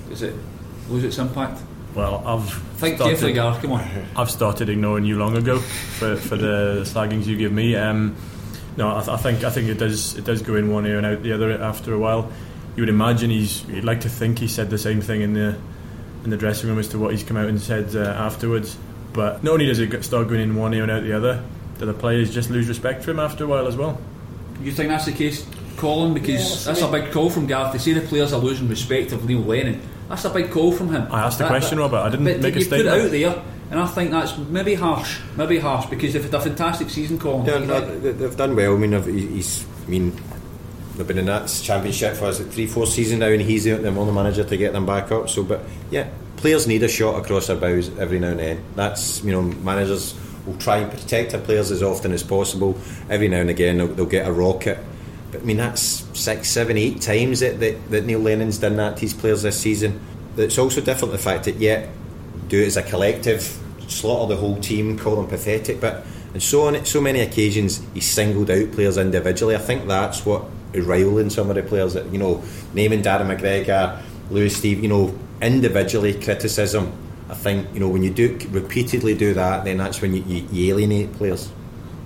Does 0.09 0.23
it 0.23 0.35
lose 0.89 1.05
its 1.05 1.19
impact? 1.19 1.61
Well, 1.95 2.23
I've 2.27 2.51
Think 2.79 2.97
started- 2.97 3.11
carefully, 3.13 3.33
Gareth. 3.33 3.61
Come 3.63 3.73
on. 3.73 3.89
I've 4.17 4.31
started 4.31 4.69
ignoring 4.69 5.05
you 5.05 5.19
long 5.19 5.37
ago 5.37 5.59
for, 5.59 6.17
for 6.17 6.37
the 6.37 6.83
slaggings 6.85 7.27
you 7.27 7.37
give 7.37 7.53
me. 7.53 7.77
Um, 7.77 8.17
no, 8.77 8.89
I, 8.97 9.01
th- 9.01 9.09
I 9.09 9.17
think 9.17 9.45
I 9.45 9.51
think 9.51 9.69
it 9.69 9.79
does 9.79 10.17
it 10.17 10.25
does 10.25 10.43
go 10.43 10.57
in 10.57 10.73
one 10.73 10.85
ear 10.87 10.97
and 10.99 11.07
out 11.07 11.23
the 11.23 11.33
other 11.33 11.53
after 11.53 11.95
a 11.95 11.99
while. 11.99 12.31
You 12.77 12.83
would 12.83 12.89
imagine 12.89 13.31
he's 13.31 13.65
you'd 13.67 13.85
like 13.85 14.01
to 14.01 14.09
think 14.09 14.41
he 14.41 14.49
said 14.49 14.69
the 14.71 14.79
same 14.79 15.01
thing 15.01 15.21
in 15.23 15.33
the 15.35 15.57
in 16.25 16.31
the 16.31 16.37
dressing 16.37 16.69
room 16.69 16.79
as 16.81 16.89
to 16.89 16.99
what 16.99 17.13
he's 17.13 17.23
come 17.23 17.37
out 17.37 17.49
and 17.49 17.61
said 17.61 17.95
uh, 17.95 18.01
afterwards. 18.01 18.77
But 19.13 19.45
not 19.45 19.53
only 19.53 19.67
does 19.67 19.79
it 19.79 20.05
start 20.05 20.27
going 20.27 20.41
in 20.41 20.57
one 20.57 20.75
ear 20.75 20.83
and 20.83 20.91
out 20.91 21.05
the 21.05 21.13
other, 21.13 21.45
do 21.79 21.87
the 21.87 21.95
players 21.95 22.35
just 22.35 22.51
lose 22.51 22.67
respect 22.69 23.05
for 23.05 23.13
him 23.13 23.21
after 23.21 23.45
a 23.45 23.47
while 23.47 23.69
as 23.69 23.77
well? 23.77 24.01
You 24.61 24.73
think 24.73 24.89
that's 24.89 25.05
the 25.05 25.13
case, 25.13 25.47
Colin? 25.77 26.15
Because 26.15 26.67
Yeah, 26.67 26.73
that's 26.73 26.83
a 26.85 26.91
big 26.91 27.13
call 27.13 27.31
from 27.31 27.47
Gareth 27.47 27.73
to 27.73 27.79
say 27.79 27.93
the 27.93 28.01
players 28.01 28.33
are 28.33 28.41
losing 28.41 28.69
respect 28.69 29.13
of 29.13 29.25
Neil 29.29 29.39
Lennon. 29.41 29.81
That's 30.09 30.25
a 30.25 30.31
big 30.31 30.51
call 30.51 30.73
from 30.73 30.91
him. 30.93 31.07
I 31.11 31.25
asked 31.25 31.39
the 31.39 31.47
question, 31.47 31.79
Robert. 31.79 31.99
I 31.99 32.11
didn't 32.11 32.27
but 32.27 32.41
make 32.41 32.57
a 32.57 32.61
you 32.61 32.67
put 32.67 32.81
it 32.81 32.83
statement. 32.87 33.05
out 33.07 33.11
there, 33.11 33.43
and 33.71 33.81
I 33.81 33.87
think 33.87 34.11
that's 34.11 34.37
maybe 34.39 34.75
harsh. 34.75 35.19
Maybe 35.37 35.59
harsh 35.59 35.87
because 35.87 36.13
they've 36.13 36.23
had 36.25 36.35
a 36.35 36.41
fantastic 36.41 36.91
season, 36.91 37.19
Colin. 37.19 37.47
Yeah, 37.47 37.59
no, 37.59 37.81
they- 37.99 38.13
they've 38.13 38.37
done 38.37 38.55
well. 38.55 38.75
I 38.75 38.79
mean, 38.79 38.95
I've- 38.95 39.11
he's. 39.11 39.65
I 39.87 39.91
mean, 39.91 40.13
they've 40.97 41.07
been 41.07 41.19
in 41.19 41.27
that 41.27 41.49
championship 41.63 42.15
for 42.17 42.29
is 42.29 42.41
it 42.41 42.53
three, 42.53 42.67
four 42.67 42.87
seasons 42.87 43.21
now, 43.21 43.27
and 43.29 43.41
he's 43.43 43.65
the 43.65 43.73
the 43.77 43.89
only 43.89 44.13
manager 44.13 44.45
to 44.45 44.57
get 44.57 44.73
them 44.73 44.87
back 44.87 45.11
up. 45.11 45.29
So, 45.31 45.43
but 45.43 45.65
yeah, 45.91 46.07
players 46.37 46.67
need 46.67 46.83
a 46.83 46.89
shot 46.89 47.19
across 47.19 47.47
their 47.47 47.57
bows 47.57 47.91
every 47.99 48.19
now 48.19 48.29
and 48.29 48.41
then. 48.41 48.61
That's 48.77 49.25
you 49.25 49.33
know, 49.33 49.43
managers 49.43 50.15
will 50.47 50.57
try 50.59 50.77
and 50.79 50.91
protect 50.91 51.31
their 51.33 51.41
players 51.41 51.71
as 51.71 51.83
often 51.83 52.13
as 52.13 52.23
possible. 52.23 52.77
Every 53.09 53.29
now 53.29 53.39
and 53.39 53.49
again, 53.49 53.79
they'll, 53.79 53.87
they'll 53.89 54.05
get 54.07 54.29
a 54.29 54.33
rocket. 54.33 54.79
But 55.33 55.41
I 55.41 55.45
mean, 55.45 55.57
that's 55.57 56.04
six, 56.15 56.49
seven, 56.49 56.77
eight 56.79 57.01
times 57.01 57.41
that, 57.41 57.61
that, 57.61 57.91
that 57.91 58.05
Neil 58.05 58.21
Lennon's 58.21 58.59
done 58.59 58.77
that 58.77 58.97
to 58.97 59.03
his 59.03 59.15
players 59.15 59.43
this 59.43 59.61
season. 59.61 60.01
It's 60.37 60.59
also 60.59 60.81
different 60.81 61.13
the 61.13 61.19
fact 61.19 61.45
that 61.45 61.57
yeah, 61.57 61.89
do 62.49 62.61
it 62.61 62.67
as 62.67 62.77
a 62.77 62.83
collective, 62.83 63.43
slaughter 63.89 64.35
the 64.35 64.41
whole 64.41 64.61
team, 64.61 64.99
call 64.99 65.17
them 65.17 65.27
pathetic, 65.27 65.81
but 65.81 66.05
and 66.33 66.43
so 66.43 66.67
on 66.67 66.85
so 66.85 67.01
many 67.01 67.21
occasions 67.21 67.81
he's 67.95 68.07
singled 68.07 68.51
out 68.51 68.73
players 68.73 68.97
individually. 68.97 69.55
I 69.55 69.59
think 69.59 69.87
that's 69.87 70.27
what 70.27 70.45
is 70.73 70.85
rivaling 70.85 71.31
some 71.31 71.49
of 71.49 71.55
the 71.55 71.63
players 71.63 71.95
that 71.95 72.07
you 72.13 72.19
know, 72.19 72.43
naming 72.75 73.03
Darren 73.03 73.37
McGregor, 73.37 74.03
Lewis 74.31 74.57
Steve, 74.57 74.83
you 74.83 74.89
know, 74.89 75.17
individually 75.41 76.21
criticism. 76.21 76.93
I 77.29 77.35
think 77.35 77.73
you 77.73 77.81
know 77.81 77.89
when 77.89 78.03
you 78.03 78.11
do 78.11 78.39
repeatedly 78.51 79.15
do 79.15 79.35
that, 79.35 79.65
then 79.65 79.79
that's 79.79 80.03
when 80.03 80.15
you, 80.15 80.23
you, 80.25 80.49
you 80.51 80.75
alienate 80.75 81.13
players. 81.15 81.51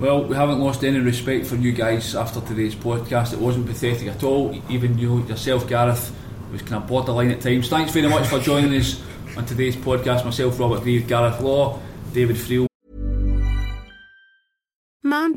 Well, 0.01 0.23
we 0.23 0.37
haven't 0.37 0.61
lost 0.61 0.85
any 0.85 1.01
respect 1.01 1.47
for 1.47 1.57
you 1.57 1.73
guys 1.73 2.15
after 2.15 2.41
today's 2.41 2.77
podcast. 2.77 3.33
It 3.33 3.41
wasn't 3.41 3.67
pathetic 3.67 4.07
at 4.07 4.23
all. 4.23 4.55
Even 4.69 4.97
you 4.97 5.25
yourself, 5.27 5.67
Gareth, 5.67 6.15
was 6.53 6.63
kind 6.63 6.81
of 6.81 6.89
borderline 6.89 7.33
at 7.33 7.41
times. 7.41 7.69
Thanks 7.69 7.93
very 7.93 8.09
much 8.09 8.29
for 8.29 8.39
joining 8.39 8.73
us 8.79 9.03
on 9.37 9.45
today's 9.45 9.75
podcast. 9.75 10.25
Myself, 10.25 10.59
Robert 10.61 10.83
Grieve, 10.83 11.09
Gareth 11.09 11.41
Law, 11.41 11.81
David 12.13 12.37
Friel. 12.37 12.69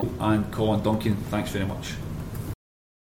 And 0.00 0.50
Colin 0.50 0.82
Duncan, 0.82 1.14
thanks 1.30 1.50
very 1.50 1.66
much. 1.66 1.94